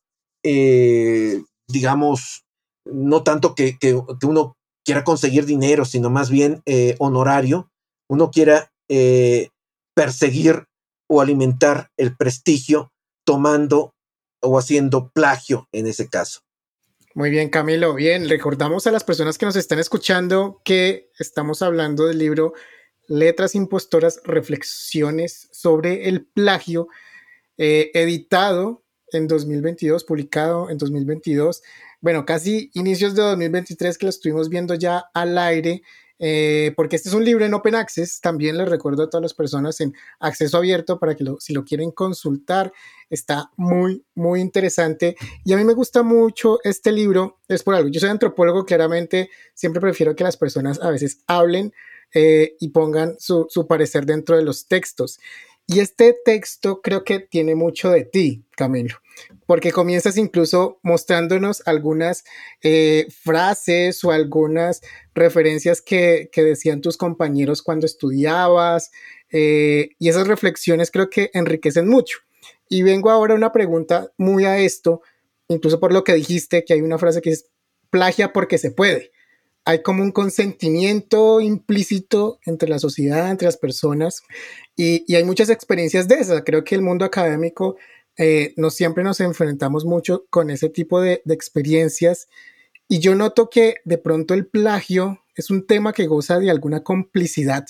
digamos, 1.69 2.45
no 2.87 3.23
tanto 3.23 3.55
que, 3.55 3.77
que, 3.79 3.95
uno 4.23 4.57
quiera 4.85 5.05
conseguir 5.05 5.45
dinero, 5.45 5.85
sino 5.85 6.09
más 6.09 6.31
bien 6.31 6.63
honorario, 6.99 7.69
uno 8.09 8.31
quiera 8.31 8.71
perseguir 9.95 10.65
o 11.11 11.21
alimentar 11.21 11.91
el 11.99 12.17
prestigio 12.17 12.93
tomando 13.27 13.93
o 14.41 14.59
haciendo 14.59 15.11
plagio 15.11 15.69
en 15.73 15.87
ese 15.87 16.09
caso. 16.09 16.41
Muy 17.15 17.31
bien, 17.31 17.51
Camilo. 17.51 17.95
Bien, 17.95 18.29
recordamos 18.29 18.87
a 18.87 18.93
las 18.93 19.03
personas 19.03 19.39
que 19.39 19.47
nos 19.47 19.57
están 19.57 19.81
escuchando 19.81 20.61
que 20.65 21.11
estamos 21.19 21.63
hablando 21.63 22.07
del 22.07 22.19
libro 22.19 22.53
Letras 23.09 23.55
Impostoras, 23.55 24.21
Reflexiones 24.25 25.49
sobre 25.51 26.09
el 26.09 26.27
plagio, 26.27 26.89
eh, 27.59 27.91
editado 27.95 28.83
en 29.13 29.29
2022, 29.29 30.05
publicado 30.05 30.71
en 30.71 30.79
2022. 30.79 31.63
Bueno, 32.01 32.25
casi 32.25 32.71
inicios 32.75 33.15
de 33.15 33.23
2023 33.23 33.99
que 33.99 34.07
lo 34.07 34.11
estuvimos 34.11 34.49
viendo 34.49 34.75
ya 34.75 35.05
al 35.13 35.37
aire 35.37 35.83
eh, 36.21 36.73
porque 36.75 36.97
este 36.97 37.09
es 37.09 37.15
un 37.15 37.25
libro 37.25 37.45
en 37.45 37.55
Open 37.55 37.77
Access, 37.77 38.21
también 38.21 38.59
les 38.59 38.69
recuerdo 38.69 39.05
a 39.05 39.11
todas 39.11 39.23
las 39.23 39.35
personas 39.35 39.81
en 39.81 39.95
acceso 40.19 40.57
abierto 40.59 40.99
para 40.99 41.15
que 41.15 41.25
si 41.39 41.53
lo 41.53 41.65
quieren 41.65 41.93
consultar, 41.93 42.73
está 43.09 43.51
muy, 43.57 44.05
muy 44.15 44.41
interesante. 44.41 45.17
Y 45.45 45.53
a 45.53 45.57
mí 45.57 45.65
me 45.65 45.75
gusta 45.75 46.03
mucho 46.03 46.59
este 46.65 46.91
libro, 46.91 47.39
es 47.47 47.63
por 47.63 47.75
algo, 47.75 47.89
yo 47.89 48.01
soy 48.01 48.11
antropólogo, 48.11 48.65
claramente 48.65 49.31
siempre 49.55 49.81
prefiero 49.81 50.17
que 50.17 50.25
las 50.25 50.37
personas 50.37 50.81
a 50.83 50.91
veces 50.91 51.23
hablen 51.27 51.73
eh, 52.13 52.57
y 52.59 52.71
pongan 52.71 53.17
su, 53.19 53.47
su 53.49 53.67
parecer 53.67 54.05
dentro 54.05 54.37
de 54.37 54.43
los 54.43 54.67
textos. 54.67 55.21
Y 55.71 55.81
este 55.81 56.17
texto 56.25 56.81
creo 56.81 57.05
que 57.05 57.21
tiene 57.21 57.55
mucho 57.55 57.91
de 57.91 58.07
ti, 58.07 58.43
Camilo, 58.57 58.97
porque 59.45 59.71
comienzas 59.71 60.17
incluso 60.17 60.81
mostrándonos 60.83 61.63
algunas 61.67 62.25
eh, 62.63 63.07
frases 63.11 64.03
o 64.03 64.11
algunas 64.11 64.81
referencias 65.15 65.83
que, 65.83 66.31
decían 66.35 66.81
tus 66.81 66.97
compañeros 66.97 67.61
cuando 67.61 67.85
estudiabas, 67.85 68.91
eh, 69.31 69.91
y 69.99 70.09
esas 70.09 70.27
reflexiones 70.27 70.91
creo 70.91 71.11
que 71.11 71.31
enriquecen 71.35 71.87
mucho. 71.87 72.21
Y 72.71 72.83
vengo 72.83 73.11
ahora 73.11 73.35
a 73.35 73.37
una 73.37 73.53
pregunta 73.53 74.11
muy 74.17 74.47
a 74.47 74.57
esto, 74.57 75.03
incluso 75.49 75.79
por 75.81 75.93
lo 75.93 76.03
que 76.03 76.15
dijiste, 76.15 76.65
que 76.65 76.73
hay 76.73 76.81
una 76.81 76.97
frase 76.97 77.21
que 77.21 77.29
es 77.29 77.51
plagia 77.91 78.33
porque 78.33 78.57
se 78.57 78.71
puede 78.71 79.11
hay 79.69 79.83
como 79.83 80.03
un 80.03 80.13
consentimiento 80.13 81.43
implícito 81.43 82.39
entre 82.47 82.71
la 82.71 82.79
sociedad, 82.79 83.31
entre 83.31 83.45
las 83.45 83.59
personas, 83.59 84.23
y, 84.75 85.15
hay 85.15 85.25
muchas 85.25 85.51
experiencias 85.51 86.09
de 86.09 86.15
esas. 86.15 86.43
Creo 86.43 86.65
que 86.65 86.75
el 86.75 86.81
mundo 86.81 87.05
académico 87.05 87.77
eh, 88.17 88.55
no 88.57 88.71
siempre 88.71 89.05
nos 89.05 89.21
enfrentamos 89.21 89.85
mucho 89.85 90.25
con 90.31 90.49
ese 90.49 90.71
tipo 90.71 91.03
de, 91.03 91.21
experiencias, 91.27 92.29
y 92.89 93.01
yo 93.01 93.15
noto 93.15 93.51
que 93.51 93.75
de 93.85 93.99
pronto 93.99 94.33
el 94.33 94.47
plagio 94.47 95.23
es 95.37 95.51
un 95.51 95.67
tema 95.67 95.93
que 95.93 96.07
goza 96.07 96.39
de 96.39 96.51
alguna 96.51 96.83
complicidad 96.83 97.67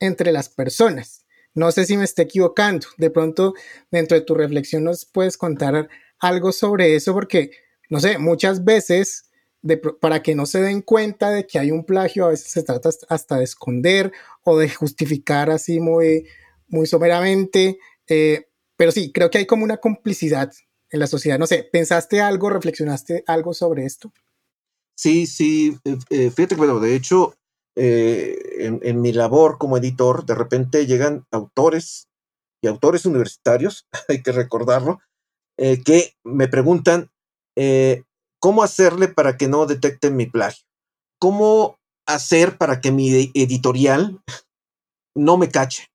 entre 0.00 0.32
las 0.32 0.48
personas. 0.48 1.26
No 1.52 1.70
sé 1.70 1.84
si 1.84 1.98
me 1.98 2.04
estoy 2.04 2.24
equivocando. 2.24 2.86
De 2.96 3.10
pronto, 3.10 3.52
dentro 3.90 4.18
de 4.18 4.24
tu 4.24 4.34
reflexión, 4.34 4.84
nos 4.84 5.04
puedes 5.04 5.36
contar 5.36 5.90
algo 6.18 6.50
sobre 6.52 6.94
eso, 6.96 7.12
porque, 7.12 7.50
no 7.90 8.00
sé, 8.00 8.16
muchas 8.16 8.64
veces 8.64 9.25
para 10.00 10.22
que 10.22 10.34
no 10.34 10.46
se 10.46 10.60
den 10.60 10.82
cuenta 10.82 11.30
de 11.30 11.46
que 11.46 11.58
hay 11.58 11.70
un 11.70 11.84
plagio, 11.84 12.26
a 12.26 12.30
veces 12.30 12.50
se 12.50 12.62
trata 12.62 12.90
hasta 13.08 13.36
de 13.36 13.44
esconder 13.44 14.12
o 14.44 14.58
de 14.58 14.68
justificar 14.68 15.50
así 15.50 15.80
muy, 15.80 16.26
muy 16.68 16.86
someramente. 16.86 17.78
Eh, 18.08 18.48
pero 18.76 18.92
sí, 18.92 19.12
creo 19.12 19.30
que 19.30 19.38
hay 19.38 19.46
como 19.46 19.64
una 19.64 19.78
complicidad 19.78 20.52
en 20.90 21.00
la 21.00 21.06
sociedad. 21.06 21.38
No 21.38 21.46
sé, 21.46 21.68
¿pensaste 21.70 22.20
algo, 22.20 22.50
reflexionaste 22.50 23.24
algo 23.26 23.54
sobre 23.54 23.84
esto? 23.84 24.12
Sí, 24.96 25.26
sí, 25.26 25.76
eh, 25.84 25.98
eh, 26.10 26.30
fíjate, 26.30 26.54
bueno, 26.54 26.80
de 26.80 26.94
hecho, 26.94 27.34
en, 27.78 28.80
en, 28.82 29.00
mi 29.02 29.12
labor 29.12 29.58
como 29.58 29.76
editor, 29.76 30.24
de 30.24 30.34
repente 30.34 30.86
llegan 30.86 31.26
autores 31.30 32.08
y 32.62 32.68
autores 32.68 33.04
universitarios, 33.04 33.86
hay 34.08 34.22
que 34.22 34.32
recordarlo, 34.32 35.00
que 35.58 36.14
me 36.24 36.48
preguntan, 36.48 37.10
¿Cómo 38.40 38.62
hacerle 38.62 39.08
para 39.08 39.36
que 39.36 39.48
no 39.48 39.66
detecten 39.66 40.16
mi 40.16 40.26
plagio? 40.26 40.64
¿Cómo 41.18 41.78
hacer 42.06 42.58
para 42.58 42.80
que 42.80 42.92
mi 42.92 43.30
editorial 43.34 44.20
no 45.14 45.36
me 45.36 45.48
cache? 45.48 45.86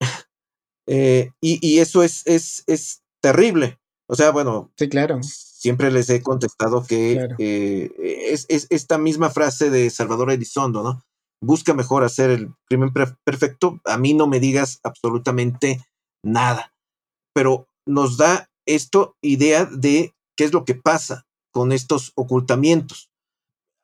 Eh, 0.88 1.32
y, 1.40 1.78
eso 1.78 2.04
es, 2.04 2.26
es, 2.26 2.64
es 2.68 3.02
terrible. 3.22 3.80
O 4.10 4.16
sea, 4.16 4.32
bueno, 4.32 4.72
sí, 4.76 4.90
claro. 4.90 5.20
siempre 5.22 5.90
les 5.92 6.10
he 6.10 6.22
contestado 6.22 6.84
que 6.86 7.30
eh, 7.38 7.92
es, 8.30 8.46
es, 8.50 8.68
esta 8.72 8.98
misma 8.98 9.30
frase 9.30 9.70
de 9.70 9.90
Salvador 9.90 10.32
Elizondo, 10.32 10.84
¿no? 10.84 11.02
Busca 11.42 11.74
mejor 11.74 12.04
hacer 12.04 12.30
el 12.30 12.54
crimen 12.68 12.92
perfecto, 13.24 13.80
a 13.86 13.98
mí 13.98 14.14
no 14.14 14.28
me 14.28 14.40
digas 14.42 14.80
absolutamente 14.84 15.86
nada. 16.26 16.74
Pero 17.34 17.68
nos 17.88 18.18
da 18.18 18.50
esto 18.68 19.16
idea 19.22 19.66
de 19.66 20.14
qué 20.36 20.44
es 20.44 20.52
lo 20.52 20.66
que 20.66 20.76
pasa 20.76 21.26
con 21.52 21.72
estos 21.72 22.12
ocultamientos. 22.16 23.10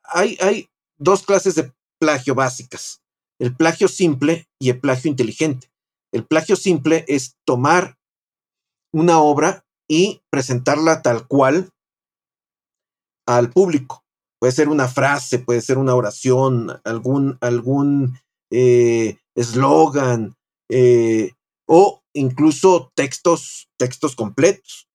Hay, 0.04 0.38
hay 0.42 0.70
dos 0.98 1.24
clases 1.24 1.56
de 1.56 1.72
plagio 2.00 2.36
básicas, 2.36 3.02
el 3.40 3.56
plagio 3.56 3.88
simple 3.88 4.48
y 4.60 4.70
el 4.70 4.80
plagio 4.80 5.10
inteligente. 5.10 5.72
El 6.12 6.26
plagio 6.26 6.56
simple 6.56 7.06
es 7.08 7.36
tomar 7.46 7.98
una 8.94 9.20
obra 9.20 9.66
y 9.88 10.22
presentarla 10.30 11.02
tal 11.02 11.28
cual 11.28 11.72
al 13.28 13.52
público. 13.52 14.04
Puede 14.40 14.54
ser 14.54 14.70
una 14.70 14.88
frase, 14.88 15.40
puede 15.40 15.62
ser 15.62 15.78
una 15.78 15.96
oración, 15.96 16.80
algún 16.84 17.38
algún 17.42 18.20
eh, 18.52 19.18
eslogan 19.36 20.36
eh, 20.70 21.32
o 21.68 22.02
incluso 22.14 22.92
textos, 22.96 23.70
textos 23.78 24.16
completos. 24.16 24.87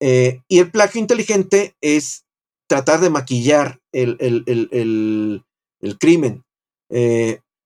Eh, 0.00 0.40
y 0.48 0.58
el 0.58 0.70
plagio 0.70 1.00
inteligente 1.00 1.74
es 1.80 2.24
tratar 2.68 3.00
de 3.00 3.10
maquillar 3.10 3.80
el, 3.92 4.16
el 4.20 5.98
crimen, 5.98 6.44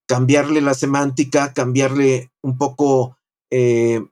cambiarle 0.07 0.61
la 0.61 0.75
semántica, 0.75 1.53
cambiarle 1.53 2.31
un 2.43 2.57
poco 2.59 3.17
eh, 3.57 4.05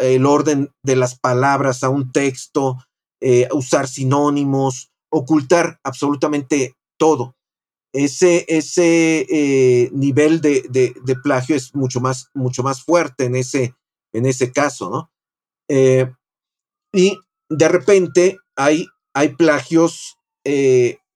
el 0.00 0.26
orden 0.26 0.72
de 0.82 0.96
las 0.96 1.16
palabras 1.16 1.84
a 1.84 1.88
un 1.88 2.10
texto, 2.10 2.78
eh, 3.20 3.48
usar 3.52 3.86
sinónimos, 3.86 4.90
ocultar 5.08 5.78
absolutamente 5.84 6.74
todo. 6.98 7.36
Ese, 7.94 8.44
ese 8.48 9.26
eh, 9.30 9.90
nivel 9.92 10.40
de, 10.40 10.62
de, 10.68 11.16
plagio 11.22 11.54
es 11.54 11.76
mucho 11.76 12.00
más, 12.00 12.30
mucho 12.34 12.64
más 12.64 12.82
fuerte 12.82 13.26
en 13.26 13.36
ese, 13.36 13.76
en 14.12 14.26
ese 14.26 14.50
caso, 14.50 14.90
¿no? 14.90 15.08
y 16.92 17.18
de 17.56 17.68
repente 17.68 18.38
hay, 18.56 18.86
hay 19.14 19.30
plagios 19.30 20.16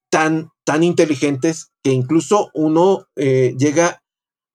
tan, 0.09 0.49
tan 0.65 0.83
inteligentes 0.83 1.71
que 1.83 1.91
incluso 1.91 2.49
uno 2.53 3.05
llega 3.15 4.01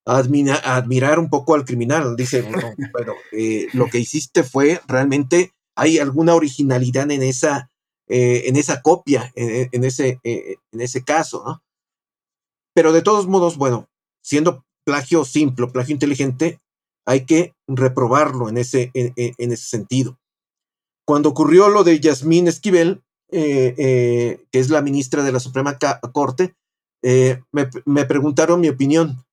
admirar 0.04 1.18
un 1.18 1.28
poco 1.28 1.54
al 1.54 1.64
criminal. 1.64 2.16
Dice, 2.16 2.42
bueno, 2.42 3.14
eh, 3.32 3.68
lo 3.72 3.86
que 3.86 3.98
hiciste 3.98 4.42
fue 4.42 4.80
realmente, 4.86 5.52
hay 5.76 5.98
alguna 5.98 6.34
originalidad 6.34 7.10
en 7.10 7.22
esa, 7.22 7.70
eh, 8.08 8.42
en 8.46 8.56
esa 8.56 8.82
copia, 8.82 9.32
en, 9.34 9.84
ese, 9.84 10.20
eh, 10.24 10.56
en 10.72 10.80
ese 10.80 11.02
caso, 11.04 11.42
¿no? 11.46 11.62
Pero 12.74 12.92
de 12.92 13.02
todos 13.02 13.26
modos, 13.26 13.58
bueno, 13.58 13.88
siendo 14.22 14.64
plagio 14.84 15.24
simple, 15.24 15.66
plagio 15.66 15.92
inteligente, 15.92 16.58
hay 17.04 17.26
que 17.26 17.54
reprobarlo 17.66 18.48
en 18.48 18.56
ese, 18.56 18.90
en, 18.94 19.52
ese 19.52 19.66
sentido. 19.66 20.18
Cuando 21.06 21.30
ocurrió 21.30 21.68
lo 21.68 21.84
de 21.84 22.00
Yasmín 22.00 22.48
Esquivel, 22.48 23.02
que 23.30 24.38
es 24.52 24.70
la 24.70 24.82
ministra 24.82 25.22
de 25.22 25.32
la 25.32 25.40
Suprema 25.40 25.78
Corte, 26.12 26.54
me, 27.02 27.68
me 27.84 28.04
preguntaron 28.04 28.60
mi 28.60 28.68
opinión 28.68 29.24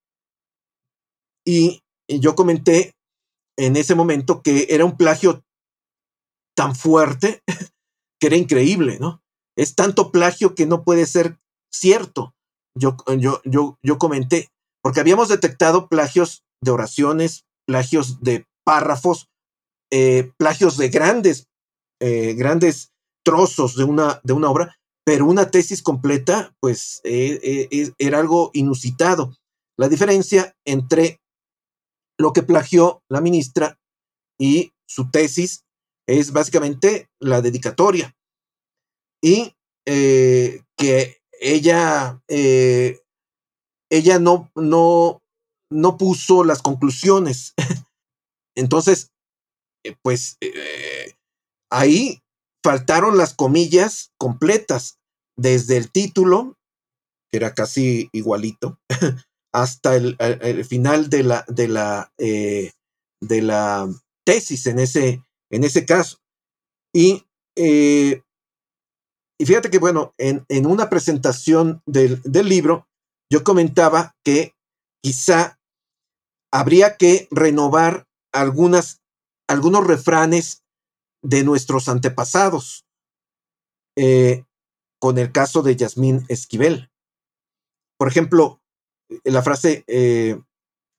y 1.46 1.82
yo 2.08 2.36
comenté 2.36 2.96
en 3.58 3.76
ese 3.76 3.96
momento 3.96 4.42
que 4.42 4.68
era 4.70 4.86
un 4.86 4.98
plagio 4.98 5.44
tan 6.56 6.76
fuerte 6.76 7.42
que 8.20 8.28
era 8.28 8.36
increíble, 8.36 8.98
¿no? 9.00 9.22
Es 9.58 9.76
tanto 9.76 10.12
plagio 10.12 10.56
que 10.56 10.66
no 10.66 10.84
puede 10.84 11.06
ser 11.06 11.38
cierto. 11.72 12.34
Yo, 12.78 12.96
yo, 13.18 13.42
yo, 13.44 13.78
yo 13.84 13.98
comenté, 13.98 14.50
porque 14.82 15.00
habíamos 15.00 15.28
detectado 15.28 15.90
plagios 15.90 16.44
de 16.62 16.72
oraciones, 16.72 17.46
plagios 17.66 18.22
de 18.22 18.46
párrafos, 18.64 19.28
eh, 19.92 20.32
plagios 20.38 20.78
de 20.78 20.90
grandes, 20.90 21.48
eh, 22.00 22.34
grandes 22.34 22.92
trozos 23.24 23.76
de 23.76 23.84
una, 23.84 24.22
de 24.24 24.34
una 24.34 24.50
obra, 24.50 24.76
pero 25.06 25.26
una 25.26 25.50
tesis 25.50 25.82
completa, 25.82 26.56
pues 26.60 27.02
eh, 27.04 27.94
era 27.98 28.20
algo 28.20 28.52
inusitado. 28.54 29.34
La 29.78 29.90
diferencia 29.90 30.56
entre 30.66 31.20
lo 32.20 32.34
que 32.34 32.44
plagió 32.44 33.02
la 33.10 33.22
ministra 33.22 33.80
y 34.40 34.74
su 34.88 35.10
tesis 35.10 35.64
es 36.08 36.32
básicamente 36.32 37.08
la 37.20 37.42
dedicatoria. 37.42 38.16
Y 39.24 39.56
eh, 39.86 40.64
que 40.78 41.22
ella, 41.40 42.22
eh, 42.28 43.02
ella 43.90 44.20
no, 44.20 44.52
no, 44.56 45.22
no 45.72 45.98
puso 45.98 46.44
las 46.44 46.62
conclusiones. 46.62 47.54
Entonces, 48.56 49.12
eh, 49.86 49.96
pues 50.02 50.38
ahí 51.72 52.22
faltaron 52.64 53.18
las 53.18 53.34
comillas 53.34 54.12
completas, 54.18 55.00
desde 55.38 55.78
el 55.78 55.92
título, 55.92 56.58
que 57.32 57.38
era 57.38 57.54
casi 57.54 58.10
igualito, 58.12 58.80
hasta 59.54 59.96
el, 59.96 60.66
final 60.66 61.10
de 61.10 61.24
la, 61.24 61.46
de 61.48 61.68
la, 61.68 62.12
eh, 62.18 62.72
de 63.22 63.42
la 63.42 63.88
tesis 64.26 64.66
en 64.68 64.80
ese, 64.80 65.24
en 65.52 65.64
ese 65.64 65.86
caso. 65.86 66.18
Y, 66.94 67.26
eh, 67.56 68.22
y 69.40 69.46
fíjate 69.46 69.70
que, 69.70 69.80
bueno, 69.80 70.14
en, 70.18 70.46
en 70.50 70.66
una 70.66 70.90
presentación 70.90 71.82
del, 71.86 72.22
del, 72.24 72.50
libro, 72.50 72.88
yo 73.32 73.44
comentaba 73.44 74.16
que 74.24 74.54
quizá 75.02 75.60
habría 76.52 76.98
que 76.98 77.28
renovar 77.32 78.08
algunas, 78.34 79.02
algunos 79.48 79.88
refranes 79.88 80.64
de 81.22 81.44
nuestros 81.44 81.90
antepasados, 81.90 82.86
eh, 83.96 84.46
con 85.00 85.18
el 85.18 85.32
caso 85.32 85.62
de 85.62 85.76
Yasmín 85.76 86.26
Esquivel. 86.30 86.90
Por 87.98 88.08
ejemplo, 88.08 88.62
la 89.24 89.42
frase 89.42 89.84
eh, 89.88 90.40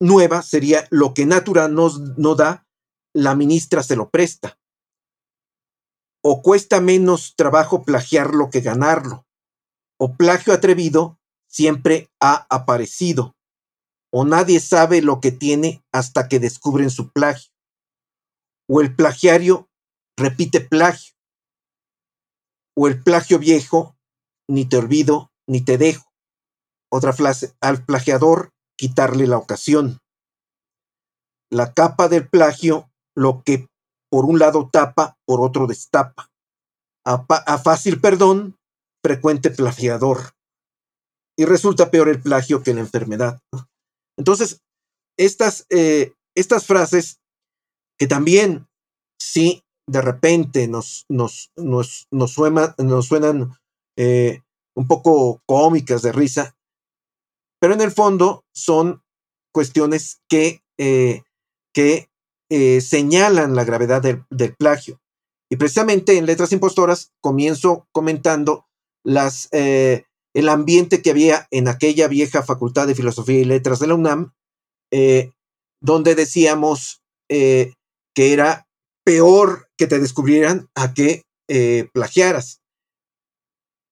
nueva 0.00 0.42
sería, 0.42 0.87
lo 0.90 1.14
que 1.14 1.26
Natura 1.26 1.68
no 1.68 2.35
da, 2.35 2.66
la 3.14 3.35
ministra 3.35 3.83
se 3.83 3.96
lo 3.96 4.11
presta. 4.11 4.59
O 6.22 6.42
cuesta 6.42 6.80
menos 6.80 7.35
trabajo 7.37 7.83
plagiarlo 7.83 8.50
que 8.50 8.61
ganarlo. 8.61 9.26
O 9.98 10.16
plagio 10.16 10.52
atrevido 10.52 11.18
siempre 11.46 12.11
ha 12.20 12.46
aparecido. 12.50 13.35
O 14.12 14.24
nadie 14.24 14.61
sabe 14.61 15.02
lo 15.02 15.20
que 15.20 15.33
tiene 15.33 15.83
hasta 15.92 16.28
que 16.28 16.38
descubren 16.38 16.90
su 16.90 17.11
plagio. 17.11 17.52
O 18.68 18.80
el 18.80 18.94
plagiario 18.94 19.69
repite 20.20 20.61
plagio. 20.61 21.14
O 22.76 22.87
el 22.87 23.02
plagio 23.02 23.38
viejo, 23.38 23.96
ni 24.48 24.64
te 24.64 24.76
olvido, 24.76 25.30
ni 25.48 25.62
te 25.62 25.78
dejo. 25.78 26.11
Otra 26.92 27.12
frase, 27.12 27.54
al 27.61 27.85
plagiador 27.85 28.52
quitarle 28.76 29.26
la 29.26 29.38
ocasión. 29.38 29.98
La 31.50 31.72
capa 31.72 32.09
del 32.09 32.28
plagio, 32.28 32.90
lo 33.16 33.42
que 33.42 33.66
por 34.11 34.24
un 34.24 34.38
lado 34.38 34.68
tapa, 34.70 35.16
por 35.26 35.40
otro 35.40 35.66
destapa. 35.66 36.30
A, 37.04 37.59
fácil 37.59 38.00
perdón, 38.00 38.56
frecuente 39.02 39.50
plagiador. 39.50 40.33
Y 41.37 41.44
resulta 41.44 41.90
peor 41.90 42.09
el 42.09 42.20
plagio 42.20 42.62
que 42.62 42.74
la 42.74 42.80
enfermedad. 42.80 43.40
Entonces, 44.18 44.61
estas, 45.16 45.66
eh, 45.71 46.12
estas 46.37 46.66
frases 46.66 47.21
que 47.98 48.06
también, 48.06 48.66
si 49.21 49.62
de 49.90 50.02
repente 50.02 50.68
nos, 50.68 51.04
nos, 51.08 51.50
nos, 51.56 52.06
nos, 52.12 52.38
nos 52.78 53.06
suenan 53.06 53.58
eh, 53.96 54.42
un 54.76 54.86
poco 54.86 55.42
cómicas 55.46 56.02
de 56.02 56.12
risa, 56.12 56.56
pero 57.60 57.74
en 57.74 57.80
el 57.80 57.90
fondo 57.90 58.44
son 58.54 59.02
cuestiones 59.52 60.22
que, 60.28 60.62
eh, 60.78 61.22
que 61.74 62.08
eh, 62.50 62.80
señalan 62.80 63.56
la 63.56 63.64
gravedad 63.64 64.00
del, 64.00 64.54
plagio. 64.56 65.00
Y 65.50 65.56
precisamente 65.56 66.16
en 66.16 66.26
Letras 66.26 66.52
Impostoras 66.52 67.12
comienzo 67.20 67.88
comentando 67.90 68.66
las, 69.04 69.48
el 69.50 70.48
ambiente 70.48 71.02
que 71.02 71.10
había 71.10 71.48
en 71.50 71.66
aquella 71.66 72.06
vieja 72.06 72.44
Facultad 72.44 72.86
de 72.86 72.94
Filosofía 72.94 73.40
y 73.40 73.44
Letras 73.44 73.80
de 73.80 73.88
la 73.88 73.94
UNAM, 73.96 74.32
donde 75.82 76.14
decíamos 76.14 77.02
que 77.28 77.74
era 78.14 78.68
peor 79.04 79.69
que 79.81 79.87
te 79.87 79.98
descubrieran 79.98 80.68
a 80.74 80.92
que 80.92 81.24
plagiaras. 81.92 82.60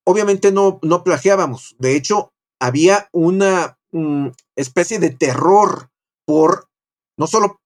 Obviamente 0.07 0.53
no, 0.53 0.79
no 0.83 1.03
plagiábamos. 1.03 1.75
De 1.81 1.97
hecho, 1.97 2.31
había 2.61 3.09
una 3.11 3.79
mm, 3.91 4.29
especie 4.55 5.01
de 5.01 5.11
terror 5.11 5.89
por 6.25 6.69
no 7.19 7.27
solo 7.27 7.57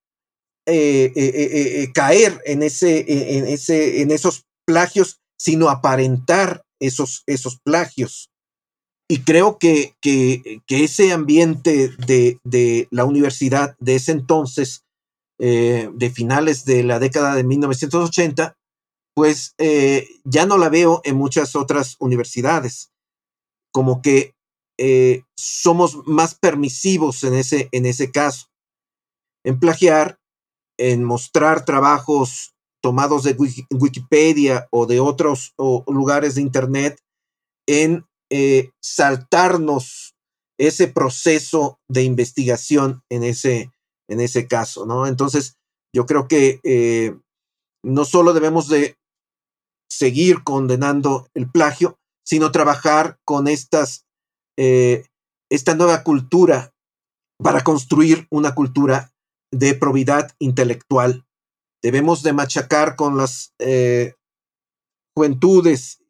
caer 0.65 2.41
en, 2.47 2.63
ese, 2.63 3.05
en, 3.37 3.47
ese, 3.49 4.01
en 4.01 4.11
esos 4.13 4.47
plagios, 4.65 5.21
sino 5.37 5.69
aparentar 5.69 6.63
esos, 6.81 7.25
esos 7.27 7.59
plagios. 7.65 8.31
Y 9.09 9.25
creo 9.25 9.59
que, 9.59 9.95
que, 10.01 10.63
ese 10.69 11.13
ambiente 11.13 11.91
de, 12.07 12.39
de, 12.45 12.89
la 12.91 13.05
universidad 13.05 13.77
de 13.79 13.97
ese 13.97 14.13
entonces, 14.13 14.85
de 15.39 16.13
finales 16.15 16.65
de 16.65 16.85
la 16.85 17.01
década 17.01 17.35
de 17.35 17.43
1980, 17.43 18.57
pues 19.15 19.55
eh, 19.59 20.09
ya 20.25 20.47
no 20.47 20.59
la 20.59 20.69
veo 20.69 21.01
en 21.05 21.17
muchas 21.17 21.55
otras 21.57 21.97
universidades. 21.99 22.93
Como 23.73 24.03
que 24.03 24.35
eh, 24.79 25.23
somos 25.37 26.07
más 26.07 26.35
permisivos 26.35 27.23
en 27.25 27.35
ese, 27.35 27.69
en 27.73 27.87
ese 27.87 28.11
caso. 28.11 28.47
En 29.45 29.59
plagiar, 29.59 30.19
en 30.79 31.05
mostrar 31.05 31.65
trabajos 31.65 32.55
tomados 32.83 33.23
de 33.23 33.37
Wikipedia 33.71 34.67
o 34.73 34.87
de 34.87 34.99
otros 34.99 35.55
lugares 35.87 36.35
de 36.35 36.43
Internet, 36.43 36.99
en 37.69 38.05
eh, 38.31 38.71
saltarnos 38.83 40.15
ese 40.59 40.89
proceso 40.89 41.79
de 41.89 42.03
investigación 42.03 43.03
en 43.09 43.23
ese, 43.23 43.71
en 44.13 44.21
ese 44.21 44.47
caso, 44.47 44.87
¿no? 44.87 45.07
Entonces, 45.07 45.57
yo 45.95 46.07
creo 46.07 46.29
que 46.29 46.61
no 47.83 48.05
solo 48.05 48.33
debemos 48.33 48.69
de 48.69 48.97
seguir 49.91 50.43
condenando 50.43 51.29
el 51.35 51.51
plagio, 51.51 51.99
sino 52.25 52.53
trabajar 52.53 53.19
con 53.25 53.49
estas, 53.49 54.07
eh, 54.57 55.07
esta 55.51 55.75
nueva 55.75 56.03
cultura 56.03 56.73
para 57.39 57.63
construir 57.63 58.27
una 58.31 58.55
cultura 58.55 59.13
de 59.51 59.75
probidad 59.75 60.33
intelectual. 60.39 61.27
Debemos 61.83 62.23
de 62.23 62.33
machacar 62.33 62.97
con 62.97 63.17
las 63.17 63.53
eh, 63.59 64.15
juventudes, 65.15 66.03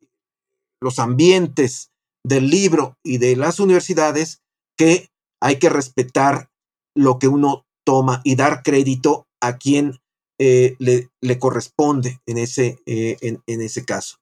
los 0.80 0.98
ambientes 0.98 1.90
del 2.24 2.50
libro 2.50 2.98
y 3.03 3.18
de 3.18 3.36
las 3.36 3.59
universidades 3.59 4.42
que 4.76 5.11
hay 5.40 5.59
que 5.59 5.70
respetar 5.70 6.50
lo 6.94 7.18
que 7.18 7.26
uno 7.26 7.64
toma 7.85 8.20
y 8.24 8.37
dar 8.37 8.62
crédito 8.62 9.26
a 9.41 9.59
quien 9.59 10.01
eh, 10.39 10.76
le, 10.78 11.39
corresponde 11.39 12.20
en 12.26 12.39
ese, 12.39 12.78
eh, 12.87 13.16
en, 13.20 13.61
ese 13.61 13.85
caso. 13.85 14.16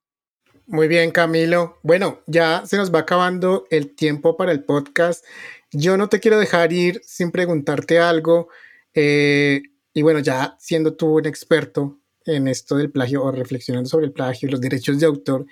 Muy 0.67 0.87
bien, 0.87 1.11
Camilo. 1.11 1.79
Bueno, 1.81 2.19
ya 2.27 2.63
se 2.65 2.77
nos 2.77 2.93
va 2.93 2.99
acabando 2.99 3.65
el 3.71 3.95
tiempo 3.95 4.37
para 4.37 4.51
el 4.51 4.63
podcast. 4.63 5.25
Yo 5.71 5.97
no 5.97 6.09
te 6.09 6.19
quiero 6.19 6.39
dejar 6.39 6.73
ir 6.73 7.01
sin 7.03 7.31
preguntarte 7.31 7.99
algo. 7.99 8.49
Eh, 8.93 9.61
y 9.93 10.01
bueno, 10.01 10.19
ya 10.19 10.55
siendo 10.59 10.93
tú 10.93 11.17
un 11.17 11.25
experto 11.25 11.99
en 12.25 12.47
esto 12.47 12.75
del 12.75 12.91
plagio 12.91 13.23
o 13.23 13.31
reflexionando 13.31 13.89
sobre 13.89 14.05
el 14.05 14.11
plagio 14.11 14.47
y 14.47 14.51
los 14.51 14.61
derechos 14.61 14.99
de 14.99 15.07
autor, 15.07 15.45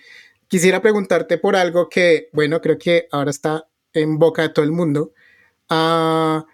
quisiera 0.47 0.81
preguntarte 0.81 1.37
por 1.37 1.55
algo 1.55 1.89
que, 1.89 2.29
bueno, 2.31 2.61
creo 2.61 2.77
que 2.77 3.07
ahora 3.11 3.31
está 3.31 3.67
en 3.93 4.19
boca 4.19 4.43
de 4.43 4.49
todo 4.49 4.65
el 4.65 4.71
mundo. 4.71 5.13
Ah, 5.67 6.45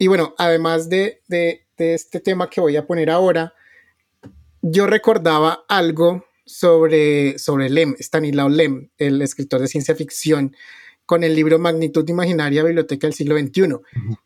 y 0.00 0.08
bueno, 0.08 0.34
además 0.38 0.88
de, 0.88 1.22
de 1.28 1.66
este 1.76 2.18
tema 2.18 2.50
que 2.50 2.60
voy 2.60 2.76
a 2.76 2.86
poner 2.86 3.10
ahora, 3.10 3.54
yo 4.62 4.86
recordaba 4.86 5.64
algo 5.68 6.24
sobre, 6.44 7.38
sobre 7.38 7.70
Lem, 7.70 7.94
Stanislaw 7.98 8.48
Lem, 8.48 8.90
el 8.98 9.22
escritor 9.22 9.60
de 9.60 9.68
ciencia 9.68 9.94
ficción, 9.94 10.56
con 11.06 11.24
el 11.24 11.34
libro 11.34 11.58
Magnitud 11.58 12.08
Imaginaria, 12.08 12.62
Biblioteca 12.62 13.06
del 13.06 13.14
siglo 13.14 13.38
XXI. 13.38 13.76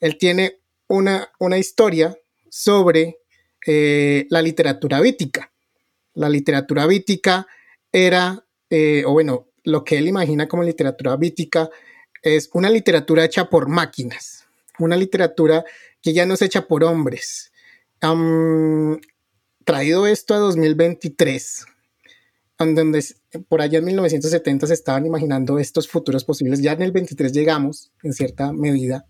Él 0.00 0.18
tiene 0.18 0.60
una, 0.88 1.30
una 1.38 1.58
historia 1.58 2.16
sobre 2.48 3.18
eh, 3.66 4.26
la 4.30 4.42
literatura 4.42 5.00
vítica. 5.00 5.52
La 6.14 6.28
literatura 6.28 6.86
vítica 6.86 7.46
era, 7.90 8.44
eh, 8.70 9.02
o 9.06 9.12
bueno, 9.12 9.48
lo 9.64 9.84
que 9.84 9.98
él 9.98 10.08
imagina 10.08 10.46
como 10.46 10.62
literatura 10.62 11.16
vítica 11.16 11.70
es 12.22 12.50
una 12.52 12.70
literatura 12.70 13.24
hecha 13.24 13.48
por 13.48 13.68
máquinas, 13.68 14.43
una 14.78 14.96
literatura 14.96 15.64
que 16.02 16.12
ya 16.12 16.26
no 16.26 16.36
se 16.36 16.46
echa 16.46 16.66
por 16.66 16.84
hombres. 16.84 17.52
traído 19.64 20.06
esto 20.06 20.34
a 20.34 20.38
2023, 20.38 21.64
donde 22.58 23.04
por 23.48 23.62
allá 23.62 23.78
en 23.78 23.86
1970 23.86 24.66
se 24.66 24.74
estaban 24.74 25.06
imaginando 25.06 25.58
estos 25.58 25.88
futuros 25.88 26.24
posibles, 26.24 26.60
ya 26.60 26.72
en 26.72 26.82
el 26.82 26.92
23 26.92 27.32
llegamos 27.32 27.92
en 28.02 28.12
cierta 28.12 28.52
medida 28.52 29.06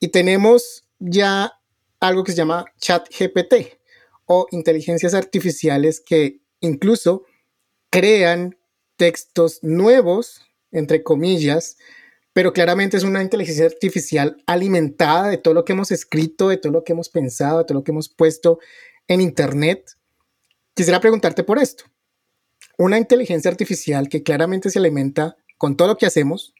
y 0.00 0.08
tenemos 0.08 0.84
ya 0.98 1.52
algo 2.00 2.24
que 2.24 2.32
se 2.32 2.38
llama 2.38 2.64
chat 2.78 3.06
GPT 3.08 3.78
o 4.26 4.46
inteligencias 4.50 5.14
artificiales 5.14 6.00
que 6.00 6.40
incluso 6.60 7.24
crean 7.90 8.56
textos 8.96 9.60
nuevos, 9.62 10.42
entre 10.72 11.02
comillas, 11.02 11.76
pero 12.36 12.52
claramente 12.52 12.98
es 12.98 13.02
una 13.02 13.22
inteligencia 13.22 13.64
artificial 13.64 14.36
alimentada 14.44 15.30
de 15.30 15.38
todo 15.38 15.54
lo 15.54 15.64
que 15.64 15.72
hemos 15.72 15.90
escrito, 15.90 16.50
de 16.50 16.58
todo 16.58 16.70
lo 16.70 16.84
que 16.84 16.92
hemos 16.92 17.08
pensado, 17.08 17.56
de 17.56 17.64
todo 17.64 17.78
lo 17.78 17.82
que 17.82 17.92
hemos 17.92 18.10
puesto 18.10 18.58
en 19.08 19.22
Internet. 19.22 19.92
Quisiera 20.74 21.00
preguntarte 21.00 21.44
por 21.44 21.58
esto. 21.58 21.84
Una 22.76 22.98
inteligencia 22.98 23.50
artificial 23.50 24.10
que 24.10 24.22
claramente 24.22 24.68
se 24.68 24.78
alimenta 24.78 25.38
con 25.56 25.78
todo 25.78 25.88
lo 25.88 25.96
que 25.96 26.04
hacemos, 26.04 26.52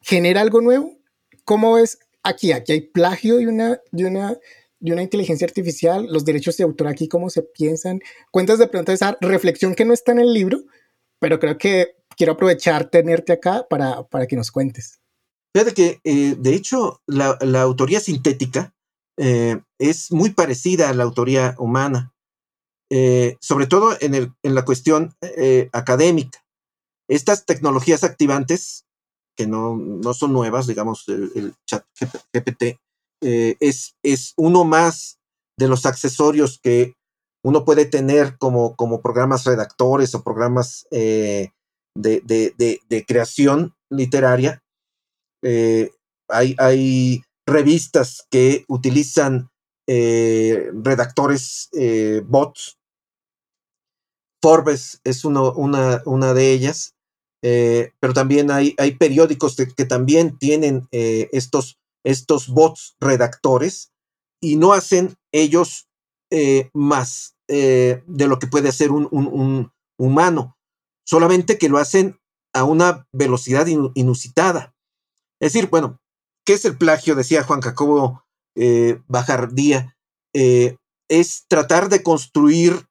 ¿genera 0.00 0.40
algo 0.40 0.60
nuevo? 0.60 0.98
¿Cómo 1.44 1.76
es 1.76 1.98
aquí? 2.22 2.52
Aquí 2.52 2.70
hay 2.70 2.80
plagio 2.82 3.38
de 3.38 3.48
una, 3.48 3.80
de 3.90 4.04
una, 4.04 4.38
de 4.78 4.92
una 4.92 5.02
inteligencia 5.02 5.48
artificial, 5.48 6.06
los 6.08 6.24
derechos 6.24 6.56
de 6.58 6.62
autor 6.62 6.86
aquí, 6.86 7.08
cómo 7.08 7.28
se 7.28 7.42
piensan. 7.42 7.98
Cuentas 8.30 8.60
de 8.60 8.68
pronto 8.68 8.92
esa 8.92 9.18
reflexión 9.20 9.74
que 9.74 9.84
no 9.84 9.92
está 9.92 10.12
en 10.12 10.20
el 10.20 10.32
libro, 10.32 10.60
pero 11.18 11.40
creo 11.40 11.58
que 11.58 11.96
quiero 12.16 12.32
aprovechar 12.32 12.88
tenerte 12.90 13.32
acá 13.32 13.66
para, 13.68 14.02
para 14.04 14.26
que 14.26 14.36
nos 14.36 14.50
cuentes. 14.50 15.00
Fíjate 15.54 15.74
que, 15.74 16.00
eh, 16.02 16.34
de 16.36 16.54
hecho, 16.54 17.00
la, 17.06 17.38
la 17.40 17.62
autoría 17.62 18.00
sintética 18.00 18.74
eh, 19.16 19.60
es 19.78 20.10
muy 20.10 20.30
parecida 20.30 20.88
a 20.88 20.94
la 20.94 21.04
autoría 21.04 21.54
humana, 21.58 22.12
eh, 22.90 23.36
sobre 23.40 23.68
todo 23.68 23.96
en, 24.00 24.14
el, 24.16 24.32
en 24.42 24.54
la 24.56 24.64
cuestión 24.64 25.14
académica. 25.72 26.44
Estas 27.08 27.46
tecnologías 27.46 28.02
activantes, 28.02 28.84
que 29.36 29.46
no, 29.46 29.76
no 29.76 30.12
son 30.12 30.32
nuevas, 30.32 30.66
digamos, 30.66 31.04
el, 31.08 31.54
chat 31.66 31.84
GPT, 32.32 32.80
es, 33.20 33.94
es 34.02 34.32
uno 34.36 34.64
más 34.64 35.18
de 35.56 35.68
los 35.68 35.86
accesorios 35.86 36.58
que 36.60 36.94
uno 37.44 37.64
puede 37.64 37.86
tener 37.86 38.38
como, 38.38 38.74
como 38.74 39.00
programas 39.00 39.44
redactores 39.44 40.14
o 40.14 40.24
programas 40.24 40.86
de, 41.94 43.04
creación 43.06 43.74
literaria. 43.90 44.62
Eh, 45.42 45.90
hay, 46.28 46.54
hay, 46.58 47.22
revistas 47.46 48.26
que 48.30 48.64
utilizan 48.68 49.50
eh, 49.86 50.70
redactores 50.72 51.68
eh, 51.72 52.22
bots. 52.24 52.78
Forbes 54.42 55.00
es 55.04 55.26
una, 55.26 55.50
una, 56.06 56.34
de 56.34 56.52
ellas, 56.52 56.94
pero 57.40 58.12
también 58.14 58.50
hay, 58.50 58.74
hay 58.78 58.92
periódicos 58.96 59.56
que, 59.56 59.84
también 59.84 60.38
tienen 60.38 60.86
estos, 60.90 61.78
estos 62.04 62.48
bots 62.48 62.94
redactores 63.00 63.90
y 64.42 64.56
no 64.56 64.74
hacen 64.74 65.14
ellos 65.32 65.88
más 66.74 67.36
de 67.46 68.26
lo 68.28 68.38
que 68.38 68.46
puede 68.46 68.68
hacer 68.68 68.90
un, 68.90 69.08
un 69.10 69.72
humano 69.98 70.58
solamente 71.04 71.58
que 71.58 71.68
lo 71.68 71.78
hacen 71.78 72.18
a 72.54 72.64
una 72.64 73.06
velocidad 73.12 73.66
inusitada. 73.66 74.74
Es 75.40 75.52
decir, 75.52 75.68
bueno, 75.68 76.00
¿qué 76.46 76.54
es 76.54 76.64
el 76.64 76.78
plagio? 76.78 77.14
Decía 77.14 77.42
Juan 77.42 77.60
Jacobo 77.60 78.24
eh, 78.56 79.00
Bajardía. 79.08 79.96
Eh, 80.32 80.76
es 81.08 81.44
tratar 81.48 81.88
de 81.88 82.02
construir 82.02 82.86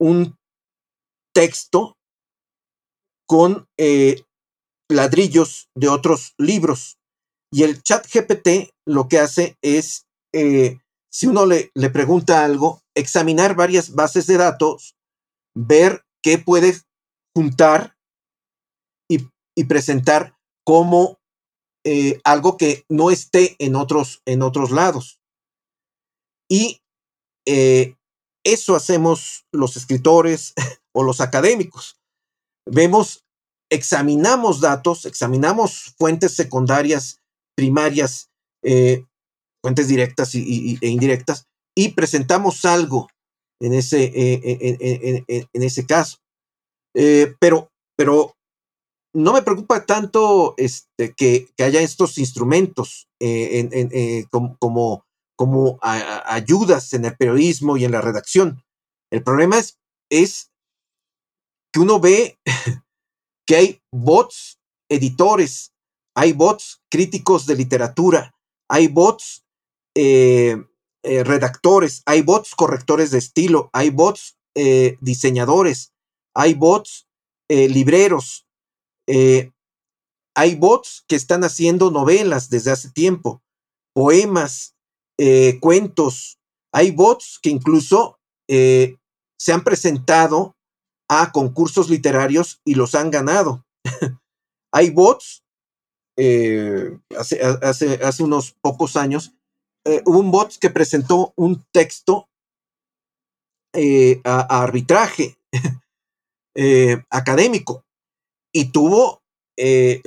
un 0.00 0.36
texto 1.34 1.96
con 3.26 3.68
eh, 3.78 4.22
ladrillos 4.90 5.68
de 5.74 5.88
otros 5.88 6.34
libros. 6.38 6.98
Y 7.52 7.62
el 7.62 7.82
chat 7.82 8.06
GPT 8.06 8.70
lo 8.86 9.08
que 9.08 9.18
hace 9.18 9.56
es, 9.62 10.06
si 11.10 11.26
uno 11.26 11.46
le, 11.46 11.70
le 11.74 11.90
pregunta 11.90 12.44
algo, 12.44 12.82
examinar 12.94 13.54
varias 13.54 13.94
bases 13.94 14.26
de 14.26 14.36
datos, 14.36 14.96
ver 15.54 16.04
qué 16.22 16.38
puede 16.38 16.74
juntar 17.38 17.96
y, 19.08 19.64
presentar 19.64 20.36
como 20.64 21.18
eh, 21.84 22.20
algo 22.24 22.56
que 22.56 22.84
no 22.88 23.12
esté 23.12 23.54
en 23.60 23.76
otros, 23.76 24.22
en 24.24 24.42
otros 24.42 24.72
lados. 24.72 25.20
Y 26.50 26.80
eh, 27.46 27.94
eso 28.44 28.74
hacemos 28.74 29.46
los 29.52 29.76
escritores 29.76 30.52
o 30.92 31.04
los 31.04 31.20
académicos. 31.20 32.00
Vemos, 32.66 33.24
examinamos 33.70 34.60
datos, 34.60 35.04
examinamos 35.04 35.94
fuentes 35.96 36.34
secundarias, 36.34 37.20
primarias, 37.56 38.30
eh, 38.64 39.04
fuentes 39.62 39.86
directas 39.86 40.34
e 40.34 40.88
indirectas, 40.88 41.46
y 41.76 41.90
presentamos 41.90 42.64
algo 42.64 43.08
en 43.60 43.74
ese, 43.74 44.10
en, 44.12 45.62
ese 45.62 45.86
caso. 45.86 46.18
Pero, 47.38 47.70
pero 47.96 48.34
no 49.14 49.32
me 49.32 49.42
preocupa 49.42 49.86
tanto 49.86 50.54
este, 50.56 51.14
que, 51.14 51.48
haya 51.58 51.80
estos 51.80 52.18
instrumentos 52.18 53.08
como, 54.30 55.04
como, 55.36 55.78
ayudas 55.82 56.92
en 56.92 57.04
el 57.04 57.16
periodismo 57.16 57.76
y 57.76 57.84
en 57.84 57.92
la 57.92 58.00
redacción. 58.00 58.62
El 59.12 59.22
problema 59.22 59.58
es, 59.58 59.78
es 60.10 60.50
que 61.72 61.80
uno 61.80 62.00
ve 62.00 62.38
que 63.46 63.56
hay 63.56 63.80
bots 63.92 64.58
editores, 64.90 65.72
hay 66.16 66.32
bots 66.32 66.80
críticos 66.90 67.46
de 67.46 67.56
literatura, 67.56 68.34
hay 68.68 68.88
bots 68.88 69.44
eh, 69.96 70.56
eh, 71.04 71.24
redactores, 71.24 72.02
hay 72.06 72.22
bots 72.22 72.54
correctores 72.54 73.10
de 73.10 73.18
estilo, 73.18 73.70
hay 73.72 73.90
bots 73.90 74.36
eh, 74.54 74.96
diseñadores, 75.00 75.92
hay 76.38 76.54
bots 76.54 77.06
libreros, 77.48 78.46
hay 79.06 80.54
bots 80.56 81.04
que 81.08 81.16
están 81.16 81.42
haciendo 81.42 81.90
novelas 81.90 82.50
desde 82.50 82.70
hace 82.70 82.90
tiempo, 82.90 83.42
poemas, 83.94 84.76
cuentos, 85.60 86.38
hay 86.72 86.90
bots 86.90 87.38
que 87.42 87.50
incluso 87.50 88.18
se 88.46 89.52
han 89.52 89.64
presentado 89.64 90.54
a 91.08 91.32
concursos 91.32 91.88
literarios 91.88 92.60
y 92.64 92.74
los 92.74 92.94
han 92.94 93.10
ganado. 93.10 93.64
hay 94.72 94.90
bots 94.90 95.42
eh, 96.20 96.98
hace, 97.16 97.40
hace, 97.40 98.22
unos 98.24 98.50
pocos 98.60 98.96
años, 98.96 99.34
eh, 99.86 100.02
hubo 100.04 100.18
un 100.18 100.32
bot 100.32 100.58
que 100.58 100.68
presentó 100.68 101.32
un 101.36 101.64
texto 101.72 102.28
eh, 103.72 104.20
a, 104.24 104.62
arbitraje 104.62 105.38
académico 107.10 107.84
y 108.52 108.72
tuvo, 108.72 109.22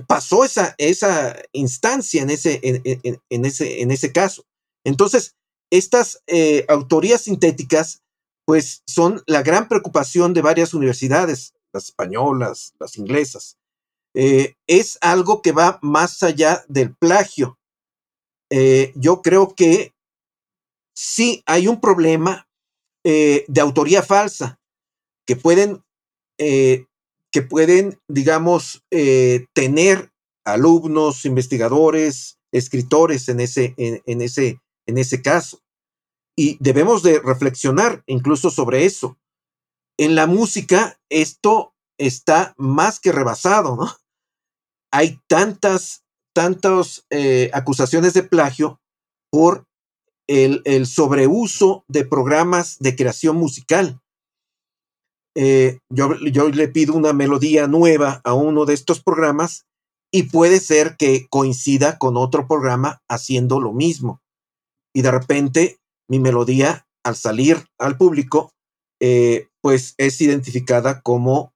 pasó 0.08 0.44
esa, 0.44 0.76
esa 0.78 1.42
instancia 1.54 2.22
en 2.22 2.30
ese, 2.30 2.60
en, 2.64 3.46
ese, 3.46 3.82
en 3.82 3.92
ese 3.92 4.12
caso. 4.12 4.44
Entonces, 4.84 5.36
estas 5.72 6.22
autorías 6.68 7.22
sintéticas, 7.22 8.02
pues 8.46 8.84
son 8.86 9.24
la 9.28 9.44
gran 9.44 9.68
preocupación 9.68 10.34
de 10.34 10.42
varias 10.42 10.74
universidades, 10.74 11.54
las 11.74 11.86
españolas, 11.86 12.74
las 12.80 12.98
inglesas. 12.98 13.58
Eh, 14.14 14.56
es 14.68 14.98
algo 15.02 15.42
que 15.42 15.52
va 15.52 15.80
más 15.82 16.22
allá 16.24 16.66
del 16.68 16.96
plagio. 16.96 17.58
Eh, 18.50 18.92
yo 18.96 19.22
creo 19.22 19.56
que 19.56 19.94
sí 20.94 21.44
hay 21.46 21.68
un 21.68 21.80
problema 21.80 22.48
eh, 23.06 23.46
de 23.48 23.62
autoría 23.62 24.04
falsa 24.04 24.60
que 25.26 25.36
pueden, 25.36 25.84
que 27.32 27.42
pueden, 27.42 28.00
digamos, 28.08 28.84
tener 29.54 30.12
alumnos, 30.44 31.26
investigadores, 31.26 32.40
escritores 32.52 33.30
en 33.30 33.40
ese, 33.40 33.74
en, 33.78 34.22
ese, 34.22 34.60
en 34.88 34.98
ese 34.98 35.22
caso. 35.22 35.62
Y 36.36 36.58
debemos 36.60 37.04
de 37.04 37.20
reflexionar 37.20 38.04
incluso 38.08 38.50
sobre 38.50 38.86
eso. 38.86 39.18
En 39.98 40.16
la 40.16 40.26
música, 40.26 41.00
esto 41.10 41.74
está 41.98 42.56
más 42.58 43.00
que 43.00 43.12
rebasado, 43.12 43.76
¿no? 43.76 43.88
hay 44.92 45.20
tantas, 45.28 46.04
tantas 46.34 47.06
eh, 47.10 47.50
acusaciones 47.54 48.14
de 48.14 48.24
plagio 48.24 48.82
por 49.32 49.66
el, 50.28 50.86
sobreuso 50.86 51.84
de 51.88 52.06
programas 52.06 52.78
de 52.80 52.96
creación 52.96 53.38
musical. 53.38 54.01
Eh, 55.36 55.80
yo, 55.90 56.16
yo 56.32 56.50
le 56.50 56.68
pido 56.68 56.94
una 56.94 57.14
melodía 57.14 57.68
nueva 57.68 58.22
a 58.24 58.34
uno 58.34 58.66
de 58.66 58.74
estos 58.74 59.02
programas 59.02 59.66
y 60.12 60.24
puede 60.24 60.60
ser 60.60 60.98
que 60.98 61.28
coincida 61.30 61.98
con 61.98 62.18
otro 62.18 62.48
programa 62.48 63.02
haciendo 63.10 63.60
lo 63.60 63.72
mismo. 63.72 64.22
Y 64.94 65.02
de 65.04 65.12
repente 65.12 65.78
mi 66.10 66.20
melodía, 66.20 66.86
al 67.04 67.16
salir 67.16 67.66
al 67.80 67.98
público, 67.98 68.52
eh, 69.00 69.48
pues 69.62 69.96
es 69.98 70.20
identificada 70.20 71.02
como 71.02 71.54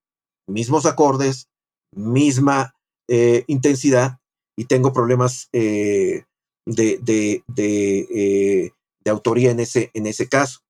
mismos 0.48 0.86
acordes, 0.86 1.50
misma 1.94 2.74
eh, 3.10 3.44
intensidad 3.48 4.20
y 4.58 4.66
tengo 4.66 4.94
problemas 4.94 5.50
de, 5.52 6.26
de, 6.66 7.44
eh, 7.58 8.72
de, 9.04 9.12
autoría 9.12 9.52
en 9.52 9.60
ese, 9.60 9.92
en 9.94 10.08
ese 10.08 10.28
caso. 10.28 10.62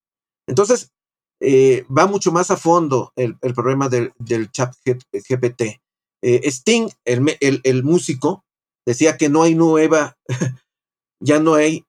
Entonces, 0.47 0.91
va 1.41 2.07
mucho 2.07 2.31
más 2.31 2.51
a 2.51 2.57
fondo 2.57 3.11
el, 3.15 3.37
problema 3.53 3.89
del, 3.89 4.13
chat 4.51 4.73
GPT. 4.83 5.81
Sting, 6.21 6.89
el, 7.05 7.37
el, 7.39 7.61
el 7.63 7.83
músico, 7.83 8.43
decía 8.85 9.17
que 9.17 9.29
no 9.29 9.43
hay 9.43 9.55
nueva, 9.55 10.17
ya 11.19 11.39
no 11.39 11.55
hay 11.55 11.85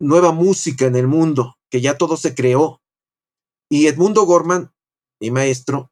nueva 0.00 0.32
música 0.32 0.86
en 0.86 0.96
el 0.96 1.06
mundo, 1.06 1.56
que 1.70 1.80
ya 1.80 1.98
todo 1.98 2.16
se 2.16 2.34
creó. 2.34 2.80
Y 3.70 3.86
Edmundo 3.86 4.24
Gorman, 4.24 4.72
mi 5.20 5.30
maestro, 5.30 5.90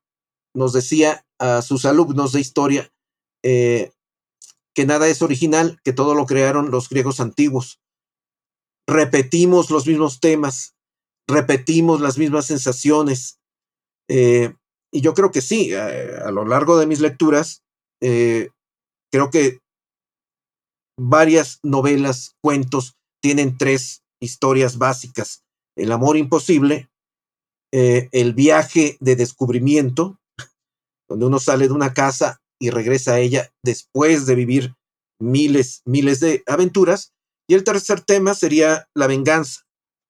nos 0.55 0.73
decía 0.73 1.27
a 1.39 1.63
sus 1.63 1.85
alumnos 1.85 2.33
de 2.33 2.41
historia 2.41 2.91
eh, 3.43 3.93
que 4.75 4.87
nada 4.87 5.09
es 5.09 5.23
original, 5.23 5.81
que 5.85 5.93
todo 5.93 6.15
lo 6.15 6.27
crearon 6.27 6.71
los 6.71 6.89
griegos 6.89 7.21
antiguos. 7.21 7.81
Repetimos 8.87 9.71
los 9.71 9.87
mismos 9.87 10.21
temas, 10.21 10.76
repetimos 11.29 12.01
las 12.01 12.19
mismas 12.19 12.47
sensaciones. 12.47 13.39
Eh, 14.09 14.55
y 14.93 15.01
yo 15.01 15.15
creo 15.15 15.31
que 15.31 15.41
sí, 15.41 15.75
a, 15.75 16.31
lo 16.31 16.45
largo 16.45 16.79
de 16.79 16.87
mis 16.87 17.01
lecturas, 17.01 17.63
eh, 18.01 18.51
creo 19.11 19.31
que 19.31 19.59
varias 20.99 21.59
novelas, 21.63 22.37
cuentos, 22.43 22.97
tienen 23.21 23.59
tres 23.59 24.03
historias 24.21 24.79
básicas. 24.79 25.43
El 25.77 25.93
amor 25.93 26.17
imposible, 26.17 26.89
el 27.73 28.33
viaje 28.33 28.97
de 29.01 29.17
descubrimiento, 29.17 30.19
donde 31.09 31.27
uno 31.27 31.39
sale 31.39 31.69
de 31.69 31.75
una 31.75 31.93
casa 31.93 32.41
y 32.59 32.71
regresa 32.71 33.15
a 33.15 33.21
ella 33.21 33.53
después 33.63 34.27
de 34.27 34.35
vivir 34.35 34.75
miles, 35.21 35.83
miles 35.85 36.21
de 36.21 36.43
aventuras. 36.47 37.13
Y 37.49 37.55
el 37.55 37.65
tercer 37.65 38.01
tema 38.01 38.35
sería 38.35 38.89
la 38.95 39.07
venganza, 39.07 39.66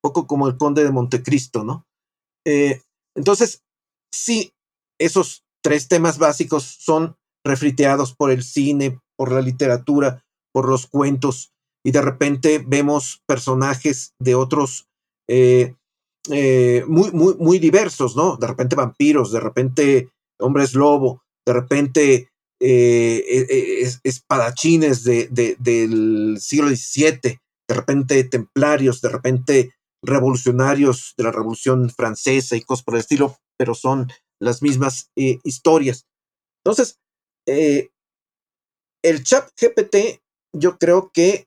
poco 0.06 0.28
como 0.28 0.46
el 0.46 0.56
conde 0.56 0.84
de 0.84 0.92
Montecristo, 0.92 1.64
¿no? 1.64 1.84
Eh, 2.46 2.82
entonces, 3.16 3.64
sí, 4.12 4.52
esos 5.00 5.42
tres 5.64 5.88
temas 5.88 6.18
básicos 6.18 6.62
son 6.62 7.16
refriteados 7.44 8.14
por 8.14 8.30
el 8.30 8.44
cine, 8.44 9.00
por 9.16 9.32
la 9.32 9.40
literatura, 9.40 10.22
por 10.52 10.68
los 10.68 10.86
cuentos, 10.86 11.50
y 11.84 11.90
de 11.90 12.02
repente 12.02 12.62
vemos 12.64 13.20
personajes 13.26 14.12
de 14.20 14.36
otros 14.36 14.86
eh, 15.28 15.74
eh, 16.30 16.84
muy, 16.86 17.10
muy, 17.10 17.34
muy 17.34 17.58
diversos, 17.58 18.14
¿no? 18.14 18.36
De 18.36 18.46
repente 18.46 18.76
vampiros, 18.76 19.32
de 19.32 19.40
repente 19.40 20.10
hombres 20.38 20.74
lobo, 20.74 21.24
de 21.44 21.52
repente 21.52 22.30
e, 22.60 23.24
e, 23.28 23.92
espadachines 24.04 25.02
de, 25.02 25.28
del 25.58 26.38
siglo 26.40 26.68
XVII, 26.68 27.40
de 27.68 27.74
repente 27.74 28.22
templarios, 28.24 29.00
de 29.00 29.08
repente 29.08 29.76
revolucionarios 30.02 31.14
de 31.16 31.24
la 31.24 31.32
Revolución 31.32 31.90
Francesa 31.90 32.56
y 32.56 32.62
cosas 32.62 32.84
por 32.84 32.94
el 32.94 33.00
estilo, 33.00 33.36
pero 33.58 33.74
son 33.74 34.10
las 34.40 34.62
mismas 34.62 35.10
eh, 35.16 35.38
historias. 35.44 36.06
Entonces, 36.64 36.98
eh, 37.46 37.90
el 39.02 39.24
chat 39.24 39.50
GPT 39.60 40.20
yo 40.52 40.78
creo 40.78 41.10
que 41.12 41.46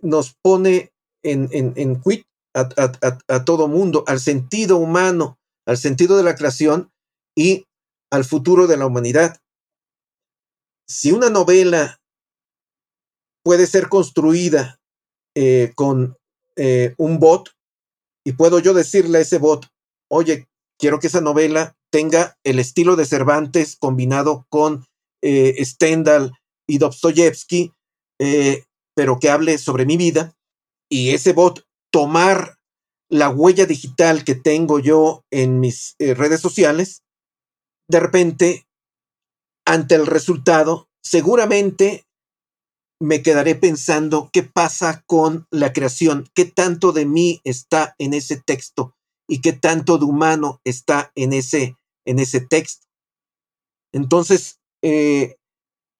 nos 0.00 0.34
pone 0.42 0.94
en, 1.22 1.50
en, 1.52 1.74
en 1.76 2.00
quit 2.00 2.24
a, 2.54 3.44
todo 3.44 3.68
mundo, 3.68 4.04
al 4.06 4.20
sentido 4.20 4.78
humano, 4.78 5.38
al 5.66 5.76
sentido 5.76 6.16
de 6.16 6.22
la 6.22 6.34
creación 6.34 6.90
y 7.36 7.66
al 8.10 8.24
futuro 8.24 8.66
de 8.66 8.78
la 8.78 8.86
humanidad 8.86 9.38
si 10.86 11.12
una 11.12 11.30
novela 11.30 12.00
puede 13.42 13.66
ser 13.66 13.88
construida 13.88 14.80
eh, 15.34 15.72
con 15.74 16.16
eh, 16.56 16.94
un 16.98 17.18
bot 17.18 17.50
y 18.26 18.32
puedo 18.32 18.58
yo 18.58 18.74
decirle 18.74 19.18
a 19.18 19.20
ese 19.22 19.38
bot, 19.38 19.66
oye, 20.10 20.48
quiero 20.78 20.98
que 20.98 21.08
esa 21.08 21.20
novela 21.20 21.76
tenga 21.90 22.36
el 22.44 22.58
estilo 22.58 22.96
de 22.96 23.04
Cervantes 23.04 23.76
combinado 23.76 24.46
con 24.48 24.86
eh, 25.22 25.62
Stendhal 25.64 26.32
y 26.68 26.78
Dostoyevsky, 26.78 27.72
pero 28.96 29.18
que 29.18 29.28
hable 29.28 29.58
sobre 29.58 29.84
mi 29.84 29.96
vida, 29.96 30.34
y 30.90 31.10
ese 31.10 31.32
bot 31.32 31.66
tomar 31.92 32.56
la 33.10 33.28
huella 33.28 33.66
digital 33.66 34.24
que 34.24 34.34
tengo 34.34 34.78
yo 34.78 35.24
en 35.30 35.60
mis 35.60 35.94
redes 35.98 36.40
sociales, 36.40 37.02
de 37.88 38.00
repente 38.00 38.66
ante 39.66 39.94
el 39.94 40.06
resultado, 40.06 40.88
seguramente 41.02 42.06
me 43.04 43.22
quedaré 43.22 43.54
pensando 43.54 44.30
qué 44.32 44.42
pasa 44.42 45.02
con 45.06 45.46
la 45.50 45.74
creación, 45.74 46.26
qué 46.34 46.46
tanto 46.46 46.92
de 46.92 47.04
mí 47.04 47.42
está 47.44 47.94
en 47.98 48.14
ese 48.14 48.40
texto 48.40 48.96
y 49.28 49.42
qué 49.42 49.52
tanto 49.52 49.98
de 49.98 50.06
humano 50.06 50.62
está 50.64 51.12
en 51.14 51.34
ese, 51.34 51.76
en 52.06 52.18
ese 52.18 52.40
texto. 52.40 52.86
Entonces, 53.92 54.58
eh, 54.82 55.36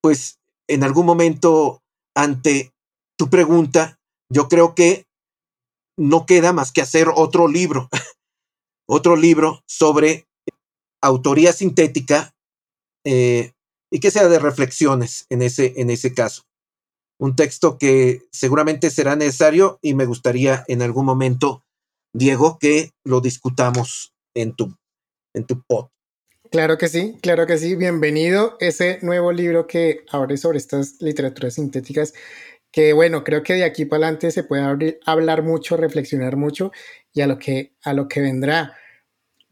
pues 0.03 0.39
en 0.67 0.83
algún 0.83 1.05
momento 1.05 1.83
ante 2.17 2.73
tu 3.19 3.29
pregunta, 3.29 4.01
yo 4.33 4.49
creo 4.49 4.75
que 4.75 5.05
no 5.99 6.25
queda 6.25 6.55
más 6.55 6.73
que 6.73 6.81
hacer 6.81 7.09
otro 7.15 7.49
libro, 7.49 7.91
otro 8.89 9.15
libro 9.15 9.63
sobre 9.69 10.27
autoría 11.03 11.53
sintética 11.53 12.35
eh, 13.05 13.53
y 13.93 14.01
que 14.01 14.11
sea 14.11 14.27
de 14.27 14.39
reflexiones 14.39 15.27
en 15.29 15.43
ese, 15.43 15.75
en 15.77 15.91
ese 15.91 16.15
caso. 16.15 16.45
Un 17.19 17.37
texto 17.37 17.79
que 17.79 18.23
seguramente 18.31 18.91
será 18.91 19.17
necesario 19.17 19.79
y 19.83 19.95
me 19.95 20.07
gustaría 20.07 20.65
en 20.69 20.83
algún 20.83 21.07
momento, 21.07 21.63
Diego, 22.13 22.59
que 22.59 22.91
lo 23.05 23.21
discutamos 23.21 24.15
en 24.35 24.55
tu, 24.55 24.77
en 25.35 25.45
tu 25.47 25.63
pod. 25.63 25.87
Claro 26.51 26.79
que 26.79 26.89
sí, 26.89 27.17
claro 27.23 27.47
que 27.47 27.59
sí. 27.59 27.75
Bienvenido 27.75 28.57
ese 28.61 28.99
nuevo 29.03 29.33
libro 29.33 29.67
que 29.67 30.05
abre 30.11 30.37
sobre 30.37 30.59
estas 30.59 31.01
literaturas 31.01 31.55
sintéticas 31.55 32.13
que 32.75 32.93
bueno, 32.93 33.23
creo 33.23 33.45
que 33.45 33.55
de 33.55 33.63
aquí 33.63 33.85
para 33.85 34.07
adelante 34.07 34.33
se 34.33 34.43
puede 34.43 34.99
hablar 35.07 35.45
mucho, 35.45 35.77
reflexionar 35.77 36.37
mucho 36.37 36.73
y 37.13 37.21
a 37.21 37.29
lo 37.29 37.39
que, 37.39 37.77
a 37.85 37.93
lo 37.93 38.09
que 38.09 38.21
vendrá. 38.21 38.77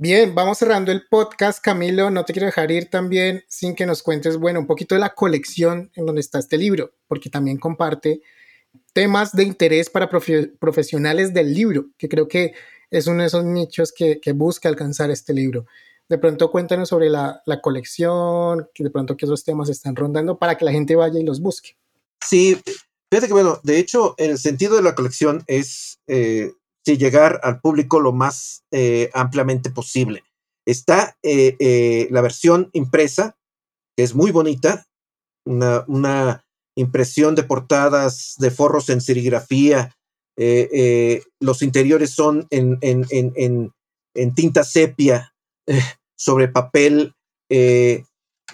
Bien, 0.02 0.34
vamos 0.34 0.58
cerrando 0.58 0.90
el 0.90 1.06
podcast, 1.06 1.62
Camilo. 1.62 2.10
No 2.10 2.24
te 2.24 2.32
quiero 2.32 2.46
dejar 2.46 2.72
ir 2.72 2.90
también 2.90 3.44
sin 3.46 3.76
que 3.76 3.86
nos 3.86 4.02
cuentes, 4.02 4.36
bueno, 4.36 4.58
un 4.58 4.66
poquito 4.66 4.96
de 4.96 5.00
la 5.00 5.14
colección 5.14 5.92
en 5.94 6.06
donde 6.06 6.20
está 6.20 6.40
este 6.40 6.58
libro, 6.58 6.90
porque 7.06 7.30
también 7.30 7.56
comparte 7.56 8.20
temas 8.92 9.30
de 9.30 9.44
interés 9.44 9.90
para 9.90 10.10
profesionales 10.10 11.32
del 11.32 11.54
libro, 11.54 11.86
que 11.96 12.08
creo 12.08 12.26
que 12.26 12.52
es 12.90 13.06
uno 13.06 13.22
de 13.22 13.28
esos 13.28 13.44
nichos 13.44 13.92
que, 13.92 14.18
busca 14.34 14.68
alcanzar 14.68 15.12
este 15.12 15.34
libro. 15.34 15.66
De 16.08 16.18
pronto 16.18 16.50
cuéntanos 16.50 16.88
sobre 16.88 17.08
la, 17.08 17.40
colección, 17.62 18.68
que 18.74 18.82
de 18.82 18.90
pronto 18.90 19.16
que 19.16 19.26
esos 19.26 19.44
temas 19.44 19.68
están 19.68 19.94
rondando 19.94 20.36
para 20.36 20.56
que 20.56 20.64
la 20.64 20.72
gente 20.72 20.96
vaya 20.96 21.20
y 21.20 21.24
los 21.24 21.40
busque. 21.40 21.76
Sí, 22.26 22.60
Fíjate 23.08 23.28
que, 23.28 23.34
bueno, 23.34 23.60
de 23.62 23.78
hecho, 23.78 24.16
el 24.16 24.36
sentido 24.36 24.74
de 24.74 24.82
la 24.82 24.96
colección 24.96 25.44
es 25.46 26.00
eh, 26.08 26.50
llegar 26.84 27.40
al 27.42 27.60
público 27.60 28.00
lo 28.00 28.12
más 28.12 28.64
eh, 28.70 29.10
ampliamente 29.14 29.70
posible. 29.70 30.24
Está 30.66 31.16
eh, 31.22 32.08
la 32.10 32.20
versión 32.20 32.70
impresa, 32.72 33.36
que 33.96 34.04
es 34.04 34.14
muy 34.14 34.30
bonita, 34.30 34.86
una, 35.44 35.84
una, 35.88 36.44
impresión 36.74 37.34
de 37.34 37.42
portadas 37.42 38.36
de 38.38 38.50
forros 38.50 38.88
en 38.88 39.02
serigrafía. 39.02 39.94
los 41.38 41.60
interiores 41.60 42.14
son 42.14 42.46
en, 42.48 42.78
en, 42.80 43.04
en, 43.10 43.72
en 44.14 44.34
tinta 44.34 44.64
sepia 44.64 45.34
sobre 46.16 46.48
papel 46.48 47.14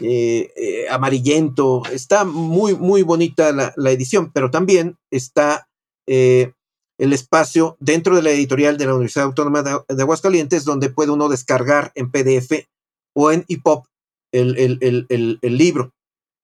eh, 0.01 0.53
eh, 0.57 0.87
amarillento. 0.91 1.83
Está 1.91 2.25
muy, 2.25 2.75
muy 2.75 3.03
bonita 3.03 3.53
la, 3.53 3.91
edición, 3.91 4.31
pero 4.33 4.51
también 4.51 4.97
está 5.11 5.69
eh, 6.07 6.53
el 6.99 7.13
espacio 7.13 7.77
dentro 7.81 8.17
de 8.17 8.23
la 8.23 8.31
editorial 8.31 8.77
de 8.77 8.87
la 8.87 8.95
Universidad 8.95 9.27
Autónoma 9.27 9.63
de, 9.63 10.03
Aguascalientes, 10.03 10.65
donde 10.65 10.91
puede 10.91 11.13
uno 11.13 11.29
descargar 11.29 11.93
en 11.95 12.11
PDF 12.11 12.67
o 13.15 13.31
en 13.31 13.45
EPUB 13.49 13.85
el, 14.33 14.59
el, 14.59 15.39
el, 15.41 15.57
libro. 15.57 15.93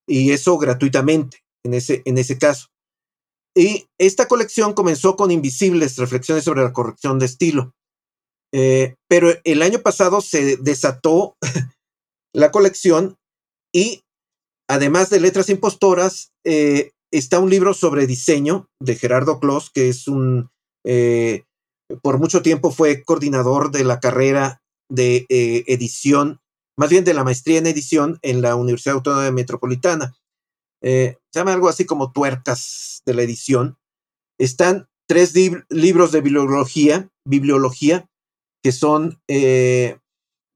Y 0.07 0.31
eso 0.31 0.57
gratuitamente 0.57 1.43
en 1.63 1.73
ese, 1.73 2.01
en 2.05 2.17
ese 2.17 2.37
caso. 2.37 2.67
Y 3.55 3.87
esta 3.97 4.27
colección 4.27 4.73
comenzó 4.73 5.15
con 5.15 5.31
Invisibles, 5.31 5.97
reflexiones 5.97 6.43
sobre 6.43 6.63
la 6.63 6.73
corrección 6.73 7.19
de 7.19 7.25
estilo. 7.25 7.73
pero 8.51 9.29
el 9.43 9.61
año 9.61 9.79
pasado 9.79 10.21
se 10.21 10.57
desató 10.57 11.35
la 12.33 12.51
colección 12.51 13.17
y 13.73 14.03
además 14.69 15.09
de 15.09 15.19
Letras 15.19 15.49
Impostoras, 15.49 16.31
eh, 16.45 16.91
está 17.17 17.39
un 17.39 17.49
libro 17.49 17.73
sobre 17.73 18.07
diseño 18.07 18.67
de 18.81 18.95
Gerardo 18.95 19.39
Clos, 19.39 19.69
que 19.69 19.89
es 19.89 20.07
un, 20.07 20.49
eh, 20.85 21.43
por 22.01 22.19
mucho 22.19 22.41
tiempo 22.41 22.71
fue 22.71 23.03
coordinador 23.03 23.71
de 23.71 23.83
la 23.83 23.99
carrera 23.99 24.61
de 24.89 25.25
eh, 25.29 25.63
edición, 25.67 26.39
más 26.77 26.89
bien 26.89 27.03
de 27.03 27.13
la 27.13 27.23
maestría 27.23 27.57
en 27.57 27.67
edición 27.67 28.19
en 28.21 28.41
la 28.41 28.55
Universidad 28.55 28.95
Autónoma 28.95 29.31
Metropolitana. 29.31 30.15
se 30.81 31.17
llama 31.33 31.53
algo 31.53 31.69
así 31.69 31.85
como 31.85 32.11
tuercas 32.11 33.01
de 33.05 33.13
la 33.13 33.23
edición. 33.23 33.77
Están 34.39 34.87
tres 35.07 35.33
libros 35.69 36.11
de 36.11 36.21
bibliología, 36.21 37.09
bibliología 37.25 38.07
que 38.63 38.71
son 38.71 39.19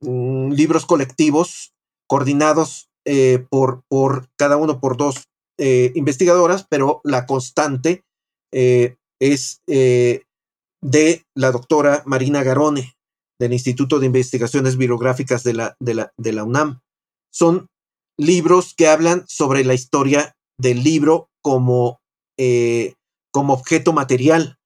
mm, 0.01 0.51
libros 0.51 0.85
colectivos 0.85 1.73
coordinados 2.09 2.89
eh, 3.05 3.45
por, 3.49 3.83
por 3.87 4.29
cada 4.37 4.57
uno 4.57 4.79
por 4.81 4.97
dos 4.97 5.28
eh, 5.59 5.91
investigadoras, 5.95 6.65
pero 6.69 7.01
la 7.03 7.25
constante 7.25 8.03
eh, 8.51 8.95
es 9.19 9.61
de 9.67 11.23
la 11.35 11.51
doctora 11.51 12.03
Marina 12.05 12.43
Garone, 12.43 12.95
del 13.39 13.53
Instituto 13.53 13.99
de 13.99 14.05
Investigaciones 14.05 14.77
Bibliográficas 14.77 15.43
de 15.43 15.53
la, 15.53 15.75
de 15.79 15.93
la, 15.93 16.13
de 16.17 16.33
la 16.33 16.43
UNAM. 16.43 16.79
Son 17.31 17.67
libros 18.17 18.73
que 18.75 18.87
hablan 18.87 19.25
sobre 19.27 19.63
la 19.63 19.73
historia 19.73 20.35
del 20.57 20.83
libro 20.83 21.29
como, 21.41 21.99
como 23.31 23.53
objeto 23.53 23.93
material. 23.93 24.57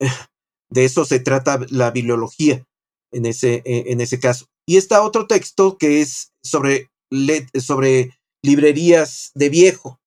De 0.70 0.86
eso 0.86 1.04
se 1.04 1.20
trata 1.20 1.60
la 1.68 1.90
bibliología 1.90 2.64
en 3.12 3.26
ese, 3.26 3.62
en 3.66 4.00
ese 4.00 4.18
caso. 4.18 4.46
Y 4.66 4.78
está 4.78 5.02
otro 5.02 5.26
texto 5.26 5.76
que 5.76 6.00
es 6.00 6.32
sobre 6.42 6.88
sobre 7.60 8.18
librerías 8.42 9.30
de 9.34 9.48
viejo, 9.48 10.00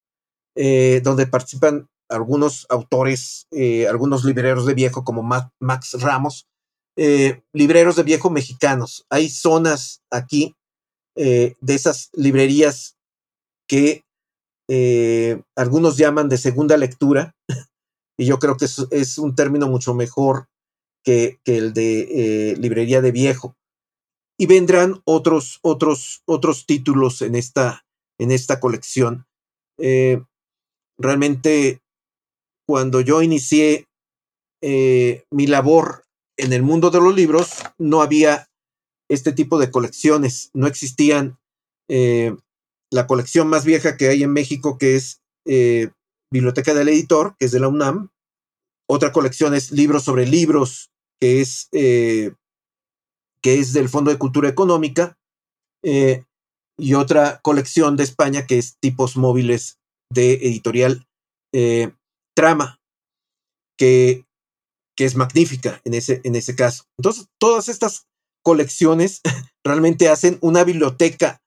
eh, 0.56 1.02
donde 1.04 1.28
participan 1.28 1.90
algunos 2.10 2.66
autores, 2.70 3.46
eh, 3.52 3.88
algunos 3.88 4.24
libreros 4.24 4.66
de 4.66 4.74
viejo 4.74 5.04
como 5.04 5.22
Max 5.22 5.98
Ramos, 6.00 6.48
eh, 6.98 7.42
libreros 7.52 7.98
de 7.98 8.04
viejo 8.04 8.30
mexicanos. 8.30 9.06
Hay 9.10 9.30
zonas 9.30 10.02
aquí 10.10 10.56
de 11.18 11.56
esas 11.70 12.10
librerías 12.12 12.98
que 13.70 14.04
algunos 15.56 15.96
llaman 15.96 16.28
de 16.28 16.38
segunda 16.38 16.76
lectura, 16.76 17.34
y 18.18 18.26
yo 18.26 18.38
creo 18.38 18.58
que 18.58 18.66
es, 18.66 19.18
un 19.18 19.34
término 19.34 19.68
mucho 19.68 19.94
mejor 19.94 20.48
que, 21.06 21.40
el 21.46 21.74
de 21.74 22.56
librería 22.60 23.02
de 23.02 23.12
viejo 23.12 23.56
y 24.38 24.46
vendrán 24.46 25.02
otros, 25.06 25.60
otros, 25.62 26.22
otros 26.26 26.66
títulos 26.66 27.22
en 27.22 27.36
esta, 27.36 27.86
en 28.20 28.32
esta 28.32 28.60
colección. 28.60 29.26
Realmente, 30.98 31.82
cuando 32.68 33.02
yo 33.02 33.22
inicié 33.22 33.88
eh, 34.62 35.24
mi 35.32 35.48
labor 35.48 36.04
en 36.38 36.54
el 36.54 36.64
mundo 36.64 36.90
de 36.90 37.00
los 37.00 37.16
libros, 37.16 37.52
no 37.78 38.02
había 38.02 38.48
este 39.10 39.32
tipo 39.32 39.60
de 39.60 39.72
colecciones, 39.72 40.50
no 40.54 40.68
existían. 40.68 41.38
Eh, 41.90 42.36
la 42.92 43.08
colección 43.08 43.48
más 43.48 43.66
vieja 43.66 43.98
que 43.98 44.10
hay 44.10 44.24
en 44.24 44.32
México, 44.34 44.78
que 44.78 44.96
es 44.96 45.22
Biblioteca 46.32 46.74
del 46.74 46.90
Editor, 46.90 47.36
que 47.38 47.46
es 47.46 47.52
de 47.52 47.60
la 47.60 47.68
UNAM. 47.68 48.10
Otra 48.88 49.12
colección 49.12 49.54
es 49.54 49.72
Libros 49.72 50.04
sobre 50.04 50.26
Libros, 50.26 50.92
que 51.20 51.42
es 51.42 51.68
que 53.46 53.60
es 53.60 53.74
del 53.74 53.90
Fondo 53.90 54.10
de 54.10 54.18
Cultura 54.18 54.50
Económica, 54.50 55.20
eh, 55.84 56.26
y 56.80 56.96
otra 56.96 57.40
colección 57.44 57.96
de 57.96 58.04
España 58.04 58.48
que 58.48 58.58
es 58.58 58.78
tipos 58.80 59.18
móviles 59.18 59.78
de 60.12 60.34
editorial 60.34 61.08
eh, 61.54 61.92
Trama, 62.36 62.80
que, 63.78 64.26
que, 64.96 65.06
es 65.06 65.16
magnífica 65.16 65.82
en 65.84 65.94
ese, 65.94 66.22
en 66.24 66.36
ese 66.36 66.56
caso. 66.56 66.84
Entonces, 66.98 67.28
todas 67.40 67.70
estas 67.70 68.08
colecciones 68.44 69.22
realmente 69.66 70.10
hacen 70.10 70.38
una 70.42 70.64
biblioteca 70.64 71.42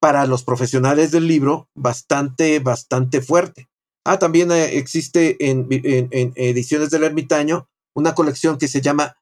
para 0.00 0.26
los 0.26 0.44
profesionales 0.44 1.10
del 1.10 1.26
libro 1.26 1.68
bastante, 1.76 2.58
bastante 2.58 3.20
fuerte. 3.20 3.68
Ah, 4.06 4.18
también 4.18 4.50
eh, 4.50 4.78
existe 4.78 5.50
en, 5.50 5.66
en, 5.70 6.32
ediciones 6.36 6.90
del 6.90 7.04
ermitaño 7.04 7.68
una 7.94 8.14
colección 8.14 8.56
que 8.56 8.68
se 8.68 8.80
llama 8.80 9.16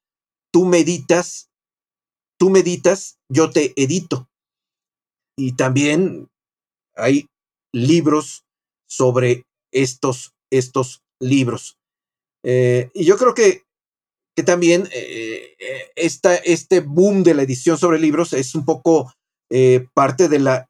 Tú 0.53 0.65
meditas 0.65 1.49
tú 2.39 2.51
meditas, 2.51 3.19
yo 3.31 3.51
te 3.51 3.75
edito. 3.77 4.29
Y 5.37 5.53
también 5.53 6.29
hay 6.97 7.27
libros 7.73 8.45
sobre 8.89 9.45
estos, 9.73 10.33
estos 10.51 11.03
libros. 11.21 11.79
Eh, 12.45 12.91
y 12.95 13.05
yo 13.05 13.17
creo 13.17 13.35
que, 13.35 13.65
que 14.37 14.43
también 14.43 14.89
eh, 14.93 15.57
este 15.97 16.81
boom 16.81 17.23
de 17.23 17.35
la 17.35 17.43
edición 17.43 17.79
sobre 17.79 17.99
libros 17.99 18.33
es 18.33 18.55
un 18.55 18.65
poco 18.65 19.13
eh, 19.51 19.87
parte 19.95 20.29
de 20.29 20.39
la 20.39 20.69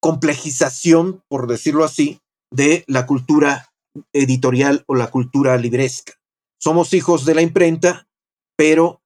complejización, 0.00 1.22
por 1.28 1.46
decirlo 1.46 1.84
así, 1.84 2.20
de 2.50 2.84
la 2.88 3.06
cultura 3.06 3.72
editorial 4.12 4.84
o 4.86 4.96
la 4.96 5.10
cultura 5.10 5.56
libresca. 5.56 6.14
Somos 6.60 6.92
hijos 6.92 7.24
de 7.24 7.34
la 7.34 7.42
imprenta, 7.42 8.08
pero 8.56 9.00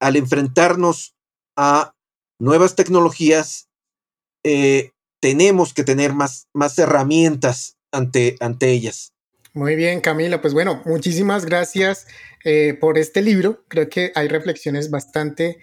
al 0.00 0.16
enfrentarnos 0.16 1.14
a 1.56 1.94
nuevas 2.38 2.76
tecnologías, 2.76 3.68
eh, 4.44 4.92
tenemos 5.20 5.74
que 5.74 5.82
tener 5.82 6.14
más, 6.14 6.46
más 6.54 6.78
herramientas 6.78 7.75
ante, 7.96 8.36
ante 8.40 8.70
ellas. 8.70 9.12
Muy 9.52 9.74
bien, 9.74 10.00
Camila. 10.00 10.40
Pues 10.40 10.52
bueno, 10.52 10.82
muchísimas 10.84 11.46
gracias 11.46 12.06
eh, 12.44 12.76
por 12.78 12.98
este 12.98 13.22
libro. 13.22 13.64
Creo 13.68 13.88
que 13.88 14.12
hay 14.14 14.28
reflexiones 14.28 14.90
bastante 14.90 15.58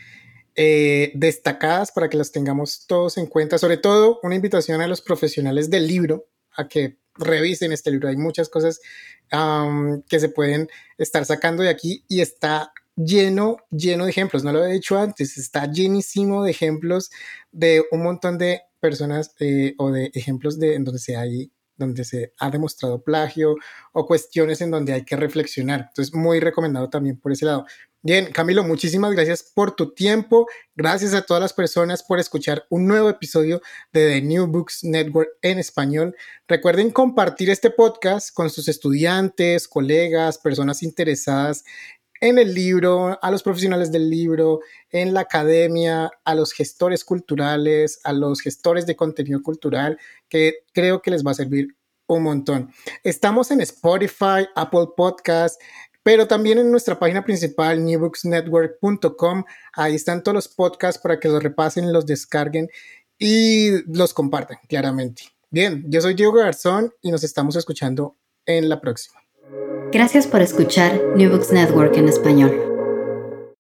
eh, 0.56 1.12
destacadas 1.14 1.92
para 1.92 2.10
que 2.10 2.18
las 2.18 2.32
tengamos 2.32 2.88
todos 2.88 3.18
en 3.18 3.28
cuenta. 3.28 3.58
Sobre 3.58 3.78
todo, 3.78 4.20
una 4.24 4.36
invitación 4.36 4.82
a 4.82 4.88
los 4.88 5.02
profesionales 5.02 5.70
del 5.70 5.88
libro 5.88 6.26
a 6.56 6.68
que 6.68 6.98
revisen 7.16 7.72
este 7.72 7.92
libro. 7.92 8.10
Hay 8.10 8.18
muchas 8.18 8.50
cosas 8.50 8.80
que 10.10 10.20
se 10.20 10.30
pueden 10.30 10.68
estar 10.98 11.26
sacando 11.26 11.64
de 11.64 11.70
aquí 11.70 12.06
y 12.08 12.22
está 12.22 12.72
lleno, 12.96 13.58
lleno 13.72 14.06
de 14.06 14.12
ejemplos. 14.12 14.44
No 14.44 14.52
lo 14.52 14.64
he 14.64 14.74
dicho 14.74 14.98
antes, 14.98 15.38
está 15.38 15.72
llenísimo 15.72 16.44
de 16.44 16.52
ejemplos 16.52 17.10
de 17.52 17.84
un 17.92 18.04
montón 18.04 18.38
de 18.38 18.62
personas 18.80 19.34
eh, 19.40 19.76
o 19.78 19.92
de 19.92 20.12
ejemplos 20.14 20.60
de 20.60 20.76
en 20.76 20.84
donde 20.84 21.00
se 21.00 21.16
hay 21.16 21.52
donde 21.78 22.04
se 22.04 22.34
ha 22.40 22.50
demostrado 22.50 23.04
plagio 23.04 23.56
o 23.92 24.06
cuestiones 24.06 24.62
en 24.62 24.72
donde 24.72 24.94
hay 24.94 25.06
que 25.06 25.16
reflexionar. 25.16 25.88
Entonces, 25.90 26.14
muy 26.14 26.40
recomendado 26.40 26.90
también 26.90 27.20
por 27.20 27.32
ese 27.32 27.46
lado. 27.46 27.66
Bien, 28.06 28.34
Camilo, 28.34 28.66
muchísimas 28.66 29.14
gracias 29.14 29.44
por 29.44 29.78
tu 29.78 29.94
tiempo. 29.94 30.46
Gracias 30.76 31.14
a 31.14 31.22
todas 31.22 31.40
las 31.40 31.54
personas 31.54 32.04
por 32.04 32.20
escuchar 32.20 32.66
un 32.70 32.86
nuevo 32.86 33.10
episodio 33.10 33.62
de 33.94 34.10
The 34.10 34.22
New 34.22 34.48
Books 34.48 34.84
Network 34.84 35.30
en 35.42 35.58
español. 35.58 36.14
Recuerden 36.46 36.92
compartir 36.92 37.50
este 37.50 37.70
podcast 37.70 38.34
con 38.34 38.50
sus 38.50 38.68
estudiantes, 38.68 39.70
colegas, 39.70 40.38
personas 40.38 40.84
interesadas 40.84 41.64
en 42.24 42.40
el 42.40 42.54
libro, 42.54 43.20
a 43.22 43.32
los 43.32 43.44
profesionales 43.44 43.92
del 43.92 44.10
libro, 44.10 44.62
en 44.92 45.14
la 45.14 45.20
academia, 45.20 46.10
a 46.24 46.36
los 46.36 46.54
gestores 46.54 47.04
culturales, 47.04 48.00
a 48.06 48.14
los 48.14 48.40
gestores 48.40 48.86
de 48.86 48.96
contenido 48.96 49.44
cultural, 49.44 50.00
que 50.30 50.60
creo 50.72 51.02
que 51.02 51.12
les 51.12 51.26
va 51.26 51.32
a 51.32 51.34
servir 51.34 51.76
un 52.08 52.24
montón. 52.24 52.72
Estamos 53.04 53.52
en 53.52 53.60
Spotify, 53.60 54.48
Apple 54.56 54.88
Podcasts, 54.96 55.62
pero 56.02 56.26
también 56.26 56.60
en 56.60 56.72
nuestra 56.72 56.98
página 56.98 57.26
principal, 57.26 57.84
newbooksnetwork.com. 57.84 59.44
Ahí 59.74 59.96
están 59.96 60.24
todos 60.24 60.36
los 60.36 60.48
podcasts 60.48 61.02
para 61.02 61.20
que 61.20 61.28
los 61.28 61.44
repasen, 61.44 61.92
los 61.92 62.06
descarguen 62.06 62.70
y 63.20 63.84
los 63.94 64.14
compartan, 64.14 64.60
claramente. 64.70 65.24
Bien, 65.50 65.84
yo 65.90 66.00
soy 66.00 66.14
Diego 66.14 66.32
Garzón 66.32 66.94
y 67.02 67.12
nos 67.12 67.26
estamos 67.26 67.58
escuchando 67.58 68.16
en 68.46 68.70
la 68.70 68.80
próxima. 68.80 69.23
Gracias 69.94 70.26
por 70.26 70.42
escuchar 70.42 71.00
New 71.16 71.30
Books 71.30 71.52
Network 71.52 71.96
en 71.98 72.10
español. 72.10 72.73